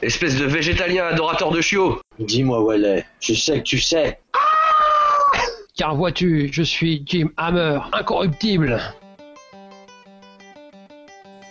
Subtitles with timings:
[0.00, 4.20] Espèce de végétalien adorateur de chiots Dis-moi, Wallet, je sais que tu sais.
[5.76, 8.80] Car vois-tu, je suis Jim Hammer, incorruptible.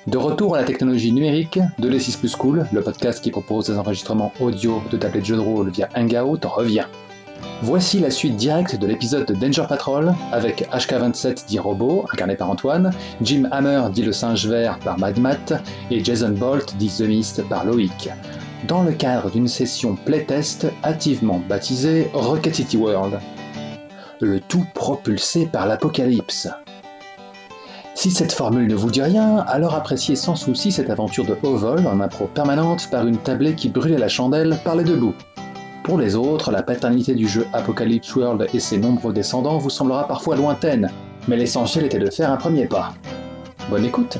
[0.07, 3.77] De retour à la technologie numérique, de l'E6 Plus Cool, le podcast qui propose des
[3.77, 6.85] enregistrements audio de tablettes de jeux de rôle via Hangout, revient.
[7.63, 12.51] Voici la suite directe de l'épisode de Danger Patrol avec HK27 dit Robot, incarné par
[12.51, 12.91] Antoine,
[13.21, 15.53] Jim Hammer dit le singe vert par Mad Matt
[15.89, 18.09] et Jason Bolt dit The Mist par Loïc.
[18.67, 23.19] Dans le cadre d'une session playtest hâtivement baptisée Rocket City World.
[24.21, 26.49] Le tout propulsé par l'apocalypse.
[27.95, 31.55] Si cette formule ne vous dit rien, alors appréciez sans souci cette aventure de haut
[31.55, 35.15] vol en impro permanente par une tablée qui brûlait la chandelle par les deux bouts.
[35.87, 40.05] Pour les autres, la paternité du jeu Apocalypse World et ses nombreux descendants vous semblera
[40.05, 40.91] parfois lointaine,
[41.29, 42.93] mais l'essentiel était de faire un premier pas.
[43.69, 44.17] Bonne écoute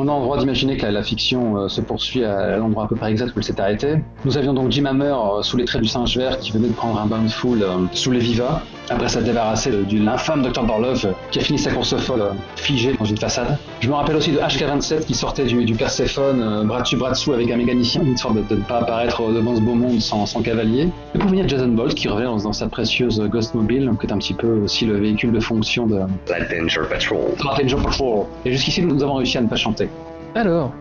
[0.00, 2.86] On a le droit d'imaginer que la, la fiction euh, se poursuit à, l'endroit à
[2.86, 3.96] peu près exact où elle s'est arrêtée.
[4.24, 6.72] Nous avions donc Jim Hammer euh, sous les traits du singe vert qui venait de
[6.72, 10.42] prendre un bain de foule euh, sous les vivas, après s'être débarrassé de, de l'infâme
[10.42, 10.62] Dr.
[10.62, 12.22] Barlove euh, qui a fini sa course folle
[12.54, 13.58] figée dans une façade.
[13.80, 17.32] Je me rappelle aussi de HK27 qui sortait du, du Perséphone, bras dessus bras dessous
[17.32, 20.42] avec un mécanicien, histoire de, de ne pas apparaître devant ce beau monde sans, sans
[20.42, 20.90] cavalier.
[21.16, 24.12] Et pour venir Jason Bolt qui revient dans, dans sa précieuse Ghost Mobile, qui est
[24.12, 25.96] un petit peu aussi le véhicule de fonction de
[26.28, 27.18] La Danger Patrol.
[27.60, 28.26] Danger Patrol.
[28.44, 29.87] Et jusqu'ici nous avons réussi à ne pas chanter.
[30.34, 30.72] Alors,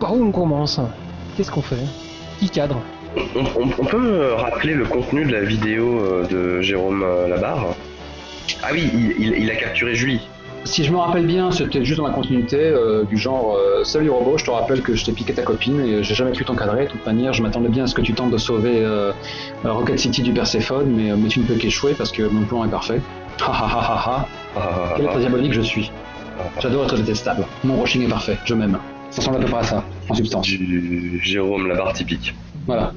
[0.00, 0.80] par où on commence
[1.36, 1.76] Qu'est-ce qu'on fait
[2.38, 2.80] Qui cadre
[3.16, 7.28] On, on- on peut euh, rappeler le contenu de la vidéo euh, de Jérôme euh,
[7.28, 7.66] Labarre
[8.62, 10.20] Ah oui, il, il- il a capturé Julie.
[10.64, 14.10] Si je me rappelle bien, c'était juste dans la continuité euh, du genre euh, Salut
[14.10, 16.86] robot, je te rappelle que je t'ai piqué ta copine et j'ai jamais pu t'encadrer.
[16.86, 19.12] De toute manière, je m'attendais bien à ce que tu tentes de sauver euh,
[19.64, 22.68] Rocket City du Perséphone, mais, mais tu ne peux qu'échouer parce que mon plan est
[22.70, 23.00] parfait.
[23.40, 24.28] Ha ha ha ha ha.
[24.56, 25.92] Ah, Quel ah, être diabolique je suis?
[26.60, 27.44] J'adore être détestable.
[27.64, 28.78] Mon rushing est parfait, je m'aime.
[29.10, 30.46] Ça ressemble à peu près à ça, en substance.
[30.46, 32.34] du Jérôme Labarre typique.
[32.66, 32.92] Voilà.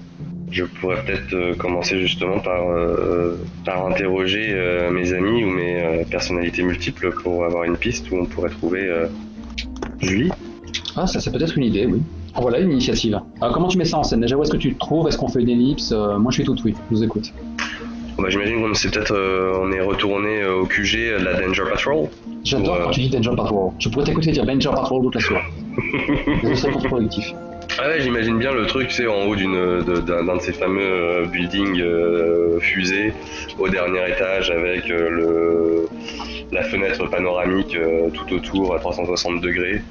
[0.52, 5.80] Je pourrais peut-être euh, commencer justement par, euh, par interroger euh, mes amis ou mes
[5.80, 9.06] euh, personnalités multiples pour avoir une piste où on pourrait trouver euh,
[10.00, 10.32] Julie.
[10.96, 12.02] Ah, ça c'est peut-être une idée, oui.
[12.36, 13.20] Voilà une initiative.
[13.42, 14.22] Alors comment tu mets ça en scène?
[14.22, 15.08] Déjà, où est-ce que tu te trouves?
[15.08, 15.92] Est-ce qu'on fait une ellipse?
[15.92, 17.32] Euh, Moi je suis tout oui, je vous écoute.
[18.20, 21.36] Bon, bah, J'imagine qu'on s'est peut-être euh, on est retourné euh, au QG de la
[21.40, 22.10] Danger Patrol.
[22.44, 23.72] J'adore quand tu dis Danger Patrol.
[23.80, 25.44] Je pourrais t'écouter dire Danger Patrol toute la soirée.
[26.44, 27.32] Mais ce serait contre-productif.
[27.82, 30.82] Ah ouais, j'imagine bien le truc, c'est en haut d'une de- d'un de ces fameux
[30.82, 33.14] euh, buildings euh, fusées
[33.58, 35.88] au dernier étage avec euh, le
[36.52, 39.82] la fenêtre panoramique euh, tout autour à 360 degrés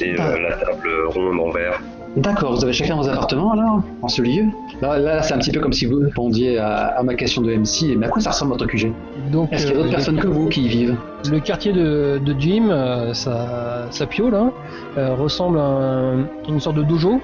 [0.00, 0.38] et euh, Ah.
[0.38, 1.80] la table ronde en verre.
[2.16, 4.44] D'accord, vous avez chacun vos appartements alors, en ce lieu?
[4.80, 7.52] Là, là c'est un petit peu comme si vous répondiez à, à ma question de
[7.52, 8.92] MC, mais à quoi ça ressemble votre QG
[9.32, 10.96] Donc, Est-ce qu'il y a d'autres euh, personnes que vous qui y vivent?
[11.28, 14.52] Le quartier de, de Jim, euh, sa, sa piole, hein,
[14.96, 17.20] euh, ressemble à un- une sorte de dojo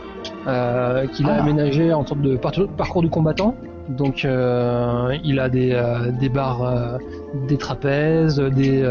[0.48, 1.42] euh, qu'il a Ah.
[1.42, 3.54] aménagé en sorte de par- parcours du combattant.
[3.90, 6.98] Donc euh, il a des, euh, des barres, euh,
[7.48, 8.82] des trapèzes, des,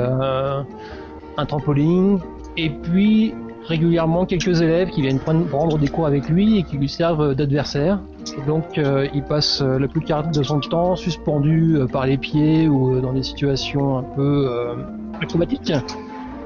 [1.37, 2.19] un trampoline,
[2.57, 3.33] et puis
[3.69, 7.99] régulièrement quelques élèves qui viennent prendre, des cours avec lui et qui lui servent d'adversaire.
[8.37, 12.17] Et donc euh, il passe euh, la plupart de son temps suspendu euh, par les
[12.17, 14.75] pieds ou euh, dans des situations un peu euh,
[15.21, 15.71] acrobatiques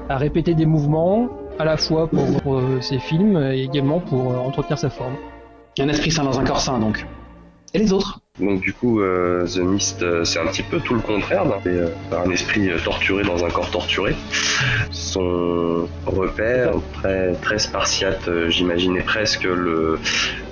[0.08, 4.32] à répéter des mouvements à la fois pour, pour, euh, ses films et également pour
[4.32, 5.14] euh, entretenir sa forme.
[5.78, 7.06] Un esprit sain dans un corps sain donc.
[7.72, 8.20] Et les autres?
[8.40, 11.46] Donc du coup, euh, The Mist, euh, c'est un petit peu tout le contraire.
[11.46, 11.86] d'un- C'est euh,
[12.24, 14.16] un esprit euh, torturé dans un corps torturé.
[14.90, 20.00] Son repère, très, très spartiate, euh, j'imaginais presque le,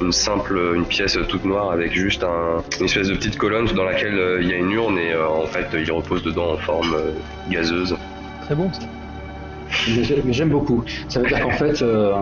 [0.00, 3.84] une simple une pièce toute noire avec juste un, une espèce de petite colonne dans
[3.84, 6.58] laquelle euh, il y a une urne et euh, en fait il repose dedans en
[6.58, 7.10] forme euh,
[7.50, 7.96] gazeuse.
[8.42, 8.72] Très bon.
[8.72, 8.82] ça.
[10.24, 10.84] Mais j'aime beaucoup.
[11.08, 12.12] Ça veut dire qu'en fait, euh,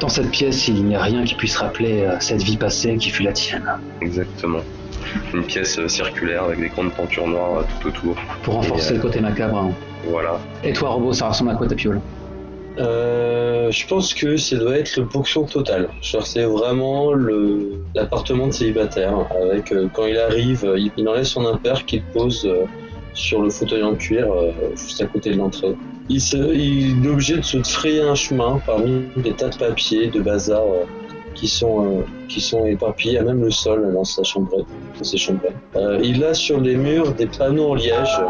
[0.00, 3.10] dans cette pièce, il n'y a rien qui puisse rappeler euh, cette vie passée qui
[3.10, 3.68] fut la tienne.
[4.00, 4.60] Exactement.
[5.34, 8.16] Une pièce euh, circulaire avec des grandes pentures noires euh, tout autour.
[8.42, 9.56] Pour renforcer euh, le côté macabre.
[9.58, 9.72] hein.
[10.08, 10.38] Voilà.
[10.62, 12.00] Et toi, robot, ça ressemble à quoi ta piole?
[12.78, 15.88] Euh, je pense que ça doit être le ponction total.
[16.00, 21.44] C'est vraiment le l'appartement de célibataire avec euh, quand il arrive, il, il enlève son
[21.44, 22.66] impair qu'il pose euh,
[23.18, 25.74] sur le fauteuil en cuir euh, juste à côté de l'entrée.
[26.08, 30.62] Il, est obligé de se frayer un chemin parmi des tas de papiers, de bazar
[30.62, 30.84] euh,
[31.34, 34.64] qui sont euh, qui sont éparpillés même le sol dans sa chambre,
[34.96, 35.18] dans ses
[36.02, 38.20] il a sur les murs des panneaux en liège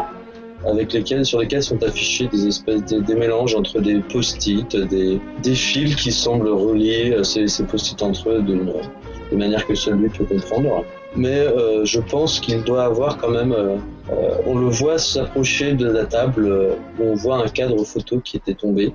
[0.65, 5.55] avec lesquels, sur lesquels sont affichés des espèces de, des mélanges entre des post-it, des,
[5.55, 10.25] fils qui semblent relier ces, ces post-it entre eux de manière que seul lui peut
[10.25, 10.83] comprendre.
[11.15, 13.51] Mais euh, je pense qu'il doit avoir quand même.
[13.51, 13.77] euh,
[14.11, 16.51] euh, on le voit s'approcher de la table
[16.99, 18.91] où on voit un cadre photo qui était tombé.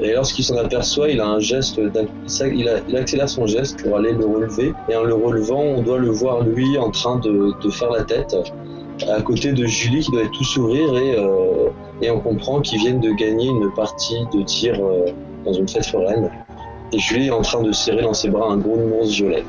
[0.00, 1.80] Et lorsqu'il s'en aperçoit, il a un geste,
[2.38, 4.72] il accélère son geste pour aller le relever.
[4.88, 8.36] Et en le relevant, on doit le voir lui en train de, faire la tête
[9.08, 10.96] à côté de Julie qui doit être tout sourire
[12.00, 14.78] et, on comprend qu'ils viennent de gagner une partie de tir
[15.44, 16.30] dans une fête foraine.
[16.92, 19.42] Et Julie est en train de serrer dans ses bras un gros nounours violet.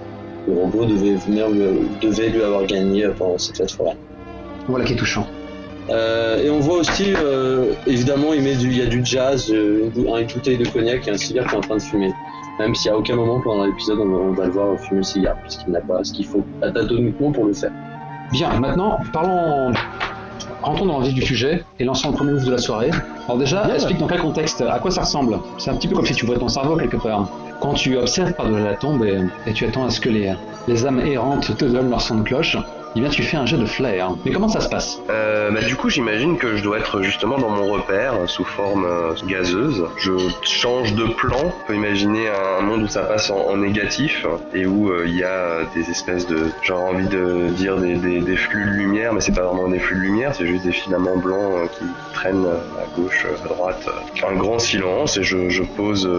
[0.48, 1.62] Le robot devait, venir lui,
[2.02, 3.98] devait lui avoir gagné euh, pendant cette fête foraine.
[4.68, 5.28] Voilà qui est touchant.
[5.90, 9.50] Euh, et on voit aussi, euh, évidemment, il, met du, il y a du jazz,
[9.50, 12.12] une, bou- une bouteille de cognac et un cigare qui est en train de fumer.
[12.60, 14.98] Même s'il n'y a aucun moment pendant l'épisode on, va- on va le voir fumer
[15.00, 17.72] le cigare, puisqu'il n'a pas ce qu'il faut anatomiquement pour le faire.
[18.32, 19.72] Bien, maintenant, parlons.
[20.62, 22.90] Rentrons dans le vif du sujet et lançons le premier move de la soirée.
[23.28, 23.76] Alors, déjà, Bien.
[23.76, 25.38] explique dans quel contexte, à quoi ça ressemble.
[25.58, 27.30] C'est un petit peu comme si tu ouvrais ton cerveau quelque part.
[27.60, 30.34] Quand tu observes par-delà la tombe et, tu attends à ce que les,
[30.68, 32.58] les âmes errantes te donnent leur son de cloche,
[32.96, 34.12] eh bien, tu fais un jet de flair.
[34.26, 35.00] Mais comment ça se passe?
[35.10, 38.44] Euh, bah, du coup, j'imagine que je dois être justement dans mon repère euh, sous
[38.44, 39.86] forme euh, gazeuse.
[39.98, 40.12] Je
[40.42, 41.38] change de plan.
[41.44, 45.24] On peut imaginer un monde où ça passe en, négatif et où euh, il y
[45.24, 47.96] a des espèces de, j'aurais envie de dire des,
[48.36, 51.18] flux de lumière, mais c'est pas vraiment des flux de lumière, c'est juste des filaments
[51.18, 53.88] blancs qui, traînent à gauche, à droite.
[54.28, 56.10] Un grand silence et je, pose,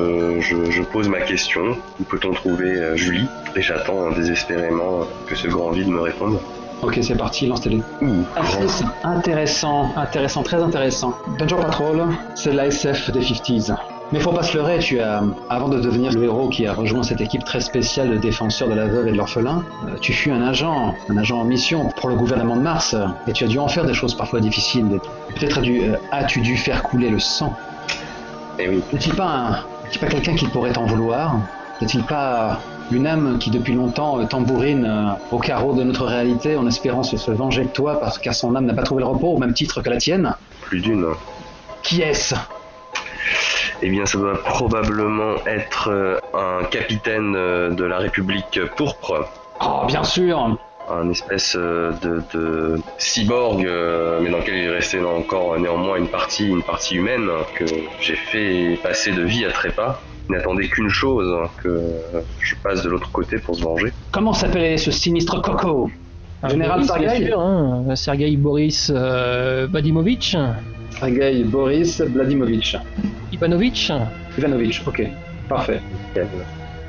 [0.41, 1.77] je, pose ma question.
[2.01, 3.27] Où peut-on trouver Julie?
[3.57, 6.39] Et j'attends désespérément que ce grand vide me réponde.
[6.83, 7.83] Ok, c'est parti, lance tes dés.
[8.03, 11.13] Ouh, Ah, intéressant, intéressant, très intéressant.
[11.39, 13.75] Danger Patrol, c'est l'ASF des 50s.
[14.13, 17.03] Mais faut pas se leurrer, tu as, avant de devenir le héros qui a rejoint
[17.03, 20.31] cette équipe très spéciale de défenseurs de la veuve et de l'orphelin, euh, tu fus
[20.31, 22.95] un agent, un agent en mission pour le gouvernement de Mars,
[23.27, 24.99] et tu as dû en faire des choses parfois difficiles.
[25.35, 27.53] Peut-être as euh, as-tu dû faire couler le sang.
[28.59, 28.83] Et oui.
[28.93, 31.37] N'est-il pas, un- n'est-il pas quelqu'un qui pourrait t'en vouloir?
[31.83, 32.61] N'est-il pas
[32.91, 37.03] une âme qui depuis longtemps euh, tambourine euh, au carreau de notre réalité en espérant
[37.03, 39.39] se, se venger de toi parce car son âme n'a pas trouvé le repos au
[39.39, 41.07] même titre que la tienne Plus d'une.
[41.83, 42.35] Qui est-ce?
[43.81, 49.29] Eh bien, ça doit probablement être euh, un capitaine de la République pourpre,
[49.61, 50.59] Oh, bien sûr
[50.91, 56.49] un espèce de, de cyborg, mais dans lequel il est resté encore néanmoins une partie,
[56.49, 57.67] une partie humaine que
[58.01, 60.01] j'ai fait passer de vie à trépas.
[60.29, 61.81] Il n'attendait qu'une chose, que
[62.41, 63.93] je passe de l'autre côté pour se venger.
[64.13, 65.91] Comment s'appelait ce sinistre coco?
[66.49, 67.97] Général Boris, Sergueï bien sûr, hein.
[67.97, 70.37] Sergueï Boris euh, Vadimovitch,
[70.99, 72.77] Sergei Boris Vladimirovitch.
[73.33, 73.93] Ivanovitch.
[74.37, 75.03] Ivanovitch, ok.
[75.49, 75.81] Parfait.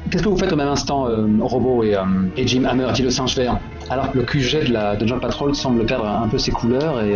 [0.10, 2.02] Qu'est-ce que vous faites au même instant, euh, Robo et, euh,
[2.36, 3.60] et Jim Hammer, dit le singe vert?
[3.90, 7.16] Alors que le QG de la Dungeon Patrol semble perdre un peu ses couleurs et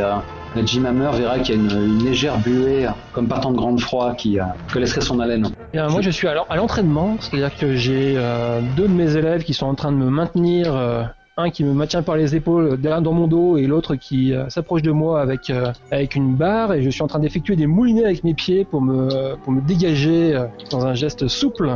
[0.55, 4.13] euh, Jim Hammer verra qu'il y a une, légère buée, comme partant de grande froid,
[4.15, 4.43] qui euh,
[4.75, 5.47] laisserait son haleine.
[5.73, 9.15] Bien, moi, je suis à l'en- à l'entraînement, c'est-à-dire que j'ai euh, deux de mes
[9.15, 11.03] élèves qui sont en train de me maintenir, euh,
[11.37, 14.83] un qui me maintient par les épaules dans mon dos et l'autre qui euh, s'approche
[14.83, 18.05] de moi avec euh, avec une barre et je suis en train d'effectuer des moulinets
[18.05, 21.71] avec mes pieds pour me pour me dégager euh, dans un geste souple.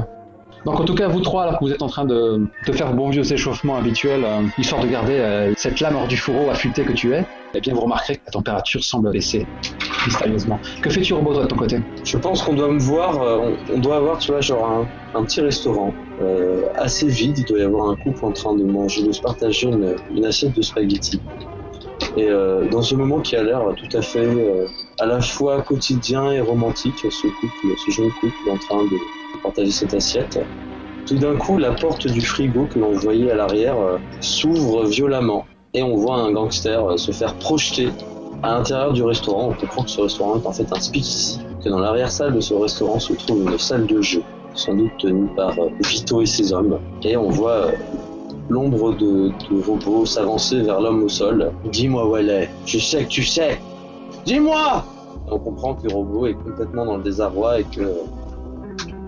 [0.66, 2.94] Donc en tout cas, vous trois, alors que vous êtes en train de, de faire
[2.94, 6.84] bon vieux échauffement habituel, euh, histoire de garder euh, cette lame hors du fourreau affûtée
[6.84, 9.46] que tu es, eh bien vous remarquerez que la température semble baisser
[10.06, 10.60] mystérieusement.
[10.82, 11.80] Que fais-tu, Robo, toi, de ton côté?
[12.04, 15.42] Je pense qu'on doit me voir, euh, on, doit avoir, tu vois, genre un, petit
[15.42, 17.38] restaurant euh, assez vide.
[17.40, 20.56] Il doit y avoir un couple en train de manger, de se partager une, assiette
[20.56, 21.22] de spaghettis.
[22.16, 22.30] Et
[22.72, 24.28] dans ce moment qui a l'air tout à fait
[25.00, 28.98] à la fois quotidien et romantique, ce couple, ce jeune couple en train de
[29.44, 30.40] partager cette assiette.
[31.06, 35.46] Tout d'un coup, la porte du frigo que l'on voyait à l'arrière euh, s'ouvre violemment
[35.74, 37.90] et on voit un gangster euh, se faire projeter
[38.44, 39.50] à l'intérieur du restaurant.
[39.50, 42.54] On comprend que ce restaurant est en fait un speakeasy, que dans l'arrière-salle de ce
[42.54, 44.22] restaurant se trouve une salle de jeu,
[44.54, 46.80] sans doute tenue par euh, Vito et ses hommes.
[47.04, 47.72] Et on voit
[48.50, 51.52] l'ombre de, de robot s'avancer vers l'homme au sol.
[51.72, 52.50] Dis-moi où elle est.
[52.66, 53.60] Je sais que tu sais.
[54.26, 54.84] Dis-moi
[55.30, 57.94] On comprend que le robot est complètement dans le désarroi et que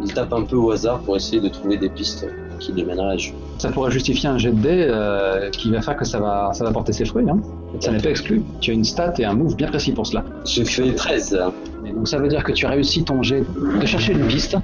[0.01, 2.25] il tape un peu au hasard pour essayer de trouver des pistes
[2.59, 3.37] qui le mèneraient à Julie.
[3.57, 6.63] Ça pourrait justifier un jet de dés euh, qui va faire que ça va, ça
[6.63, 7.29] va porter ses fruits.
[7.29, 7.39] Hein.
[7.79, 8.41] Ça n'est pas exclu.
[8.59, 10.23] Tu as une stat et un move bien précis pour cela.
[10.45, 11.39] J'ai fait 13.
[11.85, 13.43] Et donc ça veut dire que tu as réussi ton jet
[13.79, 14.57] de chercher une piste.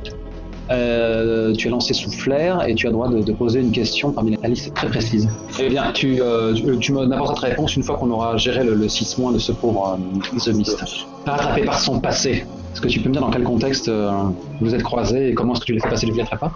[0.71, 3.71] Euh, tu as lancé sous flair et tu as le droit de, de poser une
[3.71, 5.29] question parmi la liste très précise.
[5.59, 8.63] Eh bien, tu, euh, tu, tu me n'apporteras ta réponse une fois qu'on aura géré
[8.63, 10.83] le, le 6 mois de ce pauvre euh, The Mist.
[11.25, 12.45] Rattrapé par son passé.
[12.75, 14.11] Est-ce que tu peux me dire dans quel contexte euh,
[14.59, 16.51] vous êtes croisés et comment est-ce que tu l'as fait passer du à pas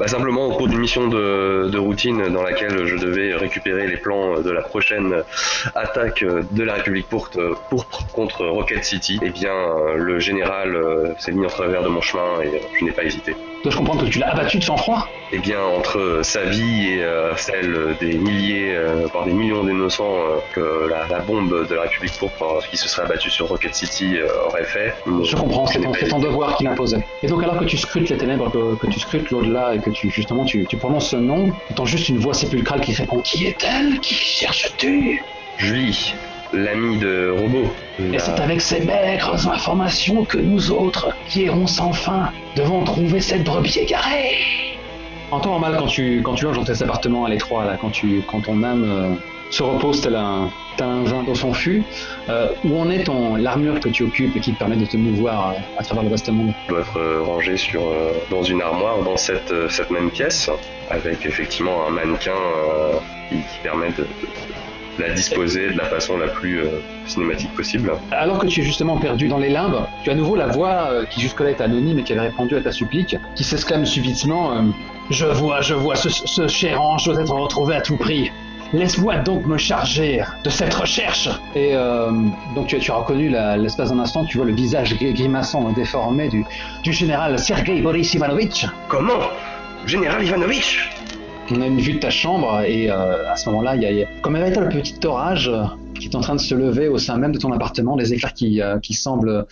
[0.00, 4.40] bah, simplement au cours d'une mission de, routine dans laquelle je devais récupérer les plans
[4.40, 5.22] de la prochaine
[5.76, 9.54] attaque de la République pourpre, pourpre contre Rocket City, eh bien
[9.96, 10.76] le général
[11.20, 13.36] s'est mis en travers de mon chemin et je n'ai pas hésité.
[13.62, 17.34] Dois-je comprendre que tu l'as abattu de sang-froid Eh bien, entre sa vie et euh,
[17.36, 21.82] celle des milliers, euh, voire des millions d'innocents euh, que la, la, bombe de la
[21.82, 24.94] République pourpre qui se serait abattue sur Rocket City aurait fait.
[25.24, 27.04] Je comprends, c'est ton, ton, devoir qui l'imposait.
[27.24, 29.90] Et donc, alors que tu scrutes les ténèbres, que, que tu scrutes l'au-delà et que
[29.90, 33.20] tu justement tu, tu prononces ce nom, tu entends juste une voix sépulcrale qui répond
[33.20, 33.98] Qui est-elle?
[34.00, 35.24] Qui cherches-tu
[35.56, 36.14] Julie,
[36.52, 37.68] l'ami de Robot.
[38.12, 43.20] Et c'est avec ces maigres informations que nous autres, qui errons sans fin, devons trouver
[43.20, 44.78] cette brebis égarée.
[45.30, 47.90] En temps normal, quand tu, quand tu loges dans tes appartements à l'étroit, là, quand,
[47.90, 49.14] tu, quand ton âme euh,
[49.50, 51.82] se repose tel un, tel un vin dans son fût,
[52.30, 54.96] euh, où en est ton, l'armure que tu occupes et qui te permet de te
[54.96, 56.54] mouvoir euh, à travers le vaste monde?
[56.70, 57.82] Doit être rangé sur,
[58.30, 60.50] dans une armoire dans cette, cette même pièce,
[60.88, 62.32] avec effectivement un mannequin
[63.28, 64.06] qui, qui, permet de, de
[64.98, 67.92] la disposer de la façon la plus euh, cinématique possible.
[68.10, 70.88] Alors que tu es justement perdu dans les limbes, tu as à nouveau la voix
[70.90, 74.52] euh, qui jusque-là est anonyme et qui avait répondu à ta supplique, qui s'exclame subitement
[74.52, 74.62] euh,
[75.10, 78.30] Je vois, je vois, ce, ce cher ange doit être retrouvé à tout prix.
[78.72, 81.28] Laisse-moi donc me charger de cette recherche.
[81.54, 82.10] Et euh,
[82.54, 86.44] donc tu, tu, as reconnu l'espace d'un instant, tu vois le visage grimaçant, déformé du,
[86.82, 88.66] du général Sergei Boris Ivanovitch.
[88.88, 89.30] Comment?
[89.86, 90.90] Général Ivanovitch?
[91.50, 94.06] On a une vue de ta chambre et euh, à ce moment-là, il y, a,
[94.22, 95.64] comme un véritable petit orage euh,
[95.98, 98.34] qui est en train de se lever au sein même de ton appartement, des éclairs
[98.34, 99.46] qui, euh, semblent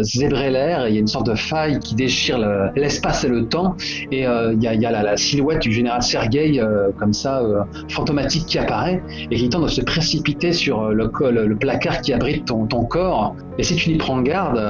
[0.00, 2.38] zébrer l'air, il y a une sorte de faille qui déchire
[2.74, 3.76] l'espace et le temps,
[4.10, 6.60] et il y a, la, silhouette du général Sergei
[6.98, 7.42] comme ça,
[7.88, 12.84] fantomatique qui apparaît, et qui tente de se précipiter sur le, placard qui abrite ton,
[12.84, 14.62] corps, et si tu n'y prends garde,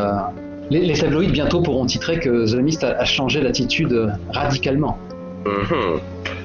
[0.70, 4.98] les, les, tabloïds bientôt pourront titrer que The Mist a, changé d'attitude radicalement.
[5.44, 6.41] Mm-hmm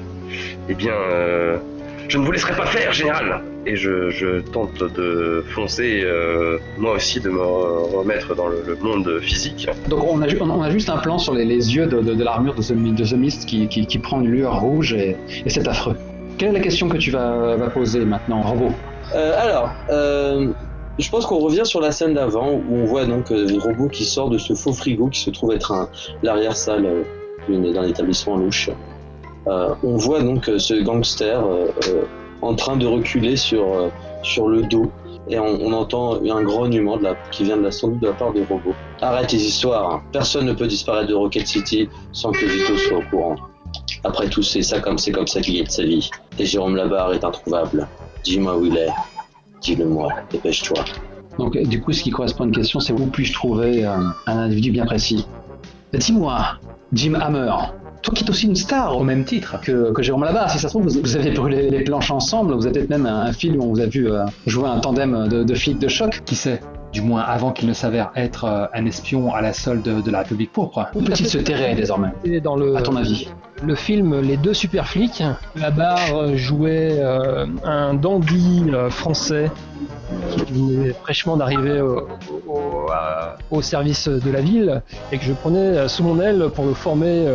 [0.68, 1.58] eh bien, euh,
[2.08, 3.42] je ne vous laisserai pas faire, général.
[3.66, 8.76] Et je, je tente de foncer, euh, moi aussi, de me remettre dans le, le,
[8.76, 9.68] monde physique.
[9.88, 12.24] Donc on a, on a juste un plan sur les, les yeux de, de, de
[12.24, 15.68] l'armure de, de, The Mist qui, qui, qui, prend une lueur rouge et, et c'est
[15.68, 15.96] affreux.
[16.38, 18.72] Quelle est la question que tu vas, vas poser maintenant, Robot?
[19.14, 20.48] Euh, Alors, euh,
[20.98, 23.88] je pense qu'on revient sur la scène d'avant où on voit donc euh, le robot
[23.88, 25.90] qui sort de ce faux frigo qui se trouve être
[26.22, 28.70] l'arrière-salle euh, d'un établissement louche.
[29.48, 31.68] Euh, on voit donc euh, ce gangster euh,
[32.42, 33.64] en train de reculer sur,
[34.46, 34.90] le dos
[35.30, 38.42] et on, entend un grognement de qui vient de la, doute de la part de
[38.48, 38.74] robots.
[39.00, 43.02] Arrête les histoires, personne ne peut disparaître de Rocket City sans que Vito soit au
[43.10, 43.36] courant.
[44.04, 46.08] Après tout, c'est ça comme c'est comme ça qu'il de sa vie.
[46.38, 47.88] Et Jérôme Labarre est introuvable.
[48.24, 48.88] Dis-moi où il est.
[49.60, 50.84] Dis-le-moi, dépêche-toi.
[51.38, 54.70] Donc, du coup, ce qui correspond à une question, c'est où puis-je trouver un individu
[54.70, 55.26] bien précis?
[55.92, 56.58] Dis-moi,
[56.92, 57.52] Jim Hammer,
[58.02, 60.72] toi qui es aussi une star au même titre que, Jérôme Labarre, si ça se
[60.72, 63.64] trouve, vous, avez brûlé les planches ensemble, vous avez peut-être même un, un, film où
[63.64, 66.22] on vous a vu euh, jouer un tandem de, de flics de choc.
[66.24, 66.60] Qui sait?
[66.92, 70.20] Du moins avant qu'il ne s'avère être euh, un espion à la solde de, la
[70.20, 70.86] République pourpre.
[70.94, 72.10] Où peut-il se terrer désormais?
[72.42, 73.28] Dans le, À ton avis?
[73.62, 75.22] Le film Les deux super flics,
[75.56, 79.50] Labarre jouait euh, un dandy euh, français
[80.30, 82.08] qui venait fraîchement d'arriver au,
[82.46, 82.86] au,
[83.50, 87.26] au, service de la ville et que je prenais sous mon aile pour le former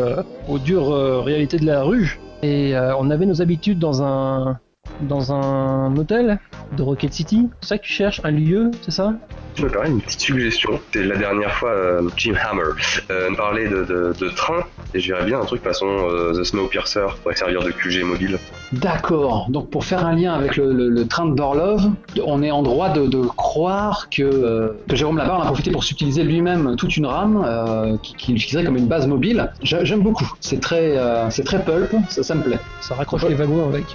[0.48, 2.19] aux dures réalités de la rue.
[2.41, 4.57] Et on avait nos habitudes dans un
[5.01, 6.39] dans un hôtel
[6.75, 7.50] de Rocket City.
[7.62, 9.13] C'est ça que tu cherches Un lieu, c'est ça?
[9.56, 10.80] Je me permets une petite suggestion.
[10.94, 12.63] C'est la dernière fois, euh, Jim Hammer
[13.12, 14.63] euh, me parlait de, de, de, train,
[14.96, 18.39] et je verrais bien un truc façon euh, The Snowpiercer pourrait servir de QG mobile.
[18.72, 19.46] D'accord.
[19.50, 21.84] Donc pour faire un lien avec le, le, le train de Dorlov,
[22.24, 25.70] on est en droit de, de croire que, euh, que Jérôme Labarre en a profité
[25.70, 29.51] pour subtiliser lui-même toute une rame euh, qui, qui l'utiliserait comme une base mobile.
[29.62, 30.32] J'aime beaucoup.
[30.39, 30.98] C'est très,
[31.30, 32.60] c'est très pulp, ça, ça me plaît.
[32.82, 33.86] Ça raccroche les wagons avec.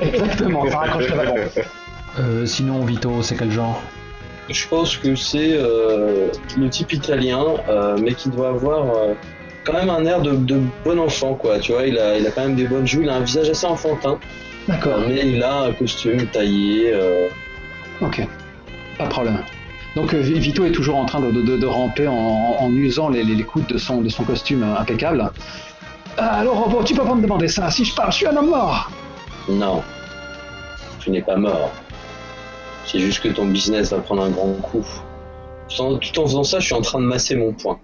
[0.00, 1.34] Exactement, ça raccroche les wagons.
[2.18, 3.82] Euh, sinon, Vito, c'est quel genre
[4.48, 9.14] Je pense que c'est euh, le type italien, euh, mais qui doit avoir euh,
[9.64, 11.58] quand même un air de, de, bon enfant, quoi.
[11.60, 13.48] Tu vois, il a, il a quand même des bonnes joues, il a un visage
[13.48, 14.18] assez enfantin.
[14.68, 14.98] D'accord.
[15.08, 16.92] Mais il a un costume taillé.
[16.92, 17.28] euh,
[18.00, 18.26] Ok,
[18.98, 19.38] pas de problème.
[19.96, 22.14] Donc Vito est toujours en train de, de, de ramper en,
[22.60, 25.30] en, usant les, les, coudes de son, de son costume impeccable.
[26.16, 27.70] Alors, tu peux pas me demander ça.
[27.70, 28.90] Si je parle, je suis un homme mort.
[29.50, 29.82] Non,
[31.00, 31.72] tu n'es pas mort.
[32.86, 34.86] C'est juste que ton business va prendre un grand coup.
[35.68, 37.78] Tout en, tout en faisant ça, je suis en train de masser mon poing.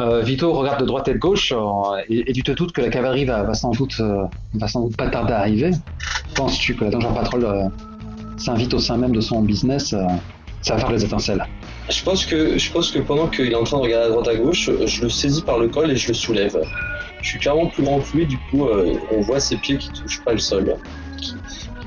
[0.00, 2.80] Euh, Vito regarde de droite et de gauche euh, et, et, tu te doutes que
[2.80, 5.70] la cavalerie va, va sans doute euh, va sans doute pas tarder à arriver.
[6.34, 7.68] Penses-tu que la Danger Patrol euh,
[8.36, 9.94] s'invite au sein même de son business
[10.62, 11.46] Ça va faire des étincelles?
[11.88, 14.28] Je pense que je pense que pendant qu'il est en train de regarder à droite
[14.28, 16.60] à gauche, je le saisis par le col et je le soulève.
[17.24, 19.88] Je suis clairement plus grand que lui, du coup, euh, on voit ses pieds qui
[19.88, 20.76] touchent pas le sol.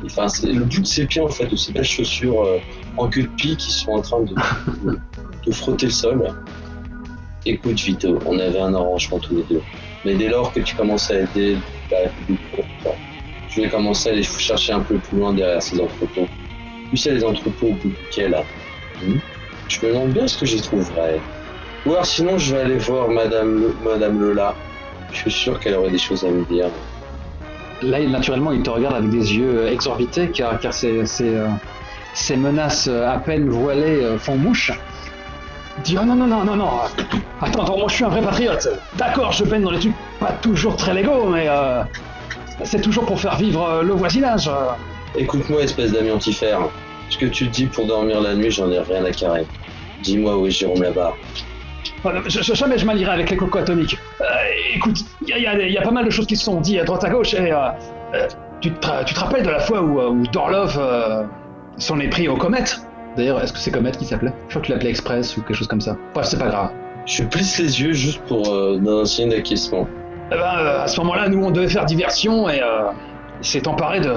[0.04, 2.58] Enfin, c'est le bout de ses pieds, en fait, de ses belles chaussures euh,
[2.98, 6.34] en queue de pie qui sont en train de, frotter le sol.
[7.46, 9.62] Écoute, Vito, on avait un arrangement tous les deux.
[10.04, 11.58] Mais dès lors que tu commences à aider
[11.92, 12.40] la République
[13.50, 16.28] je vais commencer à aller chercher un peu plus loin derrière ces entrepôts.
[16.90, 18.44] Tu sais, les entrepôts au bout du quai, là.
[19.04, 19.18] Hmm?
[19.68, 21.20] Je me demande bien ce que j'y trouverais.
[21.86, 24.56] Ou alors sinon, je vais aller voir Madame, Madame Lola.
[25.12, 26.68] Je suis sûr qu'elle aurait des choses à me dire.
[27.82, 31.48] Là, naturellement, il te regarde avec des yeux euh, exorbités car, car ces, ces, euh,
[32.14, 34.72] ces menaces euh, à peine voilées font mouche.
[35.78, 36.70] Il dit Oh non, non, non, non, non.
[37.42, 38.68] Attends, attends, moi je suis un vrai patriote.
[38.98, 41.84] D'accord, je baigne dans les trucs pas toujours très légaux, mais euh,
[42.64, 44.50] c'est toujours pour faire vivre le voisinage.
[45.16, 46.62] Écoute-moi, espèce d'ami antifère.
[47.10, 49.46] Ce que tu dis pour dormir la nuit, j'en ai rien à carrer.
[50.02, 51.14] Dis-moi où est Jérôme là-bas.
[52.04, 53.98] Voilà, je- jamais je m'allierai avec les cocos atomiques.
[54.22, 54.26] Euh,
[54.76, 56.62] écoute, il y a, y a- y a pas mal de choses qui se sont
[56.62, 57.58] dites à droite à gauche et euh,
[58.14, 58.28] euh,
[58.62, 61.24] tu, te, tu te rappelles de la fois où, où Dorlov euh,
[61.78, 62.82] s'en est pris aux comètes
[63.16, 64.32] D'ailleurs, est-ce que c'est Comet qui s'appelait?
[64.48, 65.96] Je crois qu'il l'appelait Express ou quelque chose comme ça.
[66.14, 66.70] Bref, c'est pas grave.
[67.08, 69.88] Je plisse les yeux juste pour un signe d'acquiescement.
[70.32, 70.44] Eh ben,
[70.84, 72.62] à ce moment-là, nous, on devait faire diversion et
[73.42, 74.14] il s'est emparé de,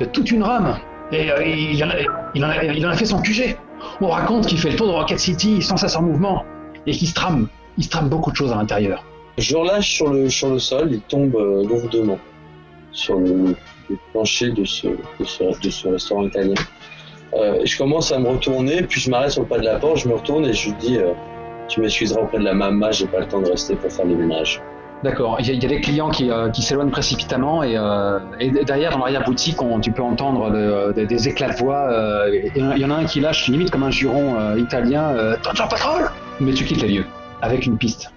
[0.00, 0.76] de toute une rame.
[1.12, 1.28] Et
[1.72, 1.92] il, en a,
[2.34, 3.56] il, en a, il en a fait son QG.
[4.00, 6.42] On raconte qu'il fait le tour de Rocket City sans cesse en mouvement
[6.86, 7.48] et qu'il se trame.
[7.78, 9.04] Il se trame beaucoup de choses à l'intérieur.
[9.38, 12.18] Je le relâche sur le, sur le sol, il tombe euh, lourdement
[12.92, 13.54] sur le,
[13.90, 16.54] le plancher de ce, de ce, restaurant italien.
[17.34, 19.98] Euh, je commence à me retourner, puis je m'arrête sur le pas de la porte,
[19.98, 21.12] je me retourne et je lui dis euh,
[21.68, 24.14] Tu m'excuseras auprès de la maman, j'ai pas le temps de rester pour faire les
[24.14, 24.62] ménages.
[25.02, 28.90] D'accord, il y, a- des clients qui, euh, qui s'éloignent précipitamment et, euh, et derrière,
[28.92, 31.88] dans l'arrière-boutique, tu peux entendre des, éclats de voix.
[31.90, 35.10] euh, Il y en a un qui lâche limite comme un juron euh, italien
[36.40, 37.04] Mais tu quittes les lieux
[37.42, 38.10] avec une piste.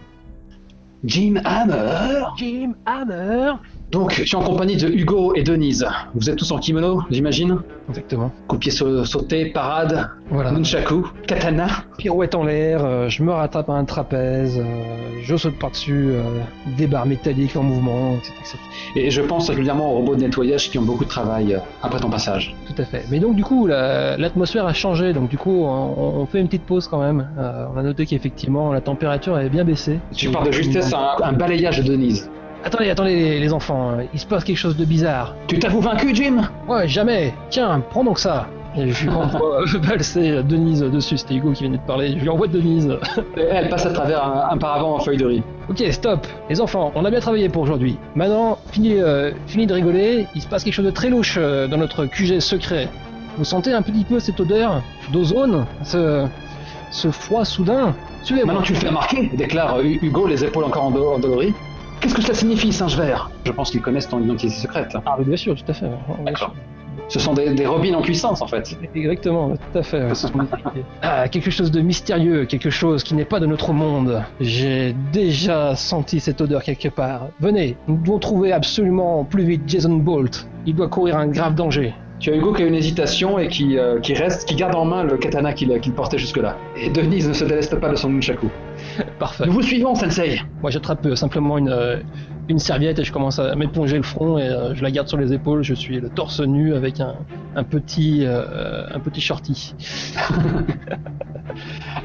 [1.03, 3.53] Jim Hammer Jim Hammer
[3.91, 5.84] Donc, tu es en compagnie de Hugo et Denise.
[6.13, 7.58] Vous êtes tous en kimono, j'imagine
[7.89, 8.31] Exactement.
[8.48, 10.51] Coup de pied sau- sauté, parade, Voilà.
[10.51, 11.65] nunchaku, katana.
[11.98, 14.63] Pirouette en l'air, euh, je me rattrape à un trapèze, euh,
[15.24, 16.22] je saute par-dessus euh,
[16.77, 18.34] des barres métalliques en mouvement, etc.
[18.41, 18.58] etc.
[18.96, 22.12] Et je pense régulièrement aux robots de nettoyage qui ont beaucoup de travail après ton
[22.12, 22.55] passage.
[22.67, 23.05] Tout à fait.
[23.10, 26.46] Mais donc du coup, la- l'atmosphère a changé, donc du coup, on, on fait une
[26.48, 27.27] petite pause quand même.
[27.39, 30.00] Euh, on a noté qu'effectivement, la température avait bien baissé.
[30.13, 32.29] Tu parles de justesse à un, un balayage de Denise.
[32.63, 35.33] Attendez, attendez les, les enfants, euh, il se passe quelque chose de bizarre.
[35.48, 36.42] Tu t'avoues vaincu, Jim?
[36.68, 37.33] Ouais, jamais.
[37.50, 38.48] Tiens, prends donc ça.
[38.77, 41.18] Et je lui envoie valser Denise dessus.
[41.18, 42.12] C'était Hugo qui venait de parler.
[42.18, 42.98] Je lui envoie Denise.
[43.38, 45.44] Et Elle passe à travers un, un paravent en feuille de riz.
[45.70, 46.27] Ok, stop.
[46.50, 47.98] Les enfants, on a bien travaillé pour aujourd'hui.
[48.14, 50.27] Maintenant, fini, euh, fini de rigoler.
[50.36, 52.90] Il se passe quelque chose de très louche euh, dans notre QG secret.
[53.38, 54.81] Vous sentez un petit peu cette odeur
[55.14, 56.25] d'ozone ce,
[56.92, 57.96] ce froid soudain?
[58.22, 58.53] Suivez-moi.
[58.53, 61.53] Maintenant tu le fais remarquer, déclare euh, Hugo, les épaules encore endo- endolories.
[62.00, 63.29] Qu'est-ce que cela signifie, singe vert?
[63.46, 64.96] Je pense qu'ils connaissent ton identité secrète.
[65.05, 65.88] Ah, mais bien sûr, tout à fait.
[65.88, 66.53] Bien D'accord.
[67.09, 68.77] Ce sont des, des robins en puissance, en fait.
[68.96, 70.07] Exactement, tout à fait.
[71.01, 74.24] ah, quelque chose de mystérieux, quelque chose qui n'est pas de notre monde.
[74.40, 77.27] J'ai déjà senti cette odeur quelque part.
[77.40, 80.48] Venez, nous devons trouver absolument plus vite Jason Bolt.
[80.66, 81.94] Il doit courir un grave danger.
[82.20, 84.83] Tu as Hugo qui a une hésitation et qui, euh, qui reste, qui garde en
[84.83, 86.57] main le katana qu'il qu'il portait jusque-là.
[86.75, 88.50] Et Denise ne se déleste pas de son nunchaku.
[89.20, 89.46] Parfait.
[89.46, 91.98] Nous vous suivons, Sensei Moi, j'attrape euh, simplement une, euh,
[92.50, 95.18] une serviette et je commence à m'éponger le front et euh, je la garde sur
[95.18, 95.64] les épaules.
[95.64, 97.16] Je suis le torse nu avec un,
[97.55, 99.75] un petit, euh, un petit shorty.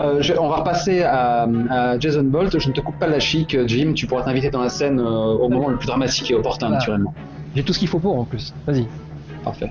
[0.00, 2.58] Euh, je- on va repasser à, à Jason Bolt.
[2.58, 3.92] Je ne te coupe pas la chic, Jim.
[3.94, 6.74] Tu pourras t'inviter dans la scène euh, au moment le plus dramatique et opportun, Ah.
[6.74, 7.14] naturellement.
[7.54, 8.52] J'ai tout ce qu'il faut pour en plus.
[8.66, 8.86] Vas-y.
[9.44, 9.70] Parfait.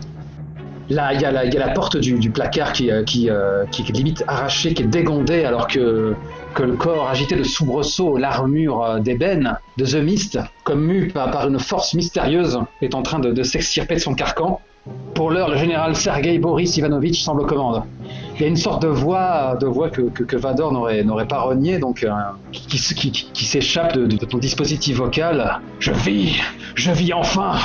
[0.89, 3.29] Là, il y, a la- il y a la porte du, du placard qui, qui,
[3.71, 6.13] qui est limite arrachée, qui est dégondée, alors que,
[6.53, 11.47] que le corps agité de soubresauts, l'armure euh, d'ébène de The Mist, comme mu par,
[11.47, 14.61] une force mystérieuse, est en train de, s'extirper de son carcan.
[15.15, 17.83] Pour l'heure, le général Sergei Boris Ivanovitch semble aux commandes.
[18.35, 22.03] Il y a une sorte de voix, de voix que, Vador n'aurait pas reniée, donc
[22.03, 22.09] euh,
[22.51, 25.61] qui, s'échappe de, ton dispositif vocal.
[25.79, 26.35] Je vis,
[26.75, 27.55] je vis enfin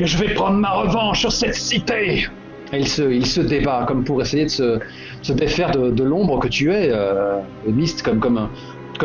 [0.00, 2.26] et je vais prendre ma revanche sur cette cité.
[2.72, 4.80] Et il se débat comme pour essayer de se,
[5.24, 8.50] se défaire de, l'ombre que tu es, euh, Mist, comme, un-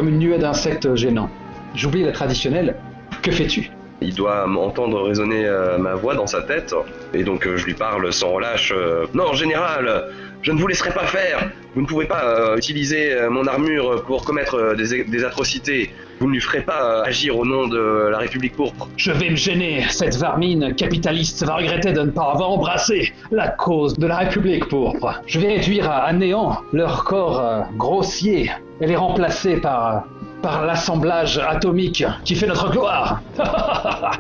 [0.08, 1.30] une nuée d'insectes gênants.
[1.76, 2.76] J'oublie la traditionnelle.
[3.22, 3.72] Que fais-tu?
[4.02, 6.74] Il doit entendre résonner euh, ma voix dans sa tête,
[7.14, 8.74] et donc euh, je lui parle sans relâche.
[8.76, 10.06] euh, non, général,
[10.42, 11.52] je ne vous laisserai pas faire.
[11.76, 15.92] Vous ne pouvez pas utiliser mon armure pour commettre des atrocités.
[16.20, 18.90] Vous ne lui ferez pas euh, agir au nom de la République pourpre.
[18.98, 19.86] Je vais me gêner.
[19.90, 24.68] Cette varmine capitaliste va regretter de ne pas avoir embrassé la cause de la République
[24.68, 25.22] pourpre.
[25.28, 28.52] Je vais réduire à, néant leur corps euh, grossier
[28.82, 30.00] et les remplacer par, euh,
[30.42, 33.22] par l'assemblage atomique qui fait notre gloire.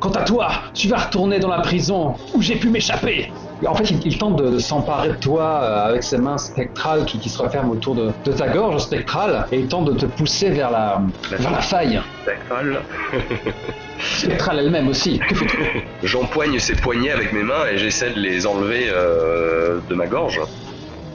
[0.00, 3.32] Quant à toi, tu vas retourner dans la prison où j'ai pu m'échapper.
[3.66, 7.04] En fait, il, il tente de, de s'emparer de toi euh, avec ses mains spectrales
[7.04, 10.06] qui, qui se referment autour de, de ta gorge spectrale et il tente de te
[10.06, 12.00] pousser vers la, vers la faille.
[12.22, 12.80] Spectral.
[14.00, 15.18] Spectrale elle-même aussi.
[15.20, 15.58] Que fais-tu
[16.02, 20.40] J'empoigne ses poignets avec mes mains et j'essaie de les enlever euh, de ma gorge.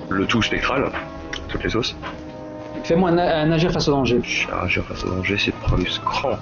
[0.09, 0.89] Le tout spectral.
[1.49, 1.95] Toutes les sauces.
[2.83, 4.21] Fais-moi un, un agir face au danger.
[4.63, 6.37] Agir face au danger, c'est plus cran.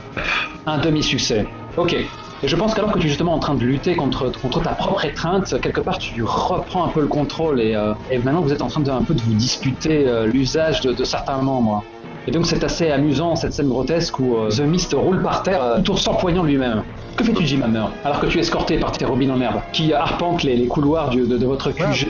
[0.67, 1.47] Un demi-succès.
[1.77, 1.95] Ok.
[2.43, 4.71] Et je pense qu'alors que tu es justement en train de lutter contre, contre ta
[4.71, 8.51] propre étreinte, quelque part tu reprends un peu le contrôle et, euh, et maintenant vous
[8.53, 11.83] êtes en train de un peu de vous disputer euh, l'usage de, de certains membres.
[12.27, 15.77] Et donc c'est assez amusant cette scène grotesque où euh, The Mist roule par terre
[15.83, 16.83] tout en s'empoignant lui-même.
[17.15, 19.93] Que fais-tu Jim Hammer alors que tu es escorté par tes robines en herbe qui
[19.93, 22.07] arpentent les, les couloirs du- de, de votre QG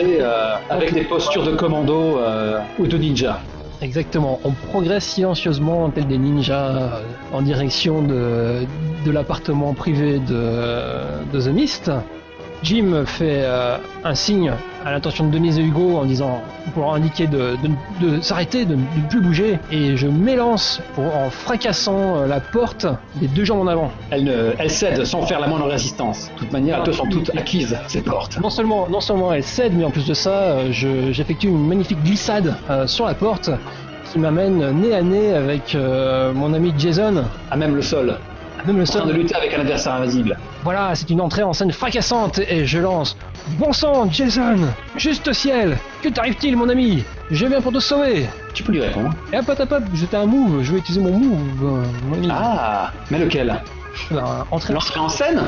[0.69, 2.17] avec des postures de commando
[2.79, 3.39] ou de ninja?
[3.85, 4.39] Exactement.
[4.43, 8.65] On progresse silencieusement, tel des ninjas, euh, en direction de,
[9.05, 11.91] l'appartement privé de, de The Mist.
[12.65, 14.51] Jim fait euh, un signe
[14.83, 16.41] à l'intention de Denise et Hugo en disant
[16.73, 17.55] pour leur indiquer de,
[18.01, 22.39] de- de s'arrêter, de, ne plus bouger, et je m'élance pour en fracassant euh, la
[22.39, 23.91] porte des deux jambes en avant.
[24.09, 26.31] Elle, ne, elle cède sans faire la moindre résistance.
[26.33, 28.39] De toute manière, elles te sont toutes acquises, ces portes.
[28.41, 31.67] Non seulement, non seulement elle cède, mais en plus de ça, euh, je- j'effectue une
[31.67, 33.51] magnifique glissade euh, sur la porte
[34.11, 38.17] qui m'amène nez à nez avec euh, mon ami Jason, À même le sol,
[38.69, 40.37] en train de lutter avec un adversaire invisible.
[40.63, 43.15] Voilà, c'est une entrée en scène fracassante et je lance.
[43.59, 44.57] Bon sang, Jason
[44.95, 47.03] Juste ciel Que t'arrive-t-il, mon ami?
[47.29, 49.11] Je viens pour te sauver Tu peux lui répondre.
[49.31, 52.29] Et hop, hop, hop, hop, j'étais un move, je vais utiliser mon move, euh, mon.
[52.31, 53.61] Ah, mais lequel?
[54.51, 55.41] Entrée en L'entrée en scène?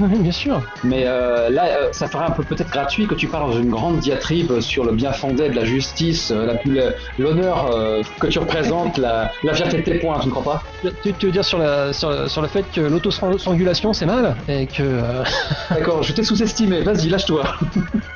[0.00, 0.62] Oui, bien sûr.
[0.84, 3.70] Mais euh, là, euh, ça ferait un peu peut-être gratuit que tu parles dans une
[3.70, 6.54] grande diatribe sur le bien fondé de la justice, euh,
[7.18, 10.44] l'honneur euh, que tu représentes, la, la fierté de tes points, tu ne crois
[10.82, 10.92] pas?
[11.02, 14.66] Tu, tu veux dire sur, la, sur, sur le fait que l'autostrangulation c'est mal et
[14.66, 15.00] que...
[15.70, 17.44] D'accord, je t'ai sous-estimé, vas-y, lâche-toi.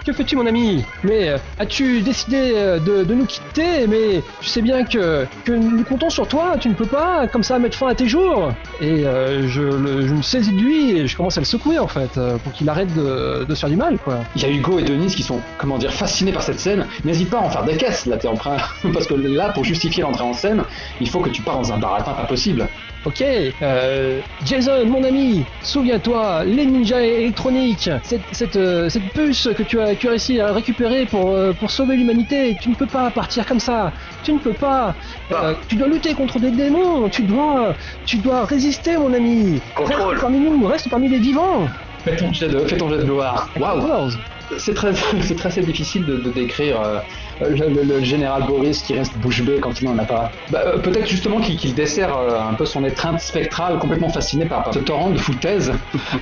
[0.07, 0.85] Que fais-tu mon ami?
[1.03, 3.89] Mais as-tu décidé de, de nous quitter?
[3.89, 7.43] Mais tu sais bien que, que nous comptons sur toi, tu ne peux pas comme
[7.43, 8.53] ça mettre fin à tes jours.
[8.81, 11.66] Et euh, je, le- je me saisis de lui et je commence à le secouer
[11.79, 14.21] en fait, euh, pour qu'il arrête de, se faire du mal quoi.
[14.37, 16.87] Il y a Hugo et Denise qui sont, comment dire, fascinés par cette scène.
[17.05, 18.37] N'hésite pas à en faire des caisses, là, t'es en.
[18.93, 20.63] Parce que là, pour justifier l'entrée en scène,
[21.01, 22.69] il faut que tu pars dans un baratin pas possible.
[23.07, 23.23] Ok,
[23.63, 29.81] euh, Jason, mon ami, souviens-toi, les ninjas électroniques, cette, cette, euh, cette puce que tu
[29.81, 33.13] as, tu as réussi à récupérer pour, euh, pour sauver l'humanité, tu ne peux pas
[33.13, 33.93] partir comme ça,
[34.25, 34.97] tu ne peux pas,
[35.31, 39.63] Euh, tu dois lutter contre des démons, tu dois, tu dois résister, mon ami.
[39.77, 40.09] Contrôle.
[40.11, 41.69] Reste parmi nous, reste parmi les vivants.
[42.03, 43.53] Fais ton jet de, fais ton jet de gloire.
[43.57, 44.19] Waouh Quatorze.
[44.59, 44.93] C'est très,
[45.23, 47.01] c'est très difficile de, de décrire euh,
[47.41, 50.31] le, le- le général Boris qui reste bouche bée quand il n'en a pas.
[50.51, 54.63] Bah, euh, Peut-être justement qu'il dessert euh, un peu son étreinte spectrale, complètement fasciné par,
[54.65, 55.73] par ce torrent de foutaise,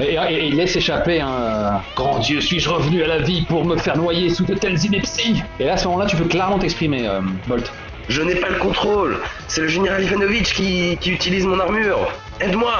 [0.00, 3.42] et, et- et il laisse échapper un euh, Grand Dieu, suis-je revenu à la vie
[3.42, 5.42] pour me faire noyer sous de telles inepties?
[5.60, 7.70] Et là, à ce moment-là, tu peux clairement t'exprimer, euh, Bolt.
[8.08, 9.16] Je n'ai pas le contrôle.
[9.48, 12.12] C'est le général Ivanovitch qui, qui utilise mon armure.
[12.40, 12.72] Aide-moi.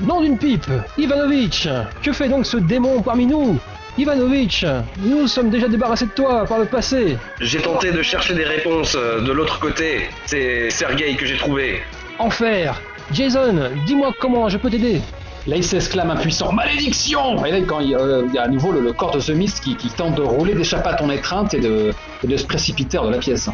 [0.00, 0.64] Nom d'une pipe,
[0.96, 1.68] Ivanovitch,
[2.02, 3.58] que fait donc ce démon parmi nous?
[3.98, 4.64] Ivanovitch,
[4.98, 7.18] nous sommes déjà débarrassés de toi par le passé.
[7.40, 10.08] J'ai tenté de chercher des réponses euh, de l'autre côté.
[10.26, 11.82] C'est Sergei que j'ai trouvé.
[12.18, 12.80] Enfer
[13.12, 15.00] Jason, dis-moi comment je peux t'aider
[15.46, 18.72] Là, il s'exclame impuissant Malédiction Et là, quand il, euh, il y a à nouveau
[18.72, 21.54] le, le corps de ce mist qui, qui tente de rouler, d'échapper à ton étreinte
[21.54, 23.48] et de, et de se précipiter hors de la pièce.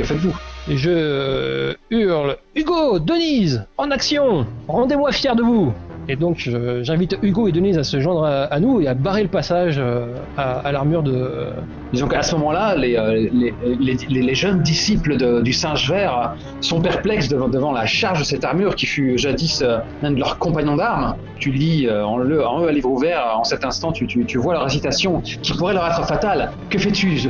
[0.00, 0.34] Que faites-vous?
[0.70, 2.36] Je euh, hurle.
[2.56, 4.46] Hugo, Denise, en action.
[4.66, 5.74] Rendez-moi fier de vous.
[6.08, 8.94] Et donc je- j'invite Hugo et Denise à se joindre à, à nous et à
[8.94, 10.06] barrer le passage euh,
[10.38, 11.50] à, à l'armure de...
[11.92, 15.90] Disons qu'à ce moment-là, les, euh, les, les, les- les jeunes disciples de- du singe
[15.90, 20.12] vert sont perplexes devant, devant la charge de cette armure qui fut jadis euh, l'un
[20.12, 21.14] de leurs compagnons d'armes.
[21.38, 24.24] Tu lis euh, en, le, en eux à livre ouvert, en cet instant, tu, tu,
[24.24, 26.52] tu vois leur hésitation qui pourrait leur être fatale.
[26.70, 27.20] Que fais-tu,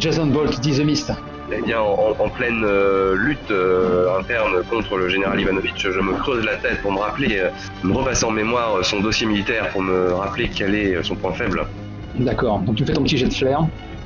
[0.00, 1.12] Jason Bolt, dit The Mist
[1.52, 6.14] Eh bien, en, en pleine euh, lutte euh, interne contre le général Ivanovitch, je me
[6.14, 7.50] creuse la tête pour me rappeler, euh,
[7.82, 11.66] me repasser en mémoire son dossier militaire pour me rappeler quel est son point faible.
[12.14, 13.60] D'accord, donc tu fais ton petit jet de flair.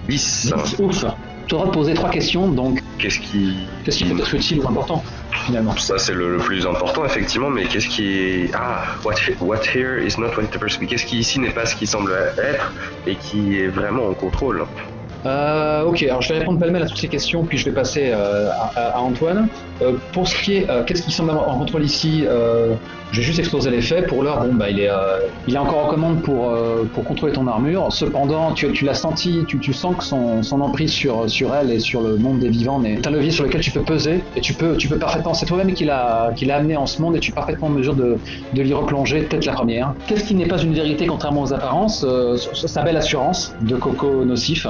[0.08, 0.54] 10.
[0.80, 1.04] Ouf
[1.46, 3.68] Tu auras poser trois questions, donc Qu'est-ce qui...
[3.84, 5.04] qu'est-ce qui peut être utile ou important,
[5.46, 5.76] finalement?
[5.76, 8.50] Ça, c'est le, le plus important, effectivement, mais qu'est-ce qui est...
[8.54, 10.46] Ah, what, what here is not what.
[10.88, 12.72] Qu'est-ce qui ici n'est pas ce qui semble être
[13.06, 14.64] et qui est vraiment en contrôle?
[15.28, 18.10] Euh, ok, alors je vais répondre pêle-mêle à toutes ces questions, puis je vais passer
[18.12, 19.48] euh, à, Antoine.
[19.82, 22.24] Euh, pour ce qui est, qu'est-ce qui semble avoir en contrôle ici
[23.10, 24.06] Je vais juste exposer les faits.
[24.06, 24.90] Pour l'heure, bon, bah, il est,
[25.46, 26.56] il est encore en commande pour
[26.94, 27.88] pour contrôler ton armure.
[27.90, 32.16] Cependant, tu, l'as senti, tu, sens que son, emprise sur sur elle et sur le
[32.16, 34.88] monde des vivants est un levier sur lequel tu peux peser et tu peux tu
[34.88, 35.34] peux parfaitement.
[35.34, 37.94] C'est toi-même qui l'a qui amené en ce monde et tu es parfaitement en mesure
[37.94, 38.16] de
[38.54, 39.94] de l'y replonger, peut-être la première.
[40.06, 42.04] Qu'est-ce qui n'est pas une vérité contrairement aux apparences
[42.54, 44.66] Sa belle assurance de Coco nocif?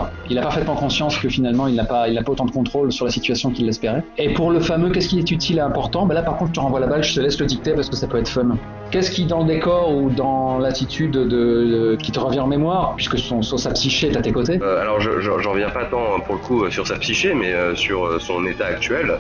[0.49, 3.67] Parfaitement conscience que finalement il n'a pas, pas autant de contrôle sur la situation qu'il
[3.67, 4.03] l'espérait.
[4.17, 6.55] Et pour le fameux qu'est-ce qui est utile et important, ben là par contre je
[6.55, 8.57] te renvoie la balle, je te laisse le dicter parce que ça peut être fun.
[8.91, 13.19] Qu'est-ce qui dans le décor ou dans l'attitude de, qui te revient en mémoire, puisque
[13.19, 14.59] son, son- sa psyché est à tes côtés?
[14.63, 17.35] Euh, alors je- je- j'en reviens pas tant pour le coup euh, sur sa psyché,
[17.35, 19.19] mais euh, sur son état actuel.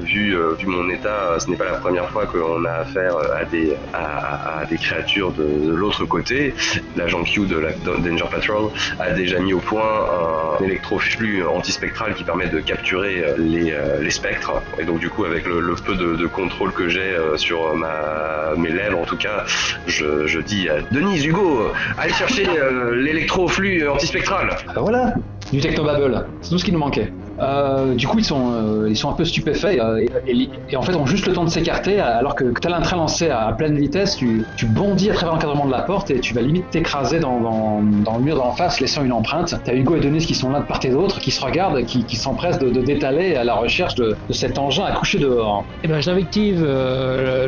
[0.00, 3.74] Vu, vu mon état, ce n'est pas la première fois qu'on a affaire à des,
[3.92, 6.54] à- à des créatures de, de l'autre côté.
[6.96, 9.80] L'agent Q de la de Danger Patrol a déjà mis au point
[10.20, 14.62] un électroflux antispectral qui permet de capturer euh, les, euh, les spectres.
[14.78, 18.70] Et donc du coup, avec le, peu de, contrôle que j'ai euh, sur ma, mes
[18.70, 19.44] lèvres, en tout cas,
[19.86, 24.56] je, dis à Denise, Hugo, allez chercher euh, l'électroflux antispectral.
[24.68, 25.14] Ah, voilà
[25.52, 27.12] du technobabble, c'est tout ce qui nous manquait.
[27.40, 30.94] Euh, du coup, ils sont, euh, ils sont un peu stupéfaits euh, et, en fait
[30.94, 33.52] ont juste le temps de s'écarter alors que, que tu as un train lancé à,
[33.52, 37.18] pleine vitesse, tu, bondis à travers l'encadrement de la porte et tu vas limite t'écraser
[37.18, 39.54] dans, dans, le mur d'en face, laissant une empreinte.
[39.64, 41.84] Tu as Hugo et Denise qui sont là de part et d'autre, qui se regardent,
[41.84, 45.64] qui, qui s'empressent de, d'étaler à la recherche de, cet engin à coucher dehors.
[45.82, 46.64] Et ben j'invective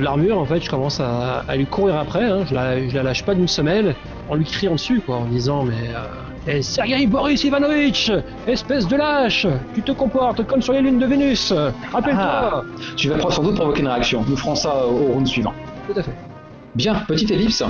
[0.00, 2.44] l'armure, en fait, je commence à, à lui courir après, hein.
[2.48, 3.94] je, la, je la lâche pas d'une semelle,
[4.28, 5.90] en lui criant dessus, quoi, en disant mais...
[6.46, 8.10] Eh, Sergei Boris Ivanovitch,
[8.48, 11.52] espèce de lâche, tu te comportes comme sur les lunes de Vénus,
[11.92, 12.64] rappelle-toi
[12.96, 14.24] Tu vas sans doute provoquer une réaction.
[14.28, 15.54] Nous ferons ça au, round suivant.
[15.86, 16.10] Tout à fait.
[16.74, 17.62] Bien, petite ellipse.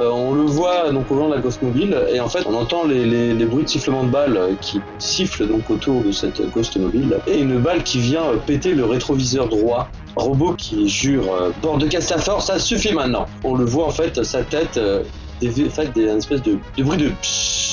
[0.00, 2.54] Euh, on le voit donc au volant de la Ghost Mobile et en fait on
[2.54, 6.40] entend les, les- les bruits de sifflement de balles qui sifflent donc autour de cette
[6.52, 9.88] Ghost Mobile et une balle qui vient euh, péter le rétroviseur droit.
[10.16, 13.26] Robot qui jure euh, bord de casse la force, ça suffit maintenant.
[13.44, 15.02] On le voit en fait sa tête euh,
[15.40, 17.67] des, fait des une espèce de, de bruit de pssst,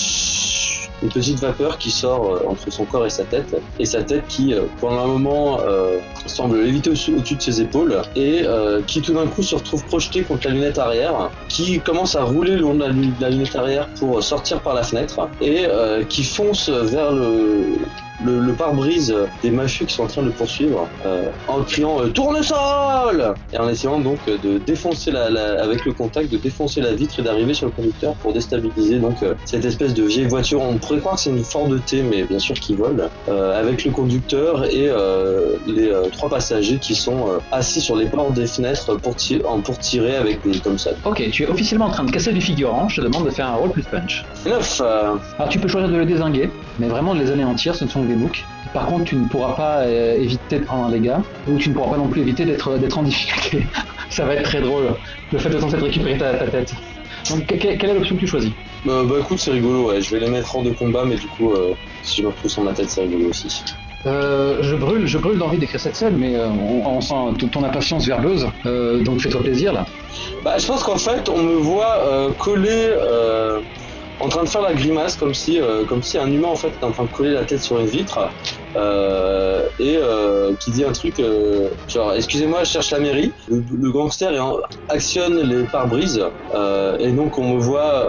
[1.04, 4.24] une petite vapeur qui sort euh, entre son corps et sa tête et sa tête
[4.28, 8.44] qui euh, pendant un moment euh, semble léviter au- au-dessus de ses épaules et
[8.88, 12.52] qui tout d'un coup se retrouve projeté contre la lunette arrière, qui commence à rouler
[12.56, 12.84] le long de
[13.20, 15.66] la, lunette arrière pour sortir par la fenêtre et
[16.10, 17.76] qui fonce vers le,
[18.24, 22.02] le, le pare-brise des mafieux qui sont en train de le poursuivre euh, en criant
[22.02, 26.82] euh, tournesol et en essayant donc de défoncer la, la- avec le contact de défoncer
[26.82, 30.28] la vitre et d'arriver sur le conducteur pour déstabiliser donc euh, cette espèce de vieille
[30.28, 33.60] voiture on pourrait croire que c'est une Ford T mais bien sûr qui vole euh,
[33.60, 38.06] avec le conducteur et euh, les euh, trois passagers qui sont euh, assis sur les
[38.06, 40.92] portes des fenêtres pour, ti- en- pour tirer avec des Thompson.
[41.06, 42.88] Ok, tu es officiellement en train de casser du figurant.
[42.88, 44.24] Je te demande de faire un roll plus punch.
[44.46, 46.50] 9 euh, Alors tu peux choisir de le désinguer,
[46.80, 48.46] mais vraiment de les anéantir, ce ne sont des boucs.
[48.74, 51.74] Par contre, tu ne pourras pas euh, éviter de prendre un dégât, ou tu ne
[51.74, 53.66] pourras pas non plus éviter d'être d'être en difficulté.
[54.10, 54.96] Ça va être très drôle,
[55.32, 56.74] le fait de tenter de récupérer ta, ta tête.
[57.30, 58.52] Donc que- que- quelle est l'option que tu choisis?
[58.86, 61.26] Bah, bah, écoute c'est rigolo ouais je vais les mettre hors de combat mais du
[61.28, 63.64] coup euh, si je me retrouve sur ma tête c'est rigolo aussi.
[64.06, 67.64] euh, Je brûle, je brûle d'envie d'écrire cette scène, mais euh, on, on sent ton
[67.64, 69.86] impatience verbeuse, euh, donc fais-toi plaisir là.
[70.44, 73.62] Bah, je pense qu'en fait, on me voit euh, coller, euh,
[74.20, 76.70] en train de faire la grimace, comme si, euh, comme si un humain en fait
[76.70, 78.34] était en train de coller la tête sur une vitre
[78.78, 81.22] euh, et euh, qui dit un truc
[81.88, 83.34] genre excusez-moi, je cherche la mairie.
[83.48, 84.32] Le, gangster
[84.90, 86.24] actionne les pare-brises
[87.00, 88.08] et donc on me voit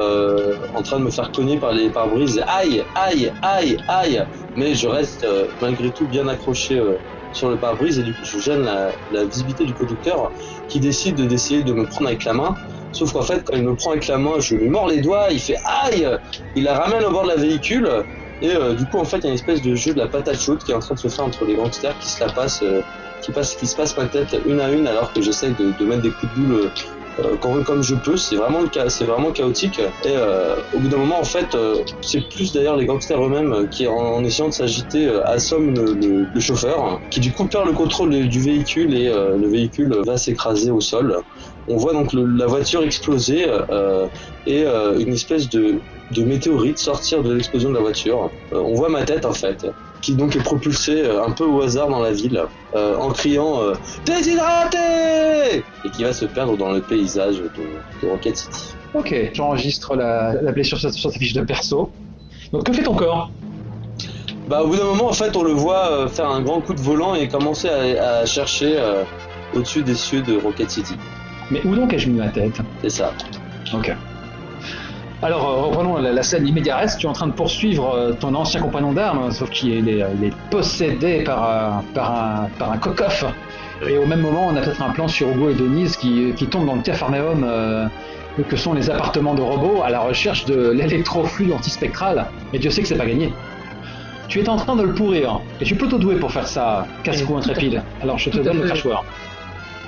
[0.74, 2.42] en train de me faire cogner par les pare-brises.
[2.48, 4.24] Aïe, aïe, aïe, aïe.
[4.54, 5.26] Mais je reste
[5.60, 6.80] malgré tout bien accroché.
[7.32, 10.32] sur le pare-brise et du coup je gêne la, la visibilité du conducteur
[10.68, 12.54] qui décide de- d'essayer de me prendre avec la main.
[12.96, 15.26] Sauf qu'en fait, quand il me prend avec la main, je lui mords les doigts,
[15.30, 16.08] il fait aïe
[16.54, 17.88] Il la ramène au bord de la véhicule.
[18.40, 20.08] Et euh, du coup, en fait, il y a une espèce de jeu de la
[20.08, 22.32] patate chaude qui est en train de se faire entre les gangsters qui se la
[22.32, 22.80] passent, euh,
[23.20, 26.10] qui, se passe ma tête une à une alors que j'essaye de, de mettre des
[26.10, 26.70] coups de boule
[27.18, 28.16] euh, comme, je peux.
[28.16, 29.80] C'est vraiment, c'est vraiment chaotique.
[30.04, 33.68] Et euh, au bout d'un moment, en fait, euh, c'est plus d'ailleurs les gangsters eux-mêmes
[33.70, 38.40] qui, en, essayant de s'agiter, assomment le, chauffeur qui, du coup, perd le contrôle du-
[38.40, 41.16] véhicule et le véhicule va s'écraser au sol.
[41.66, 43.46] On voit donc la voiture exploser
[44.46, 45.80] et une espèce de,
[46.18, 48.30] météorite sortir de l'explosion de la voiture.
[48.52, 49.66] On voit ma tête en fait,
[50.06, 52.40] qui donc est propulsée euh, un peu au hasard dans la ville,
[52.76, 57.50] euh, en criant euh, déshydraté et qui va se perdre dans le paysage de,
[58.00, 58.76] de Rocket City.
[58.94, 61.90] Ok, j'enregistre la, la blessure sur, sur sa fiche de perso.
[62.52, 63.32] Donc que fait ton corps?
[64.48, 66.80] Bah au bout d'un moment en fait on le voit faire un grand coup de
[66.80, 69.02] volant et commencer à, à chercher euh,
[69.54, 70.94] au-dessus des cieux de Rocket City.
[71.50, 72.58] Mais où donc ai-je mis ma tête?
[72.80, 73.12] C'est ça.
[73.74, 73.90] Ok.
[75.22, 76.96] Alors, euh, reprenons la, la scène immédiate.
[76.98, 80.24] Tu es en train de poursuivre euh, ton ancien compagnon d'armes, sauf qu'il est, il
[80.24, 83.24] est possédé par, par un, par un cocoff.
[83.88, 86.46] Et au même moment, on a peut-être un plan sur Hugo et Denise qui, qui
[86.46, 87.86] tombent dans le Cafarnaum, euh,
[88.48, 92.26] que sont les appartements de robots, à la recherche de l'électrofluide antispectral.
[92.52, 93.32] Et Dieu sait que c'est pas gagné.
[94.28, 96.86] Tu es en train de le pourrir, et tu es plutôt doué pour faire ça,
[97.04, 97.82] casse-cou intrépide.
[98.02, 98.74] Alors je te donne le fait.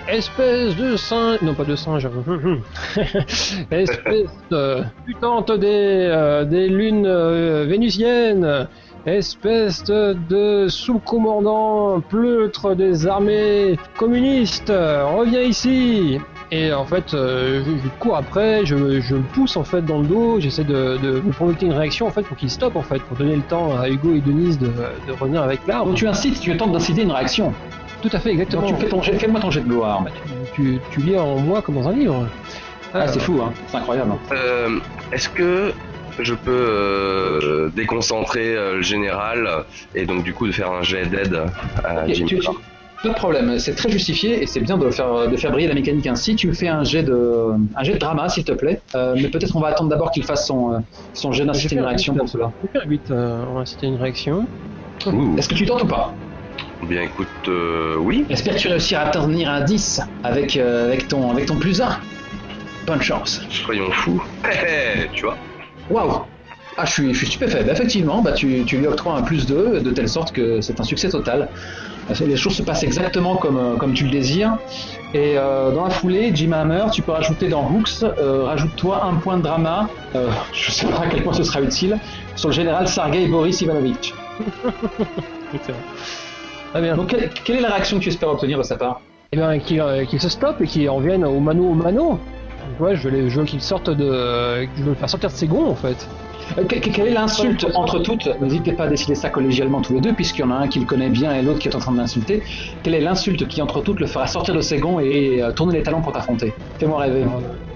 [0.08, 1.42] Espèce de singe.
[1.42, 2.08] Non, pas de singe.
[3.70, 5.66] Espèce de putante des,
[6.10, 8.68] euh, des lunes euh, vénusiennes.
[9.04, 14.72] Espèce de, de sous-commandant pleutre des armées communistes.
[14.72, 16.18] Reviens ici.
[16.50, 20.40] Et en fait, euh, je, cours après, je, le pousse en fait dans le dos,
[20.40, 23.18] j'essaie de, de, de provoquer une réaction en fait pour qu'il stoppe en fait, pour
[23.18, 25.88] donner le temps à Hugo et Denise de, de revenir avec l'arme.
[25.88, 27.52] Donc tu incites, tu tentes d'inciter une réaction.
[28.02, 28.62] Tout à fait, exactement.
[28.62, 30.04] Tu fais ton jet, fais-moi ton jet de gloire.
[30.54, 32.26] tu, tu lis en moi comme dans un livre.
[32.94, 33.52] Ah, c'est fou, hein.
[33.66, 34.12] c'est incroyable.
[34.32, 34.78] Euh,
[35.12, 35.72] Est-ce que
[36.20, 39.48] je peux euh, déconcentrer euh, le général
[39.94, 41.34] et donc du coup de faire un jet d'aide
[41.84, 42.48] à Ok, Jim tu- tu-
[43.02, 45.74] pas de problème, c'est très justifié et c'est bien de faire, de faire briller la
[45.74, 46.34] mécanique ainsi.
[46.34, 48.80] Tu me fais un jet de, un jet de drama, s'il te plaît.
[48.96, 50.82] Euh, mais peut-être on va attendre d'abord qu'il fasse son,
[51.12, 52.50] son jet d'inciter une réaction pour cela.
[52.60, 54.48] Je vais faire 8, euh, on va citer une réaction.
[55.36, 56.16] Est-ce que tu tentes ou pas?
[56.82, 58.24] Bien écoute, euh, oui.
[58.28, 61.80] J'espère que tu réussiras à tenir un 10 avec, euh, avec, ton, avec ton plus
[61.80, 61.98] 1.
[62.86, 63.42] Bonne chance.
[63.50, 64.22] Soyons fous.
[65.12, 65.36] Tu vois.
[65.90, 66.22] Waouh
[66.76, 67.64] Ah, je suis, je suis stupéfait.
[67.64, 70.80] Bah, effectivement, bah, tu, tu lui octroies un plus 2 de telle sorte que c'est
[70.80, 71.48] un succès total.
[72.20, 74.56] Les choses se passent exactement comme, euh, comme tu le désires.
[75.14, 79.14] Et euh, dans la foulée, Jim Hammer, tu peux rajouter dans Hooks, euh, rajoute-toi un
[79.14, 81.98] point de drama, euh, je sais pas à quel point ce sera utile,
[82.36, 84.14] sur le général Sergei Boris Ivanovich.
[86.68, 86.72] Excellent.
[86.72, 86.96] Très bien.
[86.96, 89.00] Donc, quelle, quelle est la réaction que tu espères obtenir de sa part?
[89.32, 92.18] Eh bien, qu'il euh, qu'il se stoppe et qu'il en vienne au mano au mano.
[92.80, 94.66] Ouais, je veux, veux qu'il sorte de.
[94.76, 96.08] Je veux le faire sortir de ses gonds en fait.
[96.58, 98.26] Euh, que- que- Quelle est l'insulte entre toutes?
[98.40, 100.78] N'hésitez pas à décider ça collégialement tous les deux, puisqu'il y en a un qui
[100.80, 102.42] le connaît bien et l'autre qui est en train de l'insulter.
[102.82, 105.52] Quelle est l'insulte qui entre toutes le fera sortir de ses gonds et, et, euh,
[105.52, 106.54] tourner les talons pour t'affronter?
[106.78, 107.24] Fais-moi rêver.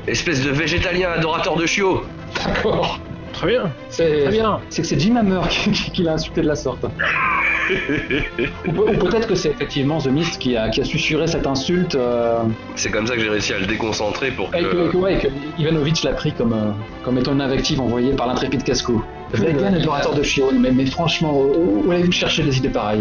[0.06, 2.02] Espèce de végétalien adorateur de chiots.
[2.46, 2.98] D'accord.
[3.34, 3.70] Très bien.
[3.92, 4.58] C'est Très bien.
[4.70, 6.84] c'est que c'est Jim Hammer qui, qui- qui l'a insulté de la sorte.
[8.66, 11.46] ou peut- ou peut-être que c'est effectivement The Mist qui a, qui a susurré cette
[11.46, 12.40] insulte euh,
[12.74, 14.96] C'est comme ça que j'ai réussi à le déconcentrer pour et que, et que- que.
[14.96, 15.28] ouais, et que
[15.58, 16.70] Ivanovitch l'a pris comme, euh,
[17.04, 19.02] comme étant une invective envoyée par l'intrépide Casco.
[19.34, 23.00] Vegan adorateur de chiots, mais, mais franchement, où, où allez-vous chercher des idées pareilles?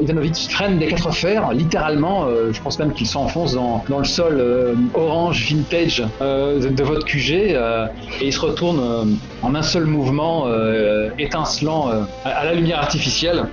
[0.00, 4.04] Ivanovitch freine des quatre fers, littéralement, euh, je pense même qu'il s'enfonce dans, dans le
[4.04, 7.56] sol euh, orange vintage euh, de, de votre QG, et
[8.22, 10.46] il se retourne en un seul mouvement
[11.18, 11.88] étincelant
[12.24, 13.44] à, à la lumière artificielle.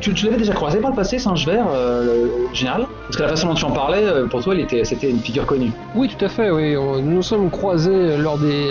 [0.00, 2.86] Tu, tu l'avais déjà croisé par le passé, Singe Vert, le général?
[3.06, 4.54] Parce que la façon dont tu en parlais, pour toi,
[4.84, 5.72] c'était une figure connue.
[5.94, 6.50] Oui, tout à fait.
[6.50, 8.70] Oui, nous nous sommes croisés lors des,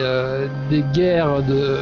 [0.70, 1.78] des guerres de,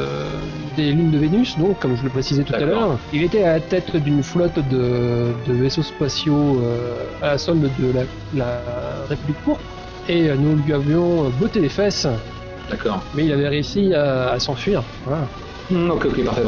[0.76, 2.98] des lunes de Vénus, donc comme je le précisais tout à l'heure.
[3.12, 7.62] Il était à la tête d'une flotte de, de vaisseaux spatiaux euh, à la solde
[7.78, 8.02] de la,
[8.34, 8.60] la
[9.08, 9.62] République pourpre.
[10.08, 12.06] Et euh, nous lui avions botté les fesses,
[12.70, 13.02] D'accord.
[13.14, 14.82] mais il avait réussi à, à s'enfuir.
[15.04, 15.24] Voilà.
[15.70, 16.42] Hmm, ok, ok, parfait.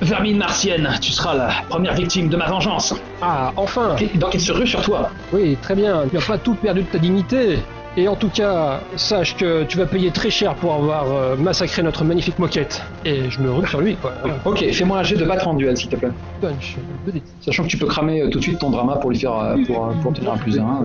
[0.00, 2.94] Vermine martienne, tu seras la première victime de ma vengeance.
[3.20, 5.10] Ah, enfin Donc il se rue sur toi?
[5.32, 6.04] Oui, très bien.
[6.08, 7.58] Tu n'as pas tout perdu de ta dignité.
[7.98, 11.82] Et en tout cas, sache que tu vas payer très cher pour avoir euh, massacré
[11.82, 12.80] notre magnifique moquette.
[13.04, 14.14] Et je me rue sur lui, quoi.
[14.44, 16.10] Ok, fais-moi un jet de battre en duel, s'il te plaît.
[16.40, 16.76] Punch.
[17.40, 19.56] Sachant que tu peux cramer euh, tout de suite ton drama pour lui faire euh,
[19.66, 20.84] pour, un plus un.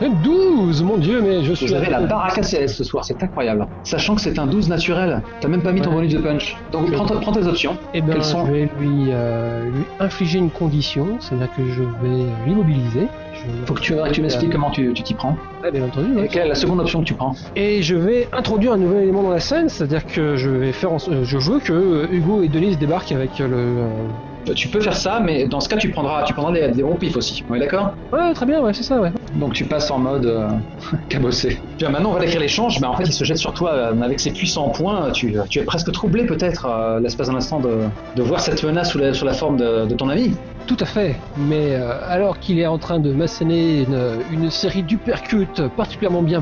[0.00, 0.08] euh.
[0.22, 1.66] 12 Mon dieu, mais je suis...
[1.66, 3.66] Vous avez la baraque ACS ce soir, c'est incroyable.
[3.82, 5.96] Sachant que c'est un 12 naturel, t'as même pas mis ton Ouais.
[5.96, 6.56] bonus de punch.
[6.70, 7.76] Donc prends, prends tes options.
[7.94, 12.26] Eh ben, Quelles sont je vais lui, lui infliger une condition, c'est-à-dire que je vais
[12.46, 13.08] l'immobiliser.
[13.66, 15.36] Faut que tu, que tu m'expliques comment tu t'y prends.
[15.62, 16.14] Ouais, bien entendu.
[16.14, 16.26] ouais.
[16.26, 19.02] Et quelle est la seconde option que tu prends Et je vais introduire un nouvel
[19.02, 20.98] élément dans la scène, c'est-à-dire que je vais faire, en...
[21.08, 23.76] euh, je veux que euh, Hugo et Denise débarquent avec le.
[24.46, 26.68] Euh, Euh, Tu peux faire ça, mais dans ce cas tu prendras, tu prendras des,
[26.68, 27.42] des pifs aussi.
[27.48, 27.94] On est d'accord?
[28.12, 29.10] Ouais, très bien, ouais, c'est ça, ouais.
[29.34, 30.48] Donc tu passes en mode euh,
[31.08, 31.60] cabossé.
[31.78, 34.00] Bien, maintenant on va décrire l'échange, mais en fait il se jette sur toi euh,
[34.02, 35.10] avec ses puissants points.
[35.12, 37.78] Tu, tu es presque troublé peut-être euh, l'espace d'un instant de,
[38.16, 40.34] de voir cette menace sous la, sous la forme de, de ton ami.
[40.66, 43.98] Tout à fait, mais euh, alors qu'il est en train de m'asséner une,
[44.32, 46.40] une série d'uppercuts particulièrement bien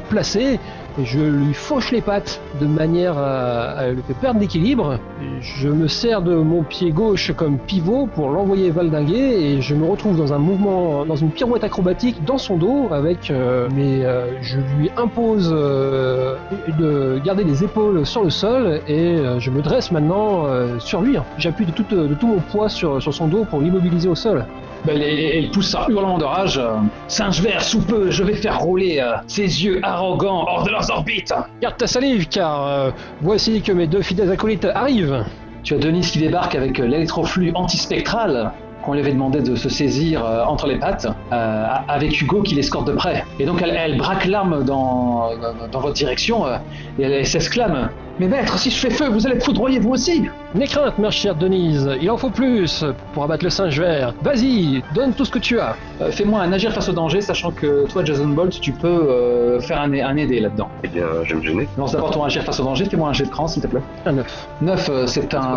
[1.02, 4.98] je lui fauche les pattes de manière à, le faire perdre l'équilibre.
[5.40, 9.86] Je me sers de mon pied gauche comme pivot pour l'envoyer valdinguer et je me
[9.86, 14.40] retrouve dans un mouvement, dans une pirouette acrobatique dans son dos avec, euh, mais euh,
[14.42, 16.36] je lui impose euh,
[16.78, 21.00] de garder les épaules sur le sol et euh, je me dresse maintenant euh, sur
[21.00, 21.16] lui.
[21.38, 24.44] J'appuie de tout, mon poids sur son dos pour l'immobiliser au sol.
[24.84, 26.58] Ben, il pousse un hurlement de rage.
[26.58, 30.70] euh, Singe vert, sous peu, je vais faire rouler euh, ses yeux arrogants hors de
[30.70, 31.32] leurs orbites.
[31.60, 32.90] Garde ta salive, car euh,
[33.20, 35.24] voici que mes deux fidèles acolytes arrivent.
[35.62, 38.50] Tu as Denise qui débarque avec l'électroflux antispectral
[38.82, 42.56] qu'on lui avait demandé de se saisir euh, entre les pattes, euh, avec Hugo qui
[42.56, 43.24] l'escorte de près.
[43.38, 46.56] Et donc elle, elle braque l'arme dans, dans, dans votre direction euh,
[46.98, 49.90] et elle, elle s'exclame Mais maître, si je fais feu, vous allez être foudroyé vous
[49.90, 52.84] aussi N'aie crainte, ma chère Denise, il en faut plus
[53.14, 54.14] pour abattre le singe vert.
[54.22, 55.76] Vas-y, donne tout ce que tu as.
[56.00, 59.60] Euh, Fais-moi un agir face au danger, sachant que toi, Jason Bolt, tu peux euh,
[59.60, 60.68] faire un, un aidé là-dedans.
[60.84, 61.68] Eh bien, je vais me gêner.
[61.78, 63.82] Lance d'abord ton agir face au danger, fais-moi un jet de cran, s'il te plaît.
[64.04, 64.48] Un 9.
[64.60, 65.56] 9, c'est un,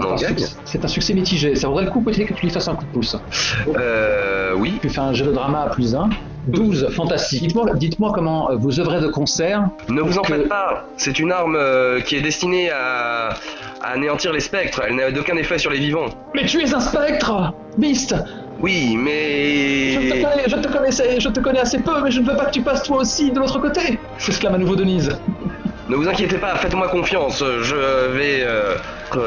[0.64, 1.56] c'est un succès mitigé.
[1.56, 3.18] Ça vaudrait le coup peut-être que tu lui fasses un coup de pouce.
[3.78, 4.80] Euh, oui.
[4.82, 6.10] Tu fais un jet de drama à plus 1.
[6.48, 7.54] 12, fantastique.
[7.76, 9.64] Dites-moi comment euh, vous œuvrez de concert.
[9.90, 10.86] Ne vous en Que- faites pas.
[10.98, 13.30] C'est une arme euh, qui est destinée à,
[13.82, 14.82] à anéantir les spectres.
[14.88, 16.06] Elle n'a d'aucun effet sur les vivants.
[16.34, 18.16] Mais tu es un spectre Beast
[18.62, 20.22] Oui, je te, mais...
[20.22, 22.52] connais, je te connaissais, je te connais assez peu, mais je ne veux pas que
[22.52, 25.10] tu passes toi aussi de l'autre côté s'exclame à nouveau Denise.
[25.88, 27.44] Ne vous inquiétez pas, faites-moi confiance.
[27.62, 28.76] Je vais euh,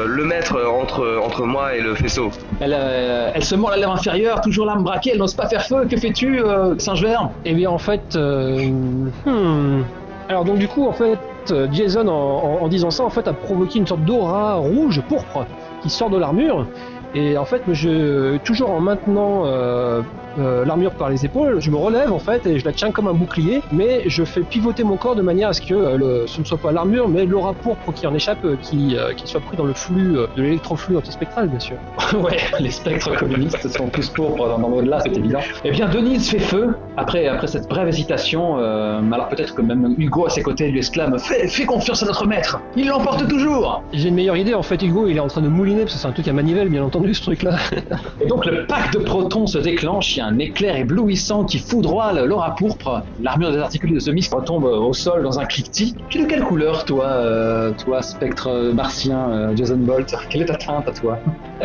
[0.07, 2.29] le mettre entre, entre moi et le faisceau.
[2.59, 5.63] Elle, euh, elle se mord la lèvre inférieure, toujours l'arme braquée, elle n'ose pas faire
[5.63, 5.85] feu.
[5.89, 8.15] Que fais-tu, euh, singe vert Eh bien, en fait.
[8.15, 8.69] euh,
[9.25, 9.83] hmm.
[10.29, 11.17] Alors, donc, du coup, en fait,
[11.51, 15.01] euh, Jason, en, en- en disant ça, en fait, a provoqué une sorte d'aura rouge,
[15.09, 15.45] pourpre,
[15.81, 16.65] qui sort de l'armure.
[17.15, 20.01] Et en fait, je, toujours en maintenant euh,
[20.37, 23.07] euh, l'armure par les épaules, je me relève en fait et je la tiens comme
[23.07, 26.39] un bouclier, mais je fais pivoter mon corps de manière à ce que euh, ce
[26.39, 29.57] ne soit pas l'armure, mais l'aura pourpre qui en échappe, euh, qui, qui soit pris
[29.57, 31.77] dans le flux, de l'électroflux antispectral, bien sûr.
[32.19, 35.39] Ouais, les spectres communistes sont plus pourpres dans, dans l'au-delà, c'est évident.
[35.63, 40.25] Eh bien, Denise fait feu, après, après cette brève hésitation, alors peut-être que même Hugo
[40.25, 44.09] à ses côtés lui exclame fais, fais confiance à notre maître, il l'emporte toujours J'ai
[44.09, 46.07] une meilleure idée, en fait, Hugo, il est en train de mouliner, parce que c'est
[46.07, 47.55] un truc à manivelle, bien entendu, ce truc-là.
[48.21, 53.03] Et donc le pack de protons se déclenche, un éclair éblouissant qui foudroie l'aura pourpre,
[53.19, 55.95] l'armure des articules de ce mist retombe au sol dans un cliquetis.
[56.09, 60.13] Tu es de quelle couleur toi, euh, toi spectre martien, euh, Jason Bolt?
[60.29, 61.17] Quelle est ta teinte à toi?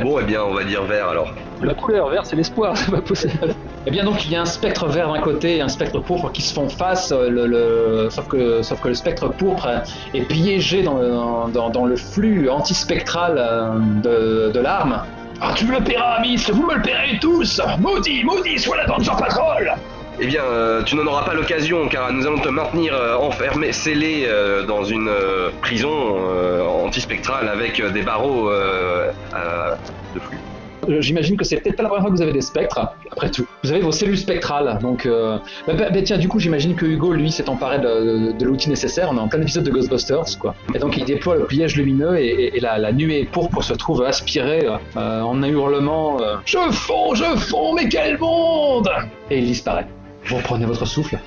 [0.02, 1.34] Bon, eh bien, on va dire vert alors.
[1.62, 3.54] La couleur vert, c'est l'espoir, c'est pas possible.
[3.86, 6.32] Eh bien donc il y a un spectre vert d'un côté et un spectre pourpre
[6.32, 9.68] qui se font face, euh, le, le- sauf, que, sauf que le spectre pourpre
[10.14, 11.10] est piégé dans le,
[11.52, 13.36] dans, dans le flux antispectral
[14.02, 15.02] de, de l'arme.
[15.40, 18.86] Ah tu me le paieras, Miss, vous me le paierez tous Maudit, maudit soit la
[18.86, 19.72] Danger Patrol
[20.20, 23.72] Eh bien, euh, tu n'en auras pas l'occasion, car nous allons te maintenir euh, enfermé,
[23.72, 25.10] scellé euh, dans une
[25.60, 26.16] prison
[26.84, 30.38] antispectrale avec des barreaux de flux.
[30.88, 32.78] Euh, J'imagine que c'est peut-être pas la première fois que vous avez des spectres,
[33.10, 33.46] après tout.
[33.62, 35.06] Vous avez vos cellules spectrales, donc...
[35.06, 35.38] Euh...
[35.66, 39.08] Bah, bah, bah, tiens, du coup, j'imagine que Hugo, lui, s'est emparé de, l'outil nécessaire.
[39.10, 40.54] On est en plein épisode de Ghostbusters, quoi.
[40.74, 44.66] Et donc, il déploie le pliage lumineux et, la, nuée pourpre se trouve aspirée
[44.96, 48.88] euh, en un hurlement Je fonds, je fonds, mais quel monde!»
[49.30, 49.86] Et il disparaît.
[50.26, 51.18] Vous reprenez votre souffle.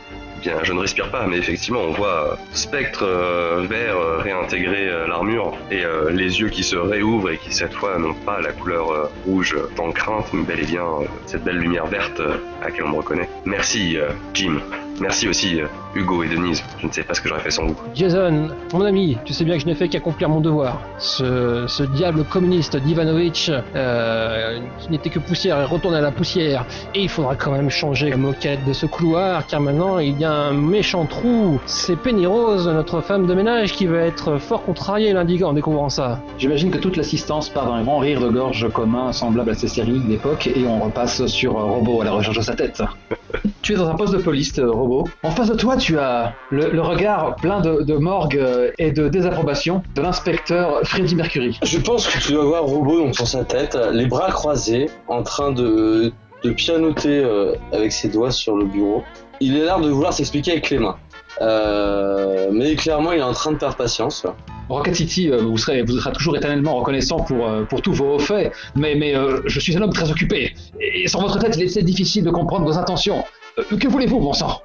[0.41, 4.88] Bien, je ne respire pas, mais effectivement, on voit euh, Spectre euh, vert euh, réintégrer
[5.07, 9.09] l'armure et les yeux qui se réouvrent et qui cette fois n'ont pas la couleur
[9.25, 10.85] rouge tant crainte, mais bel et bien
[11.25, 12.19] cette belle lumière verte
[12.61, 13.29] à laquelle on me reconnaît.
[13.45, 13.97] Merci,
[14.33, 14.59] Jim.
[15.00, 16.64] Merci aussi, euh, Hugo et Denise.
[16.80, 17.76] Je ne sais pas ce que j'aurais fait sans vous.
[17.93, 20.82] Jason, mon ami, tu sais bien que je n'ai fait qu'accomplir mon devoir.
[20.98, 26.66] Ce, ce diable communiste d'Ivanovitch, euh, qui n'était que poussière, est retourné à la poussière.
[26.95, 30.26] Et il faudra quand même changer la moquette de ce couloir, car maintenant il y
[30.26, 31.60] a un méchant trou.
[31.66, 35.89] C'est Penny Rose, notre femme de ménage, qui va être fort contrariée lundi en découvrant
[35.89, 36.20] ça.
[36.38, 40.00] J'imagine que toute l'assistance part d'un grand rire de gorge commun semblable à ces séries
[40.00, 42.82] d'époque et on repasse sur euh, Robot à la recherche de sa tête.
[43.62, 45.09] tu es dans un poste de police, euh, Robot.
[45.23, 48.91] En face de toi, tu as le, le regard plein de, de morgue euh, et
[48.91, 51.59] de désapprobation de l'inspecteur Freddie Mercury.
[51.63, 55.23] Je pense que tu dois voir Robot donc sur sa tête, les bras croisés, en
[55.23, 56.11] train de,
[56.43, 59.03] de pianoter euh, avec ses doigts sur le bureau.
[59.39, 60.97] Il a l'air de vouloir s'expliquer avec les mains.
[61.41, 64.25] Euh, mais clairement, il est en train de perdre patience.
[64.69, 68.17] Rocket City, euh, vous serez, vous serez toujours éternellement reconnaissant pour, euh, pour tous vos
[68.17, 69.13] faits, mais, mais
[69.45, 70.53] je suis un homme très occupé.
[70.79, 73.23] Et sans votre tête, il est difficile de comprendre vos intentions.
[73.55, 74.61] Que voulez-vous, bon sang?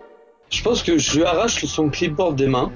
[0.53, 2.71] Je pense que je lui arrache son clipboard des mains.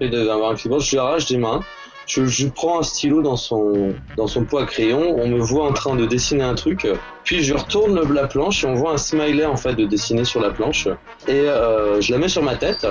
[0.00, 1.60] Il devait avoir un clipboard, je lui arrache des mains.
[2.06, 5.72] Je, je prends un stylo dans son, dans son à crayon, on me voit en
[5.72, 6.88] train de dessiner un truc,
[7.22, 10.40] puis je retourne la planche et on voit un smiley en fait de dessiner sur
[10.40, 10.88] la planche,
[11.28, 12.84] et euh, je la mets sur ma tête,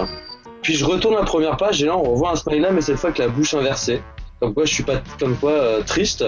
[0.62, 3.10] puis je retourne la première page et là on revoit un smiley mais cette fois
[3.10, 4.02] avec la bouche inversée,
[4.40, 6.24] comme quoi je suis pas comme quoi euh, triste,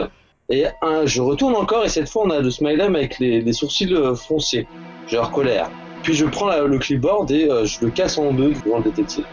[0.49, 0.65] et
[1.05, 3.93] je retourne encore et cette fois on a le smiley mais avec les, les sourcils
[3.93, 4.67] euh, foncés,
[5.07, 5.69] genre colère.
[6.03, 8.83] Puis je prends la- le clipboard et euh, je le casse en deux devant le
[8.85, 9.25] détective.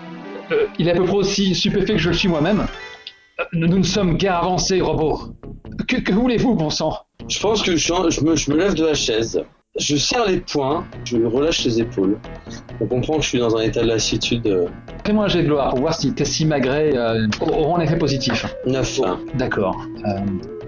[0.53, 2.67] Euh, Il est à peu près aussi stupéfait que je le suis moi-même.
[3.41, 5.21] Euh, Nous ne sommes guère avancés, robot.
[5.87, 6.97] Que, que voulez-vous, bon sang?
[7.29, 7.93] Je pense que je,
[8.25, 9.43] me, je me lève de la chaise
[9.79, 12.19] Je serre les poings, je relâche les épaules.
[12.81, 14.69] On comprend que je suis dans un état de lassitude.
[15.05, 17.97] Fais-moi un jet de gloire pour voir si tes six magrets euh, auront un effet
[17.99, 18.47] positif.
[18.67, 19.01] neuf.
[19.05, 19.21] hein.
[19.35, 19.77] D'accord.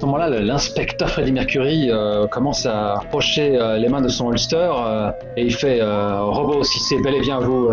[0.00, 4.56] Ce moment-là, l'inspecteur Freddie Mercury euh, commence à approcher euh, les mains de son holster
[4.56, 7.68] euh, et il fait Robot, si c'est bel et bien vous,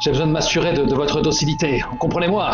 [0.00, 1.84] j'ai besoin de m'assurer de, votre docilité.
[2.00, 2.50] Comprenez-moi,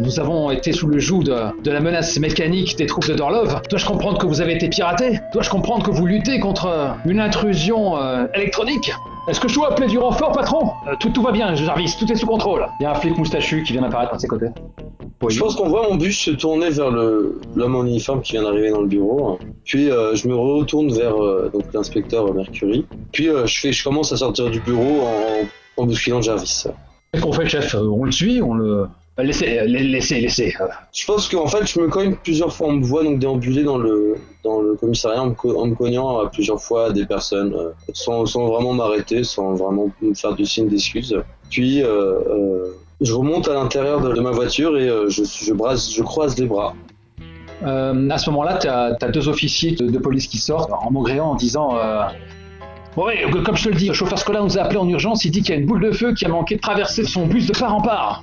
[0.00, 3.62] nous avons été sous le joug de, de la menace mécanique des troupes de Dorlov.
[3.70, 5.18] Dois-je comprendre que vous avez été piraté?
[5.32, 7.96] Dois-je comprendre que vous luttez contre une intrusion
[8.34, 8.92] électronique?
[9.28, 10.70] Est-ce que je dois appeler du renfort, patron?
[10.86, 12.66] Euh, tout, tout va bien, Jarvis, tout est sous contrôle.
[12.80, 14.48] Il y a un flic moustachu qui vient d'apparaître à ses côtés.
[15.28, 18.44] Je pense qu'on voit mon bus se tourner vers le l'homme en uniforme qui vient
[18.44, 19.38] d'arriver dans le bureau.
[19.64, 22.86] Puis euh, je me retourne vers euh, donc l'inspecteur Mercury.
[23.12, 26.64] Puis euh, je fais, je commence à sortir du bureau en, en bousculant Jarvis.
[27.12, 27.74] Qu'est-ce qu'on fait, chef?
[27.74, 28.86] On le suit On le.
[29.18, 30.54] Euh, Laissez, euh, laissez, laissez.
[30.60, 30.66] euh.
[30.94, 32.68] Je pense qu'en fait je me cogne plusieurs fois.
[32.68, 35.74] On me voit donc déambuler dans le dans le commissariat en me, co- en me
[35.74, 40.14] cognant à plusieurs fois à des personnes euh, sans, sans vraiment m'arrêter, sans vraiment me
[40.14, 41.16] faire du signe d'excuse.
[41.50, 41.88] Puis euh,
[42.30, 46.38] euh, je remonte à l'intérieur de, de ma voiture et je, je, brasse, je croise
[46.38, 46.74] les bras.
[47.62, 51.34] À ce moment-là, tu as, deux officiers de, de police qui sortent en maugréant en
[51.34, 51.76] disant
[52.96, 53.14] Oui,
[53.44, 55.24] comme je te le dis, le chauffeur scolaire nous a appelé en urgence.
[55.24, 57.26] Il dit qu'il y a une boule de feu qui a manqué de traverser son
[57.26, 58.22] bus de part en part.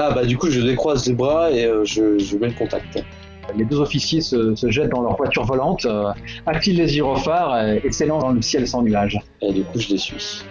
[0.00, 3.02] Ah bah du coup je décroise les bras et euh, je, je mets le contact.
[3.56, 6.12] Les deux officiers se, se jettent dans leur voiture volante, euh,
[6.46, 9.18] activent les gyrophares et, et s'élancent dans le ciel sans nuages.
[9.42, 10.44] Et du coup je les suis.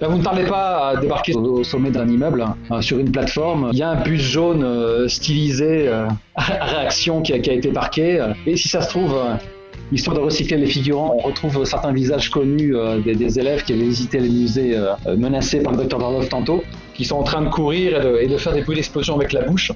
[0.00, 3.70] Là, vous ne tardez pas à débarquer au, sommet d'un immeuble, hein, sur une plateforme.
[3.72, 7.54] Il y a un bus jaune euh, stylisé euh, à réaction qui a, qui a
[7.54, 8.24] été parqué.
[8.46, 9.18] Et si ça se trouve,
[9.94, 13.84] histoire de recycler les figurants, on retrouve certains visages connus euh, des, élèves qui avaient
[13.84, 15.98] visité les musées euh, euh, menacés par le Dr.
[15.98, 16.62] Darlov tantôt,
[16.94, 19.72] qui sont en train de courir et de, faire des bruits d'explosion avec la bouche.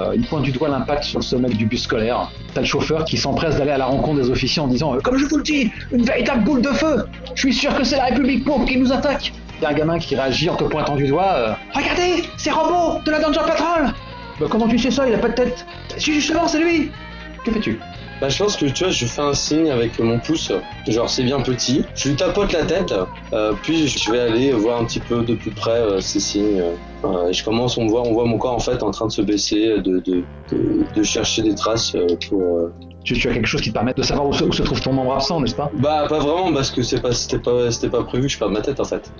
[0.00, 2.30] Euh, il pointe du doigt l'impact sur le sommet du bus scolaire.
[2.54, 5.26] T'as le chauffeur qui s'empresse d'aller à la rencontre des officiers en disant Comme je
[5.26, 7.04] vous le dis, une véritable boule de feu
[7.34, 9.74] Je suis sûr que c'est la République pauvre qui nous attaque Il y a un
[9.74, 13.40] gamin qui réagit en te pointant du doigt euh, Regardez C'est Robot de la Danger
[13.46, 13.92] Patrol
[14.40, 15.06] Bah, Comment tu sais ça?
[15.06, 15.66] Il a pas de tête
[15.98, 16.90] Si, justement, c'est lui
[17.44, 17.78] Que fais-tu?
[18.20, 20.52] Bah je pense que tu vois je fais un signe avec mon pouce,
[20.86, 21.84] genre c'est bien petit.
[21.94, 22.94] Je lui tapote la tête,
[23.32, 26.62] euh, puis je vais aller voir un petit peu de plus près euh, ces signes.
[27.04, 29.12] Euh, et je commence, on voit, on voit mon corps en fait en train de
[29.12, 32.42] se baisser, de, de, de, de chercher des traces euh, pour.
[32.42, 34.62] euh, tu, tu as quelque chose qui te permet de savoir où se, où se
[34.62, 35.70] trouve ton membre absent, n'est-ce pas?
[35.78, 38.52] Bah pas vraiment parce que c'est pas, c'était pas, c'était pas prévu que je perde
[38.52, 39.10] ma tête en fait.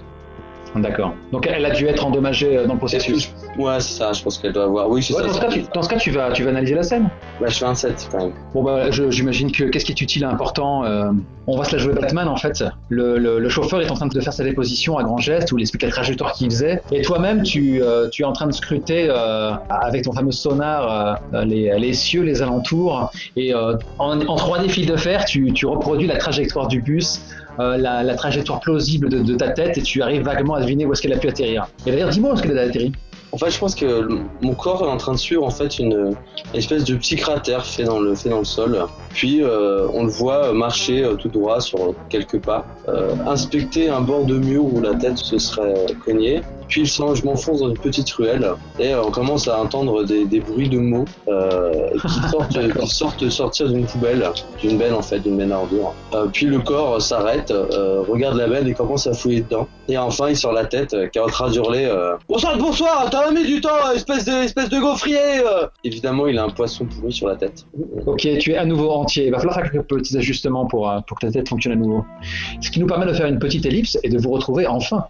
[0.76, 1.14] D'accord.
[1.32, 3.32] Donc elle a dû être endommagée euh, dans le processus.
[3.58, 4.88] Ouais c'est ça, je pense qu'elle doit avoir.
[4.88, 5.26] Oui c'est Ouais, ça.
[5.26, 7.08] dans, ce cas, tu, dans ce cas, tu vas, tu vas analyser la scène.
[7.40, 8.32] Bah je fais un 7 quand même.
[8.54, 11.10] Bon bah j'imagine que qu'est-ce qui est utile et important euh,
[11.48, 12.62] On va se la jouer Batman en fait.
[12.88, 15.58] Le, le- le chauffeur est en train de faire sa déposition à grand geste où
[15.58, 16.80] il explique la trajectoire qu'il faisait.
[16.92, 21.18] Et toi-même tu, euh, tu es en train de scruter euh, avec ton fameux sonar
[21.44, 23.10] les, les cieux, les alentours.
[23.36, 27.20] Et en, en 3D fil de fer, tu, tu reproduis la trajectoire du bus.
[27.58, 30.92] Euh, la, trajectoire plausible de, de ta tête et tu arrives vaguement à deviner où
[30.92, 31.66] est-ce qu'elle a pu atterrir.
[31.86, 32.92] Et d'ailleurs, dis-moi où est-ce qu'elle a atterri.
[33.32, 34.08] En fait, je pense que
[34.40, 36.16] mon corps est en train de suivre en fait une,
[36.52, 38.86] une espèce de petit cratère fait dans le fait dans le sol.
[39.14, 44.00] Puis euh, on le voit marcher euh, tout droit sur quelques pas, euh, inspecter un
[44.00, 46.42] bord de mur où la tête se serait cognée.
[46.70, 50.38] Puis je m'enfonce dans une petite ruelle et euh, on commence à entendre des, des
[50.38, 54.24] bruits de mots euh, qui sortent, qui sortent sortir d'une poubelle,
[54.62, 55.92] d'une benne en fait, d'une benne à ordures.
[56.14, 59.66] Euh, puis le corps s'arrête, euh, regarde la benne et commence à fouiller dedans.
[59.88, 62.56] Et enfin il sort la tête qui est en train d'hurler euh, Bonsoir,
[63.24, 65.66] t'as mis du temps, espèce de, espèce de gaufrier euh.
[65.84, 67.66] Évidemment, il a un poisson pourri sur la tête.
[68.06, 69.26] Ok, tu es à nouveau entier.
[69.26, 71.76] Il va falloir faire quelques petits ajustements pour, euh, pour que ta tête fonctionne à
[71.76, 72.04] nouveau.
[72.60, 75.06] Ce qui nous permet de faire une petite ellipse et de vous retrouver enfin.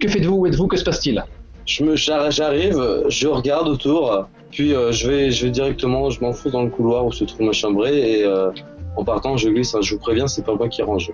[0.00, 1.22] Que faites-vous Où êtes-vous Que se passe-t-il?
[1.64, 6.20] Je me, j'arri- j'arrive, je regarde autour, puis euh, je vais, je vais directement, je
[6.20, 8.50] m'enfonce dans le couloir où se trouve ma chambrée et euh,
[8.96, 9.72] en partant, je glisse.
[9.76, 11.12] hein, je vous préviens, c'est pas moi qui range.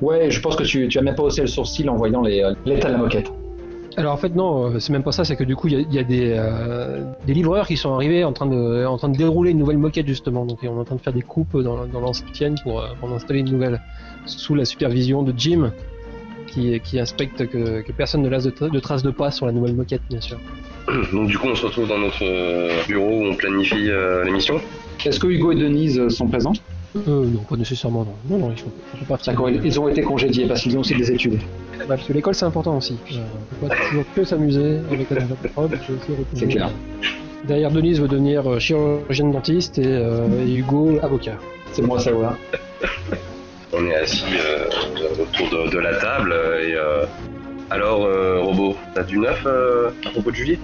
[0.00, 2.42] Ouais, je pense que tu, tu as même pas haussé le sourcil en voyant les,
[2.42, 3.32] euh, l'état de la moquette.
[3.98, 5.76] Alors en fait non, euh, c'est même pas ça, c'est que du coup il y
[5.76, 8.98] a, il y a des, euh, des livreurs qui sont arrivés en train, de, en
[8.98, 11.22] train de dérouler une nouvelle moquette justement, donc on est en train de faire des
[11.22, 13.80] coupes dans, dans l'ancienne pour, euh, pour en installer une nouvelle,
[14.26, 15.72] sous la supervision de Jim,
[16.46, 19.46] qui, qui inspecte que, que personne ne laisse de, tra- de traces de pas sur
[19.46, 20.38] la nouvelle moquette bien sûr.
[21.12, 24.60] Donc du coup, on se retrouve dans notre euh, bureau où on planifie euh, l'émission.
[25.04, 26.52] Est-ce que Hugo et Denise euh, sont présents?
[27.08, 29.80] Euh, non, pas nécessairement non, non, non, ils sont, ils sont pas D'accord, ils ils
[29.80, 31.38] ont été congédiés parce qu'ils ont aussi des études.
[31.78, 35.10] Bah, parce que l'école c'est important aussi, euh, on peut pas toujours que s'amuser avec
[35.10, 35.20] la
[36.34, 36.70] C'est clair.
[37.46, 41.36] Derrière Denise veut devenir euh, chirurgienne dentiste et, euh, et Hugo avocat.
[41.72, 42.36] C'est moi ça, voilà.
[43.72, 44.64] On est assis euh,
[45.22, 47.04] autour de, de la table et euh,
[47.70, 50.58] alors euh, robot, t'as du neuf euh, à propos de Julie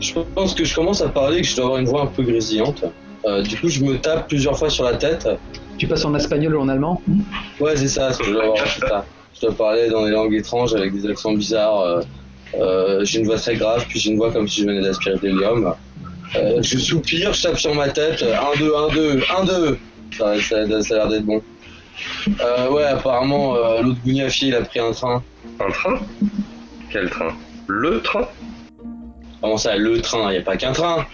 [0.00, 2.22] Je pense que je commence à parler, que je dois avoir une voix un peu
[2.22, 2.84] grésillante.
[3.26, 5.26] Euh, du coup, je me tape plusieurs fois sur la tête
[5.78, 7.00] Tu passes en espagnol ou en allemand
[7.60, 9.04] Ouais, c'est ça, je dois, avoir, c'est ça.
[9.34, 11.80] Je dois parler dans des langues étranges avec des accents bizarres.
[11.80, 12.00] euh,
[12.60, 15.16] euh, j'ai une voix très grave, puis j'ai une voix comme si je venais d'aspirer
[15.16, 15.74] de l'hélium.
[16.36, 18.22] Euh, je soupire, je tape sur ma tête.
[18.22, 19.78] 1, 2, 1, 2, 1, 2.
[20.16, 21.42] Ça, ça, ça a l'air d'être bon.
[22.40, 25.22] Euh, ouais, apparemment, euh, l'autre gougnafier, il a pris un train.
[25.60, 25.98] Un train?
[26.90, 27.32] Quel train?
[27.66, 28.28] Le train?
[29.40, 30.30] Comment ça, le train?
[30.30, 31.06] Il n'y a pas qu'un train.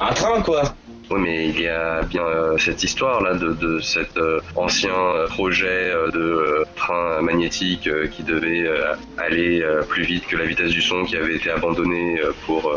[0.00, 0.62] Un train, quoi.
[1.10, 4.90] Oui, mais il y a bien euh, cette histoire là de, de cet euh, ancien
[4.94, 8.68] euh, projet de train magnétique qui devait
[9.16, 12.72] aller plus vite que la vitesse du son, qui avait été abandonné pour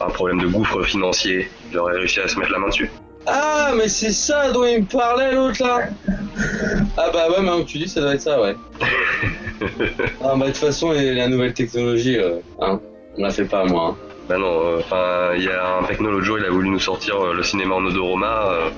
[0.00, 1.48] un problème de gouffre financier.
[1.70, 2.90] Il aurait réussi à se mettre la main dessus.
[3.26, 5.88] Ah, mais c'est ça dont il me parlait, l'autre, là
[6.96, 8.54] Ah bah ouais, maintenant que tu dis, ça doit être ça, ouais.
[10.22, 12.80] ah bah de toute façon, la nouvelle technologie, euh, hein,
[13.18, 13.90] on la fait pas, moi.
[13.90, 13.96] hein.
[14.28, 16.78] Ben non, euh, enfin, il y a un techno l'autre jour, il a voulu nous
[16.78, 18.68] sortir euh, le cinéma en odorama, euh,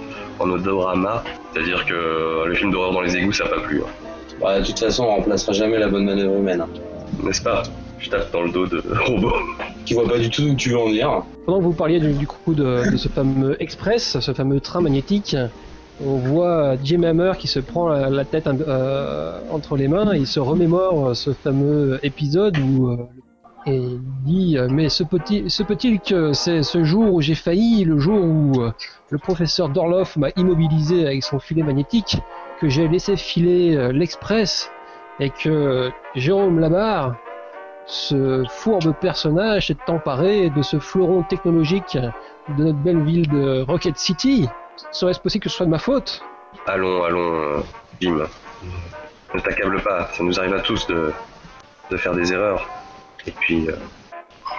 [0.41, 1.23] en odorama,
[1.53, 3.91] c'est-à-dire que euh, le film d'horreur dans les égouts, ça n'a pas plu, hein.
[4.41, 6.61] Bah, de toute façon, on remplacera jamais la bonne manœuvre humaine.
[6.63, 6.69] hein.
[7.23, 7.63] n'est-ce pas?
[7.99, 9.33] Je tape dans le dos de robot.
[9.87, 11.23] Qui voit pas du tout où tu veux en venir.
[11.47, 14.81] Pendant que vous parliez du, du coup de, de ce fameux express, ce fameux train
[14.83, 15.35] magnétique,
[16.05, 20.19] on voit Jim Hammer qui se prend la, la tête euh, entre les mains et
[20.19, 22.97] il se remémore ce fameux épisode où euh,
[23.65, 23.96] et
[24.27, 27.99] dit euh, mais se peut-il se peut-il que c'est ce jour où j'ai failli, le
[27.99, 28.73] jour où euh,
[29.11, 32.19] le professeur Dorloff m'a immobilisé avec son filet magnétique,
[32.61, 34.71] que j'ai laissé filer euh, l'express
[35.21, 37.17] et que Jérôme Labarre
[37.87, 41.97] ce fourbe personnage s'est emparé de ce fleuron technologique
[42.49, 44.49] de notre belle ville de Rocket City.
[44.91, 46.23] Serait-ce possible que ce soit de ma faute?
[46.67, 47.61] Allons, allons, euh,
[48.01, 48.27] Jim.
[49.35, 51.13] Ne t'accable pas, ça nous arrive à tous de,
[51.97, 52.69] faire des erreurs.
[53.27, 53.77] Et puis, euh,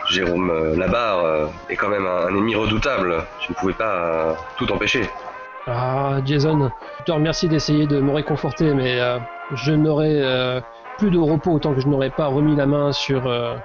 [0.10, 3.24] Jérôme euh, Labarre euh, est quand même un, un ennemi redoutable.
[3.39, 5.10] Tu ne pouvais pas euh, tout empêcher.
[5.68, 9.20] Ah, Jason, je te remercie d'essayer de me réconforter, mais euh,
[9.53, 10.62] je n'aurai euh,
[10.97, 13.55] plus de repos autant que je n'aurai pas remis la main sur, euh,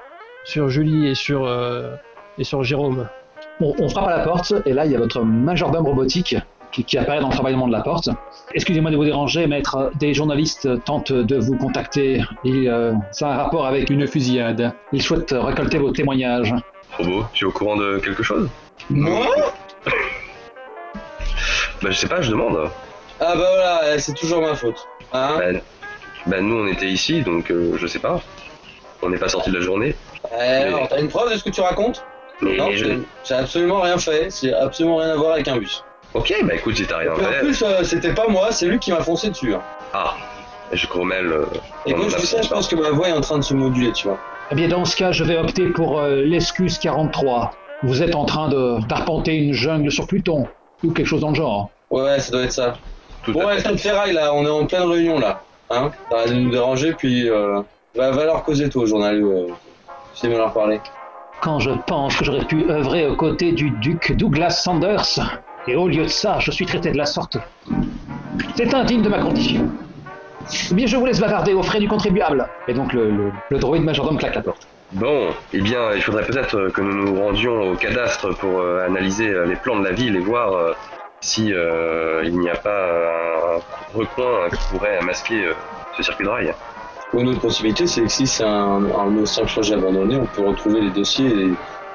[0.44, 1.94] sur Julie et sur, euh,
[2.38, 3.08] et sur Jérôme.
[3.60, 6.34] on, on frappe à la porte et là il y a votre majordome robotique
[6.72, 8.08] qui, qui apparaît dans le travaillement de la porte.
[8.54, 9.90] Excusez-moi de vous déranger, maître.
[9.98, 12.22] Des journalistes tentent de vous contacter.
[12.44, 14.72] Et, euh, ça a un rapport avec une fusillade.
[14.92, 16.54] Ils souhaitent récolter vos témoignages.
[16.98, 18.48] Robot, tu es au courant de quelque chose?
[18.90, 19.26] Moi
[21.82, 22.58] Bah, je sais pas, je demande.
[23.20, 24.86] Ah bah voilà, c'est toujours ma faute.
[25.12, 25.58] Hein Bah,
[26.26, 28.20] bah, nous, on était ici, donc euh, je sais pas.
[29.02, 29.94] On n'est pas sorti de la journée.
[30.32, 32.04] Eh, alors, t'as une preuve de ce que tu racontes?
[32.40, 34.30] Mais Non, je- j'ai- j'ai absolument rien fait.
[34.30, 35.84] C'est absolument rien à voir avec un bus.
[36.14, 37.38] Ok, bah écoute, si t'as rien Et en fait.
[37.40, 39.54] plus, euh, c'était pas moi, c'est lui qui m'a foncé dessus.
[39.54, 39.60] hein.
[39.94, 40.14] Ah,
[40.72, 41.26] je grommelle.
[41.32, 41.46] euh,
[41.86, 43.38] Et dans quand mon je dis ça, je pense que ma voix est en train
[43.38, 44.18] de se moduler, tu vois.
[44.50, 47.52] Eh bien, dans ce cas, je vais opter pour euh, l'excuse 43.
[47.82, 50.46] Vous êtes en train de d'arpenter une jungle sur Pluton,
[50.84, 51.70] ou quelque chose dans le genre.
[51.90, 52.74] Ouais, ouais, ça doit être ça.
[53.24, 53.60] Tout Bon, à ouais, fait.
[53.60, 55.40] stade ferraille, là, on est en pleine réunion, là.
[55.70, 57.60] Hein T'arrêtes de nous déranger, puis euh,
[57.96, 59.22] va, va leur causer, toi, journal.
[59.22, 59.46] Euh,
[60.14, 60.80] sais bien leur parler.
[61.40, 65.88] Quand je pense que j'aurais pu œuvrer aux côtés du duc Douglas Sanders, et au
[65.88, 67.38] lieu de ça, je suis traité de la sorte.
[68.54, 69.68] C'est indigne de ma condition.
[70.70, 72.48] Eh bien, je vous laisse bavarder aux frais du contribuable.
[72.66, 74.66] Et donc, le, le, le droïde majordome claque la porte.
[74.92, 78.84] Bon, eh bien, il faudrait peut-être euh, que nous nous rendions au cadastre pour euh,
[78.86, 80.72] analyser euh, les plans de la ville et voir euh,
[81.20, 82.88] si euh, il n'y a pas
[83.56, 85.54] un recoin qui pourrait masquer euh,
[85.96, 86.54] ce circuit de rail.
[87.14, 90.46] Ou une autre possibilité, c'est que si c'est un, un ancien projet abandonné, on peut
[90.46, 91.50] retrouver les dossiers et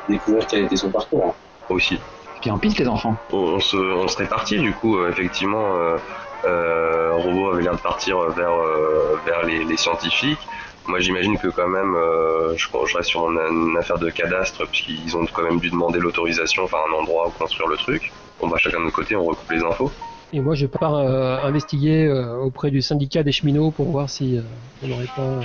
[0.09, 1.35] découvrir quel été son parcours.
[1.69, 1.99] Aussi.
[2.41, 3.15] Puis en piste, les enfants.
[3.31, 5.75] On, on se, on se répartit du coup, euh, effectivement.
[5.75, 5.97] Euh,
[6.45, 10.39] euh, Robot avait l'air de partir vers, euh, vers les, les scientifiques.
[10.87, 15.17] Moi, j'imagine que quand même, euh, je, je reste sur une affaire de cadastre, puisqu'ils
[15.17, 18.11] ont quand même dû demander l'autorisation, enfin un endroit où construire le truc.
[18.39, 19.91] On va chacun de notre côté, on recoupe les infos.
[20.31, 24.37] Et moi, je pars euh, investiguer euh, auprès du syndicat des cheminots pour voir si
[24.37, 24.41] euh,
[24.83, 25.21] on n'aurait pas.
[25.23, 25.41] euh,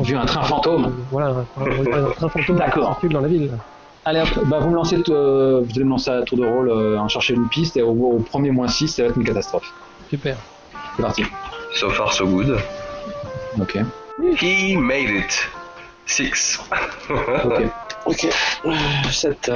[0.00, 0.84] Vu un train fantôme.
[0.86, 3.58] euh, voilà, un, un- un train fantôme qui circule dans la ville.
[4.08, 6.70] Allez hop, bah vous me lancez, euh, vous allez me lancer à tour de rôle,
[6.70, 9.24] euh, en chercher une piste, et au, au premier moins 6, ça va être une
[9.24, 9.70] catastrophe.
[10.08, 10.38] Super.
[10.96, 11.24] C'est parti.
[11.74, 12.58] So far, so good.
[13.60, 13.76] Ok.
[14.40, 15.48] He made it.
[16.06, 16.58] Six.
[17.44, 17.66] Ok.
[18.06, 18.26] Ok.
[19.10, 19.50] 7.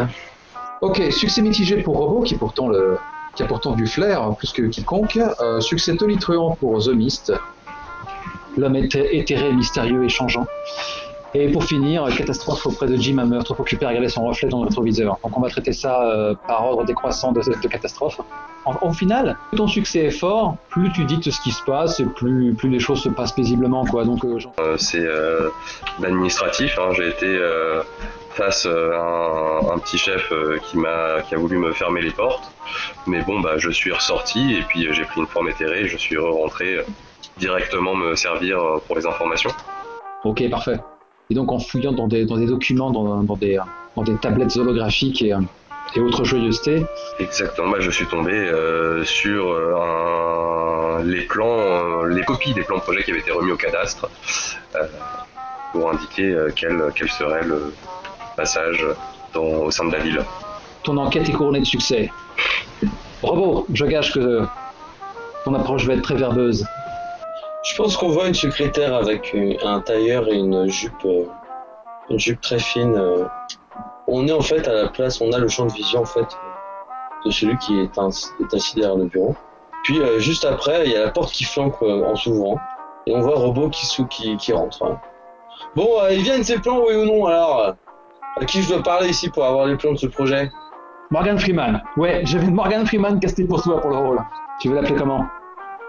[0.82, 2.98] Ok, succès mitigé pour Robo, qui, pourtant le,
[3.34, 5.18] qui a pourtant du flair, plus que quiconque.
[5.40, 7.32] Euh, succès tonitruant pour The Mist.
[8.58, 10.46] L'homme éthé- éthéré, mystérieux et changeant.
[11.34, 14.60] Et pour finir, catastrophe auprès de Jim Hammer, trop occupé à regarder son reflet dans
[14.62, 15.18] le rétroviseur.
[15.24, 18.20] Donc on va traiter ça euh, par ordre décroissant de, de catastrophe.
[18.66, 22.00] en- au final, plus ton succès est fort, plus tu dites ce qui se passe
[22.00, 24.04] et plus, plus les choses se passent paisiblement, quoi.
[24.04, 25.48] Donc, euh, Euh, c'est euh,
[26.00, 26.78] l'administratif.
[26.78, 26.90] hein.
[26.96, 27.38] J'ai été
[28.30, 30.30] face à un, un petit chef
[30.64, 32.52] qui m'a qui a voulu me fermer les portes.
[33.06, 35.86] Mais bon, bah, je suis ressorti et puis j'ai pris une forme éthérée.
[35.88, 36.76] Je suis rentré
[37.38, 39.50] directement me servir pour les informations.
[40.24, 40.78] ok, parfait.
[41.32, 43.58] Et donc, en fouillant dans des, dans des documents, dans, dans des,
[43.96, 45.38] dans des tablettes holographiques et, euh,
[45.96, 46.84] et autres joyeusetés,
[47.18, 47.70] Exactement.
[47.70, 52.82] Bah, je suis tombé euh, sur euh, un- les plans, les copies des plans de
[52.82, 54.10] projet qui avaient été remis au cadastre
[54.76, 54.80] euh,
[55.72, 57.72] pour indiquer quel, quel serait le
[58.36, 58.84] passage
[59.32, 60.20] dans, au sein de la ville.
[60.84, 62.10] ton enquête est couronnée de succès.
[63.22, 64.42] Robot, je gage que
[65.46, 66.66] ton approche va être très verbeuse.
[67.62, 71.24] Je pense qu'on voit une secrétaire avec un tailleur et une jupe, euh,
[72.10, 72.94] une jupe très fine.
[72.96, 73.24] euh.
[74.08, 76.26] On est en fait à la place, on a le champ de vision en fait
[77.24, 79.36] de celui qui est, assis derrière le bureau.
[79.84, 82.58] Puis euh, juste après, il y a la porte qui flanque en s'ouvrant
[83.06, 84.82] et on voit Robot qui, rentre.
[84.84, 85.00] hein.
[85.76, 87.74] Bon, euh, ils viennent ces plans, oui ou non alors
[88.36, 90.50] À qui je dois parler ici pour avoir les plans de ce projet?
[91.10, 91.82] Morgan Freeman.
[91.96, 94.20] Ouais, j'avais Morgan Freeman casté pour toi pour le rôle.
[94.60, 95.24] Tu veux l'appeler comment?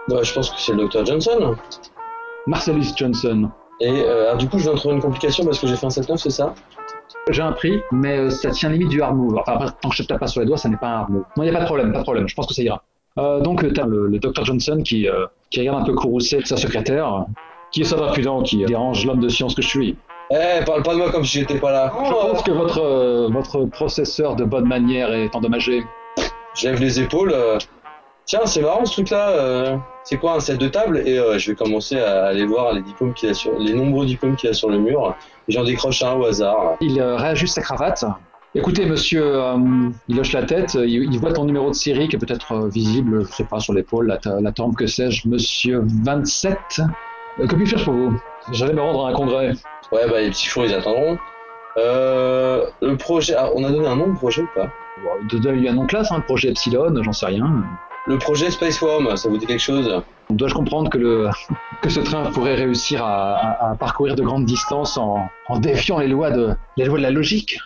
[0.08, 1.56] Bah, Je pense que c'est le docteur Johnson.
[2.46, 3.50] Marcellus Johnson.
[3.80, 5.86] Et euh, alors, du coup, je viens de trouver une complication parce que j'ai fait
[5.86, 6.54] un 7-9, c'est ça?
[7.30, 9.36] J'ai un prix, mais euh, ça tient limite du hard move.
[9.38, 11.00] Enfin, après, tant que je te tape pas sur les doigts, ça n'est pas un
[11.00, 11.24] hard move.
[11.36, 12.28] Non, il n'y a pas de problème, pas de problème.
[12.28, 12.82] Je pense que ça ira.
[13.18, 13.70] Euh, donc, le,
[14.06, 15.08] le Dr Johnson qui,
[15.50, 17.24] qui regarde un peu courroucé sa secrétaire,
[17.72, 19.96] qui est prudent, qui dérange l'homme de science que je suis.
[20.30, 21.92] Eh, parle pas de moi comme si j'étais pas là.
[22.04, 25.84] Je pense que votre, votre processeur de bonne manière est endommagé.
[26.54, 27.34] Je lève les épaules.
[28.26, 29.30] Tiens, c'est marrant ce truc-là.
[29.30, 31.02] euh, C'est quoi un set de table?
[31.04, 34.06] Et euh, je vais commencer à aller voir les diplômes qu'il a sur, les nombreux
[34.06, 35.14] diplômes qu'il a sur le mur.
[35.48, 36.76] Et j'en décroche un au hasard.
[36.80, 38.04] Il euh, réajuste sa cravate.
[38.54, 39.56] Écoutez, monsieur, euh,
[40.08, 42.68] il hoche la tête, il, il voit ton numéro de série qui est peut-être euh,
[42.68, 46.56] visible, je sais pas, sur l'épaule, la, la tombe, que sais-je, monsieur 27.
[47.40, 48.20] Euh, que puis-je faire pour vous?
[48.52, 49.52] J'allais me rendre à un congrès.
[49.90, 51.18] Ouais, bah les petits fours ils attendront.
[51.78, 54.68] Euh, le projet, ah, on a donné un nom au projet ou pas?
[55.28, 57.64] De donner un nom classe, hein, le projet Epsilon, j'en sais rien.
[58.06, 60.02] Le projet Space Worm, ça vous dit quelque chose?
[60.30, 61.30] Dois-je comprendre que, le,
[61.80, 65.98] que ce train pourrait réussir à, à- à parcourir de grandes distances en, en défiant
[65.98, 67.58] les lois, de, les lois de la logique?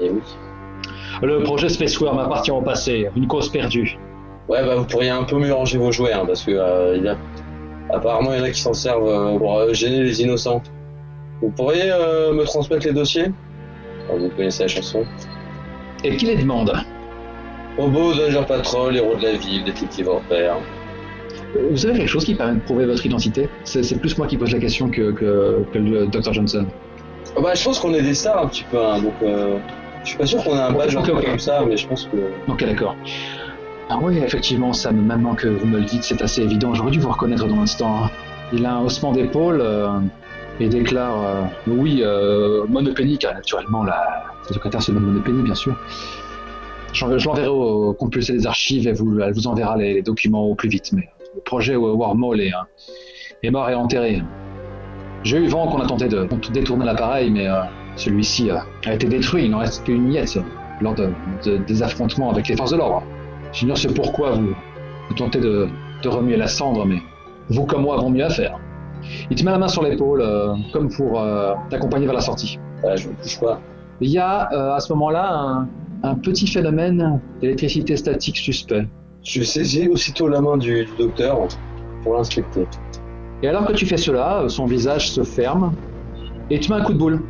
[0.00, 0.20] Eh oui.
[1.22, 3.96] Le projet Space Worm appartient au passé, une cause perdue.
[4.48, 7.04] Ouais, bah vous pourriez un peu mieux ranger vos jouets, hein, parce que euh, il
[7.04, 7.16] y a...
[7.92, 10.62] apparemment il y en a qui s'en servent euh, pour euh, gêner les innocents.
[11.42, 13.30] Vous pourriez me transmettre les dossiers?
[14.08, 15.04] Vous connaissez la chanson
[16.02, 16.72] Et qui les demande?
[17.76, 20.56] Robo, Danger Patrol, héros de la ville, détective hors pair.
[21.70, 23.48] Vous avez quelque chose qui permet de prouver votre identité?
[23.64, 26.66] C'est plus moi qui pose la question que, que, que le Dr Johnson.
[27.36, 29.58] Ah bah je pense qu'on est des stars un petit peu, hein, donc euh,
[30.02, 31.24] je suis pas sûr qu'on ait un badge Ok, un peu ok.
[31.26, 32.16] comme ça, mais je pense que...
[32.50, 32.96] Ok, d'accord.
[33.88, 36.74] Ah oui, effectivement, maintenant que vous me le dites, c'est assez évident.
[36.74, 38.04] J'aurais dû vous reconnaître dans l'instant.
[38.04, 38.10] hein.
[38.52, 39.98] Il a un haussement d'épaule euh,
[40.60, 45.54] et déclare euh, oui, euh, Monopénie, car naturellement, la, la secrétaire se nomme Monopénie, bien
[45.56, 45.74] sûr.
[46.92, 50.54] Je l'enverrai au, compulsé des archives et vous, elle vous enverra les, les documents au
[50.54, 50.92] plus vite.
[50.92, 54.22] Mais le projet Wormhole est, euh, est mort et enterré.
[55.22, 57.60] J'ai eu vent qu'on a tenté de détourner l'appareil, mais euh,
[57.96, 59.44] celui-ci euh, a été détruit.
[59.44, 60.38] Il n'en reste qu'une miette
[60.80, 61.10] lors de-
[61.44, 63.02] de- des affrontements avec les forces de l'ordre.
[63.52, 64.54] J'ignore ce pourquoi vous,
[65.08, 65.68] vous tentez de,
[66.06, 66.98] remuer la cendre, mais
[67.50, 68.58] vous comme moi avons mieux à faire.
[69.30, 71.22] Il te met la main sur l'épaule, euh, comme pour
[71.68, 72.58] t'accompagner vers la sortie.
[72.82, 73.60] Bah, je me bouge pas.
[74.00, 75.68] Il y a à ce moment-là un,
[76.02, 78.86] un petit phénomène d'électricité statique suspect.
[79.22, 81.48] Je saisis aussitôt la main du, du docteur
[82.02, 82.66] pour l'inspecter.
[83.42, 85.72] Et alors que tu fais cela, son visage se ferme
[86.50, 87.22] et il te met un coup de boule.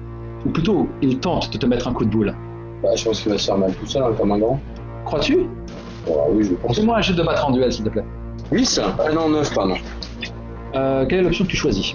[0.47, 2.35] Ou plutôt, il tente de te mettre un coup de boule.
[2.83, 4.61] Bah, je pense qu'il va se faire mal tout seul, hein, comme un grand.
[5.05, 5.47] Crois-tu?
[6.07, 6.77] Bah, oui, je pense.
[6.77, 8.05] Fais-moi un jet de battre en duel, s'il te plaît.
[8.51, 9.75] 8 Ah non, 9, pardon.
[10.75, 11.95] Euh, quelle est l'option que tu choisis?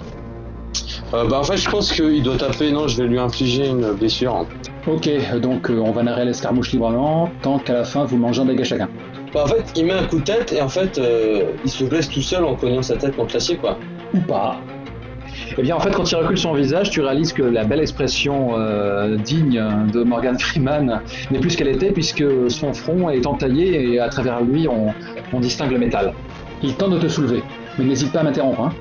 [1.12, 2.70] Euh, bah, en fait, je pense qu'il doit taper.
[2.70, 4.46] Non, je vais lui infliger une blessure.
[4.86, 5.10] Ok,
[5.42, 8.62] donc euh, on va narrer l'escarmouche librement, tant qu'à la fin vous mangez un dégât
[8.62, 8.88] chacun.
[9.34, 11.82] Bah, en fait, il met un coup de tête et en fait, euh, il se
[11.82, 13.78] blesse tout seul en cognant sa tête contre l'acier, quoi.
[14.14, 14.60] Ou pas.
[15.58, 18.50] Eh bien, en fait, quand il recule son visage, tu réalises que la belle expression
[18.56, 19.60] euh, digne
[19.92, 21.00] de Morgan Freeman
[21.32, 24.94] n'est plus ce qu'elle était, puisque son front est entaillé et à travers lui, on,
[25.32, 26.12] on distingue le métal.
[26.62, 27.42] Il tente de te soulever,
[27.76, 28.60] mais n'hésite pas à m'interrompre.
[28.60, 28.72] Hein.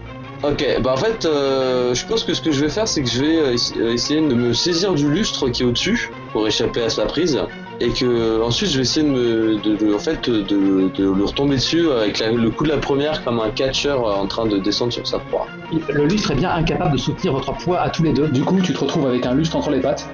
[0.52, 3.10] Ok, bah en fait, euh, je pense que ce que je vais faire, c'est que
[3.10, 6.84] je vais euh, euh, essayer de me saisir du lustre qui est au-dessus pour échapper
[6.84, 7.42] à sa prise,
[7.80, 11.90] et que ensuite je vais essayer de me, de, en fait, de, lui retomber dessus
[11.90, 15.18] avec le coup de la première comme un catcheur en train de descendre sur sa
[15.18, 15.48] proie.
[15.90, 18.28] Le lustre est bien incapable de soutenir votre poids à tous les deux.
[18.28, 20.08] Du coup, tu te retrouves avec un lustre entre les pattes,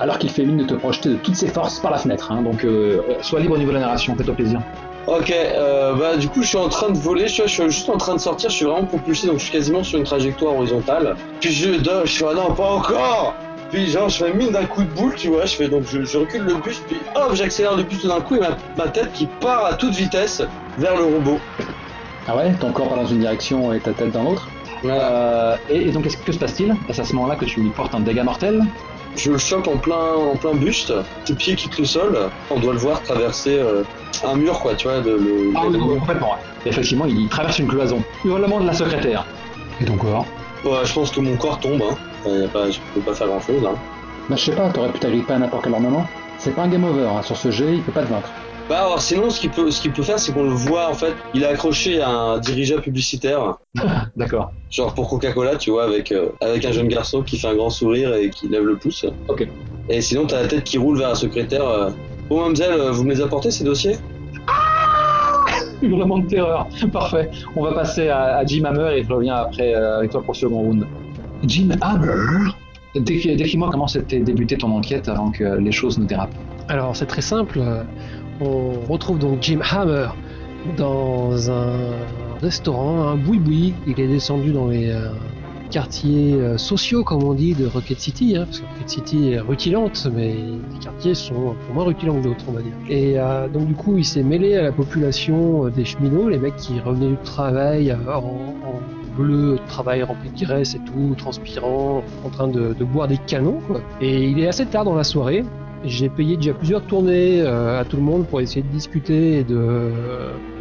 [0.00, 2.30] alors qu'il fait mine de te projeter de toutes ses forces par la fenêtre.
[2.30, 2.42] hein.
[2.42, 2.66] Donc,
[3.22, 4.60] sois libre au niveau de la narration, fais-toi plaisir.
[5.10, 7.70] Ok, euh, bah du coup je suis en train de voler, je suis, je suis
[7.70, 10.04] juste en train de sortir, je suis vraiment propulsé, donc je suis quasiment sur une
[10.04, 11.16] trajectoire horizontale.
[11.40, 13.34] Puis je, je fais ah non pas encore
[13.70, 16.04] Puis genre je fais mine d'un coup de boule, tu vois, je fais donc je,
[16.04, 18.88] je recule le bus, puis hop j'accélère le bus tout d'un coup et ma, ma
[18.90, 20.42] tête qui part à toute vitesse
[20.76, 21.40] vers le robot.
[22.26, 24.46] Ah ouais Ton corps va dans une direction et ta tête dans l'autre
[24.82, 25.10] Voilà.
[25.10, 27.70] Euh, et, et donc, qu'est-ce que se passe-t-il Est-ce à ce moment-là que tu lui
[27.70, 28.62] portes un dégât mortel?
[29.18, 30.92] Je le chope en plein, en plein buste,
[31.24, 32.16] ses pieds quittent le sol,
[32.50, 33.82] on doit le voir traverser euh,
[34.24, 36.30] un mur quoi, tu vois, de, le, Ah oui, complètement.
[36.30, 36.70] ouais.
[36.70, 38.00] Effectivement, il traverse une cloison.
[38.24, 39.26] Hurlement de la secrétaire.
[39.80, 40.24] Et ton corps
[40.64, 41.96] Ouais, je pense que mon corps tombe, hein.
[42.52, 43.70] Pas, je peux pas faire grand chose là.
[44.28, 46.06] Bah, je sais pas, t'aurais pu t'agripper à n'importe quel moment.
[46.38, 47.22] C'est pas un game over, hein.
[47.22, 48.30] sur ce jeu, il peut pas te vaincre.
[48.68, 50.94] Bah alors sinon ce qu'il peut ce qu'il peut faire c'est qu'on le voit en
[50.94, 53.54] fait, il est accroché à un dirigeable publicitaire,
[54.16, 54.52] D'accord.
[54.70, 57.70] genre pour Coca-Cola, tu vois, avec euh, avec un jeune garçon qui fait un grand
[57.70, 59.06] sourire et qui lève le pouce.
[59.28, 59.48] Ok.
[59.88, 61.66] Et sinon t'as la tête qui roule vers un secrétaire.
[61.66, 61.90] euh,
[62.28, 63.96] Bon mademoiselle, euh, vous me les apportez ces dossiers?
[65.82, 66.66] Hurlement de terreur.
[66.92, 67.30] Parfait.
[67.56, 70.34] On va passer à, à Jim Hammer et je reviens après euh, avec toi pour
[70.34, 70.86] le second round.
[71.44, 72.50] Jim Hammer?
[72.96, 76.34] Décris- Décris-moi comment s'était débuté ton enquête avant que les choses ne dérapent.
[76.68, 77.82] Alors c'est très simple, euh,
[78.40, 80.08] on retrouve donc Jim Hammer
[80.76, 81.76] dans un
[82.40, 85.10] restaurant, un boui-boui, il est descendu dans les euh,
[85.70, 89.40] quartiers euh, sociaux comme on dit de Rocket City, hein, parce que Rocket City est
[89.40, 92.72] rutilante, mais les quartiers sont peu moins rutilants que d'autres on va dire.
[92.88, 96.56] Et euh, donc du coup il s'est mêlé à la population des cheminots, les mecs
[96.56, 98.22] qui revenaient du travail en,
[99.16, 103.58] bleu, travail rempli de graisse et tout, transpirant, en train de, de boire des canons
[103.66, 103.80] quoi.
[104.00, 105.44] Et il est assez tard dans la soirée,
[105.84, 109.44] j'ai payé déjà plusieurs tournées euh, à tout le monde pour essayer de discuter et
[109.44, 109.90] de,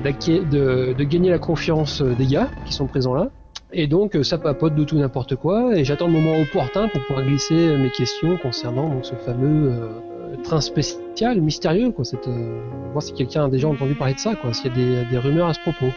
[0.03, 3.29] de, de gagner la confiance des gars qui sont présents là.
[3.73, 7.01] Et donc euh, ça papote de tout n'importe quoi et j'attends le moment opportun pour
[7.05, 12.05] pouvoir glisser mes questions concernant donc, ce fameux euh, train spécial mystérieux quoi.
[12.05, 12.61] Cette, euh,
[12.93, 15.17] voir si quelqu'un a déjà entendu parler de ça quoi, s'il y a des, des
[15.17, 15.87] rumeurs à ce propos.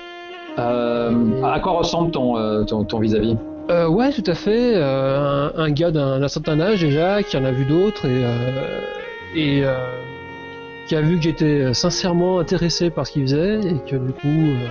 [0.58, 3.36] Euh, à quoi ressemble ton, euh, ton, ton vis-à-vis?
[3.70, 4.72] Euh, ouais, tout à fait.
[4.74, 8.24] euh, un, un gars d'un d'un certain âge déjà, qui en a vu d'autres et,
[8.24, 8.80] euh,
[9.34, 9.76] et euh,
[10.86, 14.26] qui a vu que j'étais sincèrement intéressé par ce qu'il faisait et que du coup,
[14.26, 14.66] euh,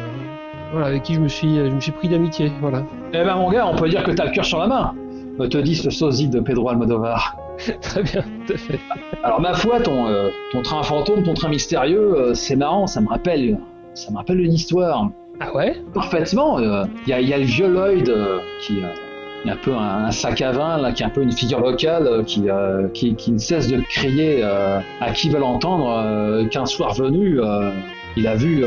[0.72, 2.84] voilà, avec qui je me suis, je me suis pris d'amitié, voilà.
[3.14, 4.93] Eh ben mon gars, on peut dire que t'as le cœur sur la main
[5.39, 7.38] me te dit ce sosie de Pedro Almodovar.
[7.82, 8.80] Très bien, tout à fait.
[9.24, 13.01] Alors ma foi, ton, euh, ton train fantôme, ton train mystérieux, euh, c'est marrant, ça
[13.01, 13.57] me rappelle,
[13.93, 15.10] ça me rappelle une histoire.
[15.39, 15.82] Ah ouais?
[15.93, 16.60] Parfaitement.
[16.60, 18.88] Il y, a, y a le vieux Lloyd euh, qui euh,
[19.46, 22.24] un peu un, sac à vin, là, qui est un peu une figure locale, euh,
[22.24, 26.94] qui, euh, qui, qui ne cesse de crier euh, à qui veut l'entendre qu'un soir
[26.94, 27.40] venu,
[28.18, 28.64] il a vu,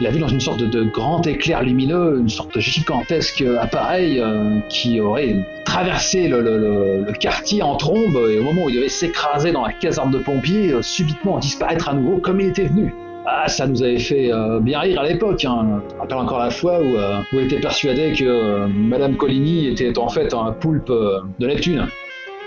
[0.00, 4.22] il a vu dans une sorte de, grand éclair lumineux, une sorte de gigantesque appareil
[4.68, 9.52] qui aurait traversé le, le- quartier en trombe et au moment où il devait s'écraser
[9.52, 12.94] dans la caserne de pompiers, subitement disparaître à nouveau comme il était venu.
[13.26, 15.44] Ah, ça nous avait fait euh, bien rire à l'époque.
[15.44, 15.80] Hein.
[15.90, 19.68] Je rappelle encore la fois où, euh, où elle était persuadée que euh, Madame Coligny
[19.68, 21.86] était en fait un poulpe euh, de Neptune.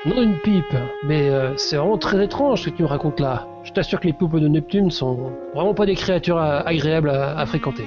[0.05, 3.47] Non une pipe, mais euh, c'est vraiment très étrange ce que tu me racontes là.
[3.63, 7.45] Je t'assure que les poupes de Neptune sont vraiment pas des créatures agréables à, à
[7.47, 7.86] fréquenter.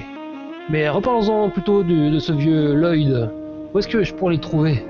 [0.69, 3.31] Mais reparlons-en plutôt de, de ce vieux Lloyd.
[3.73, 4.85] Où est-ce que je pourrais le trouver?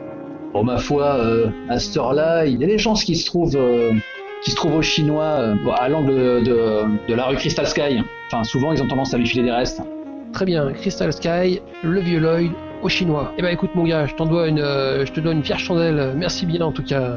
[0.53, 3.55] Bon, ma foi, euh, à cette heure-là, il y a des chances qui se trouvent,
[3.55, 3.92] euh,
[4.43, 8.03] qui se trouvent aux Chinois, euh, à l'angle de, de- de la rue Crystal Sky.
[8.32, 9.82] Enfin, souvent, ils ont tendance à lui filer des restes.
[10.32, 13.32] Très bien, Crystal Sky, le vieux Lloyd, au chinois.
[13.36, 15.59] Eh ben écoute mon gars, je t'en dois une, euh, je te dois une fière
[15.59, 16.12] chandelle.
[16.16, 17.16] Merci bien en tout cas.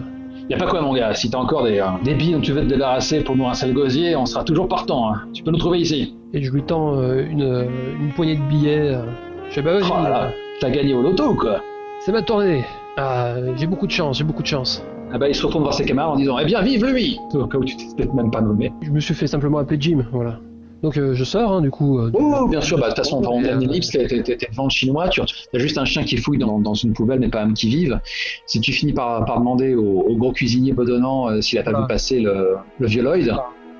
[0.50, 1.14] Y a pas quoi, mon gars.
[1.14, 3.68] Si t'as encore des, euh, des billes dont tu veux te débarrasser pour nous rincer
[3.68, 5.14] le gosier, on sera toujours partant.
[5.14, 5.22] hein.
[5.34, 6.16] Tu peux nous trouver ici.
[6.34, 7.68] Et je lui tends euh, une,
[8.02, 8.96] une poignée de billets.
[8.96, 9.04] euh.
[9.50, 11.62] Je fais bah vas-y, Oh t'as gagné au loto ou quoi
[12.00, 12.66] c'est ma tournée.
[12.98, 14.84] Ah, j'ai beaucoup de chance, j'ai beaucoup de chance.
[15.14, 17.46] Ah bah, il se retourne voir ses camarades en disant Eh bien, vive lui Au
[17.46, 18.72] cas où tu t'es peut-être même pas nommé.
[18.82, 20.40] Je me suis fait simplement appeler Jim, voilà.
[20.82, 22.00] Donc euh, je sors, hein, du coup.
[22.00, 24.08] euh, Oh, bien sûr, bah, de toute façon, on Et, va euh, ellipse, t'es
[24.52, 25.26] devant le chinois, tu as
[25.60, 28.02] juste un chien qui fouille dans, dans une poubelle, mais pas un qui vive.
[28.48, 31.72] Si tu finis par, par demander au, au gros cuisinier bedonnant euh, s'il a pas
[31.76, 31.82] Ah.
[31.82, 33.34] vu passer le, le vieux Lloyd,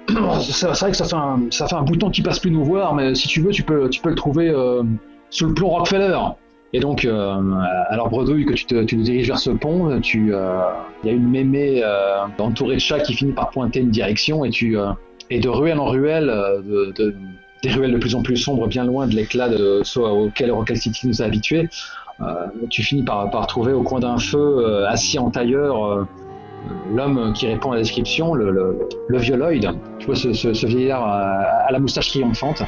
[0.40, 2.40] c'est c'est vrai que ça fait, un, ça fait un bout de temps qu'il passe
[2.40, 4.84] plus nous voir, mais si tu veux, tu peux, tu peux le trouver euh,
[5.30, 6.18] sous le plomb Rockefeller.
[6.76, 7.36] Et donc, euh,
[7.90, 11.82] alors Bredouille, que tu te, diriges vers ce pont, euh, il y a une mémé
[11.84, 14.90] euh, entourée de chats qui finit par pointer une direction, et euh,
[15.30, 17.16] de ruelle en ruelle, de, de-
[17.62, 19.50] des ruelles de plus en plus sombres, bien loin de l'éclat
[19.96, 21.70] auquel Rockall City nous a habitués,
[22.70, 26.06] tu finis par, par trouver au coin d'un feu, assis en tailleur,
[26.94, 29.70] l'homme qui répond à la description, le, le, le Lloyd.
[30.00, 31.22] Tu vois ce, vieillard à,
[31.68, 32.64] à la moustache triomphante.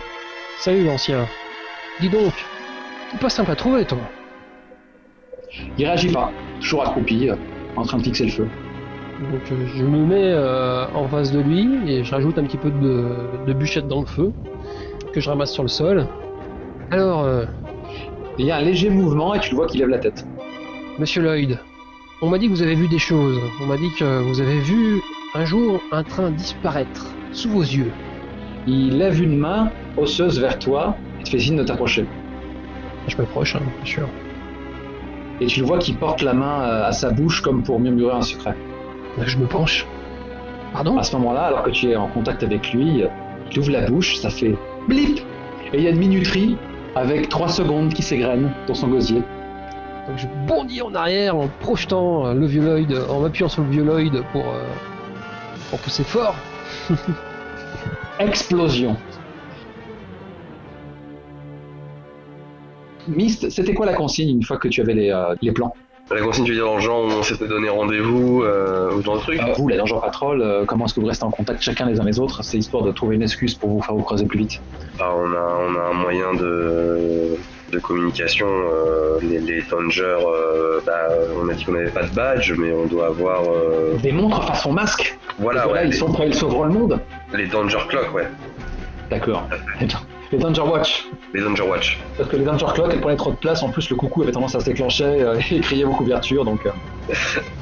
[0.59, 1.25] Salut l'ancien.
[1.99, 2.31] Dis donc,
[3.17, 3.97] pas simple à trouver toi.
[5.77, 7.35] Il réagit pas, toujours accroupi, euh,
[7.75, 8.47] en train de fixer le feu.
[9.31, 12.57] Donc euh, je me mets euh, en face de lui et je rajoute un petit
[12.57, 13.15] peu de,
[13.47, 14.33] de bûchette dans le feu.
[15.13, 16.07] que je ramasse sur le sol.
[16.91, 17.25] Alors,
[18.37, 20.25] Il y a un léger mouvement et tu le vois qu'il lève la tête.
[20.99, 21.57] monsieur Lloyd,
[22.21, 23.39] on m'a dit que vous avez vu des choses.
[23.61, 25.01] On m'a dit que vous avez vu
[25.33, 27.91] un jour un train disparaître sous vos yeux.
[28.67, 32.05] Il lève une main osseuse vers toi et te fait signe de t'approcher.
[33.07, 34.09] Je m'approche, hein, bien sûr.
[35.41, 38.15] Et tu le vois qu'il porte la main euh, à sa bouche comme pour murmurer
[38.15, 38.55] un secret.
[39.25, 39.85] Je me penche.
[40.73, 40.97] Pardon?
[40.97, 43.07] À ce moment-là, alors que tu es en contact avec lui, euh,
[43.51, 44.55] il ouvre la bouche, ça fait
[44.87, 45.19] blip
[45.73, 46.57] Et il y a une minuterie
[46.95, 49.21] avec 3 secondes qui s'égrènent dans son gosier.
[50.07, 53.83] Donc je bondis en arrière en projetant euh, le vieux Lloyd, en m'appuyant sur le
[53.83, 54.63] Lloyd pour, euh,
[55.69, 56.35] pour pousser fort.
[58.19, 58.97] Explosion.
[63.07, 65.73] Mist, c'était quoi la consigne une fois que tu avais les, euh, les plans
[66.11, 69.01] La consigne, tu veux dire dans le genre où on s'était donné rendez-vous euh, ou
[69.01, 71.31] dans le truc Euh, Vous, la Danger Patrol, euh, comment est-ce que vous restez en
[71.31, 73.95] contact chacun les uns les autres C'est histoire de trouver une excuse pour vous faire
[73.95, 74.61] vous croiser plus vite.
[74.99, 77.35] Ah, on, a, on a un moyen de,
[77.71, 78.47] de communication.
[79.21, 81.07] les, les euh, bah,
[81.43, 83.41] on a dit qu'on n'avait pas de badge, mais on doit avoir.
[84.01, 86.99] Des montres façon masque voilà, ouais, ils, sont prêts, ils sauveront le monde
[87.33, 88.27] les Danger Clock, ouais.
[89.09, 89.47] D'accord.
[90.31, 91.07] Les Danger Watch.
[91.33, 91.99] Les Danger Watch.
[92.17, 93.61] Parce que les Danger Clock, elles prenaient trop de place.
[93.63, 96.45] En plus, le coucou avait tendance à se déclencher euh, et crier vos couvertures.
[96.45, 97.13] Donc, euh.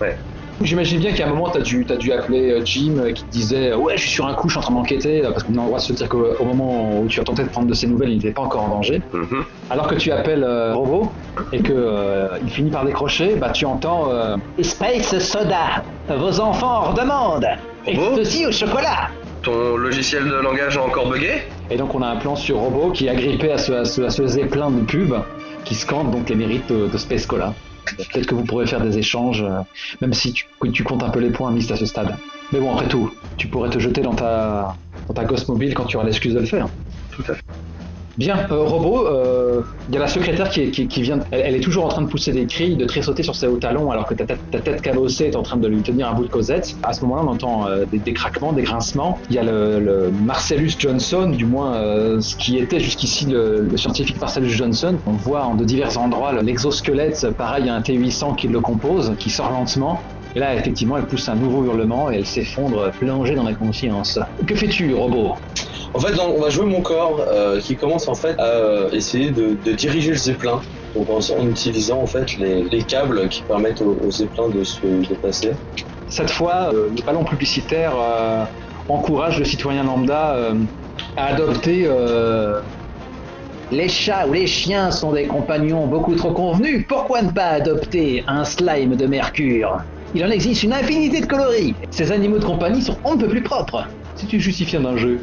[0.01, 0.17] Ouais.
[0.61, 3.31] J'imagine bien qu'à un moment, tu as dû, t'as dû appeler euh, Jim qui te
[3.31, 5.21] disait Ouais, je suis sur un coup, je suis en train d'enquêter.
[5.21, 7.43] Parce qu'on a le droit de se dire qu'au au moment où tu as tenté
[7.43, 9.01] de prendre de ses nouvelles, il n'était pas encore en danger.
[9.11, 9.43] Mhm.
[9.69, 11.11] Alors que tu appelles euh, Robot
[11.51, 16.77] et que euh, il finit par décrocher, bah tu entends euh, Space Soda, vos enfants
[16.77, 17.47] en redemandent.
[17.87, 19.09] Robot Ceci au chocolat.
[19.41, 21.43] Ton logiciel de langage a encore bugué?
[21.73, 24.01] Et donc on a un plan sur Robot qui est agrippé à ce, à ce,
[24.03, 25.15] à ce de pub
[25.65, 27.55] qui scande donc les mérites de, de Space Cola.
[27.97, 29.59] Peut-être que vous pourrez faire des échanges, euh,
[29.99, 30.45] même si tu,
[30.83, 32.15] comptes un peu les points Mist à ce stade.
[32.51, 35.85] Mais bon, après tout, tu pourrais te jeter dans ta, dans ta gosse mobile quand
[35.85, 36.67] tu auras l'excuse de le faire.
[37.11, 37.41] Tout à fait.
[38.15, 41.85] Bien, euh, Robot, euh, il y a la secrétaire qui, vient, elle, elle est toujours
[41.85, 44.25] en train de pousser des cris, de tressauter sur ses hauts talons alors que ta
[44.25, 46.75] tête, cabossée est en train de lui tenir un bout de causette.
[46.83, 49.17] À ce moment-là, on entend euh, des, craquements, des grincements.
[49.31, 54.21] Il y a le, Marcellus Johnson, du moins euh, ce qui était jusqu'ici le, scientifique
[54.21, 54.95] Marcellus Johnson.
[55.07, 59.31] On voit en de divers endroits l'exosquelette, pareil à un T800 qui le compose, qui
[59.31, 59.99] sort lentement.
[60.35, 64.19] Et là, effectivement, elle pousse un nouveau hurlement et elle s'effondre, plongée dans la conscience.
[64.45, 65.35] Que fais-tu, robot?
[65.93, 69.31] En fait, on va jouer mon corps euh, qui commence en fait à euh, essayer
[69.31, 70.61] de, de diriger le zeppelin.
[70.95, 74.63] Donc en, en utilisant en fait les, les câbles qui permettent au, au zeppelin de
[74.63, 75.51] se déplacer.
[76.07, 78.45] Cette fois, euh, le ballon publicitaire euh,
[78.87, 80.55] encourage le citoyen lambda euh,
[81.15, 82.61] à adopter euh,
[83.71, 86.85] Les chats ou les chiens sont des compagnons beaucoup trop convenus.
[86.87, 89.77] Pourquoi ne pas adopter un slime de mercure?
[90.13, 91.75] Il en existe une infinité de coloris.
[91.91, 93.87] ces animaux de compagnie sont on ne peut plus propres.
[94.15, 95.21] Si tu justifies un jeu,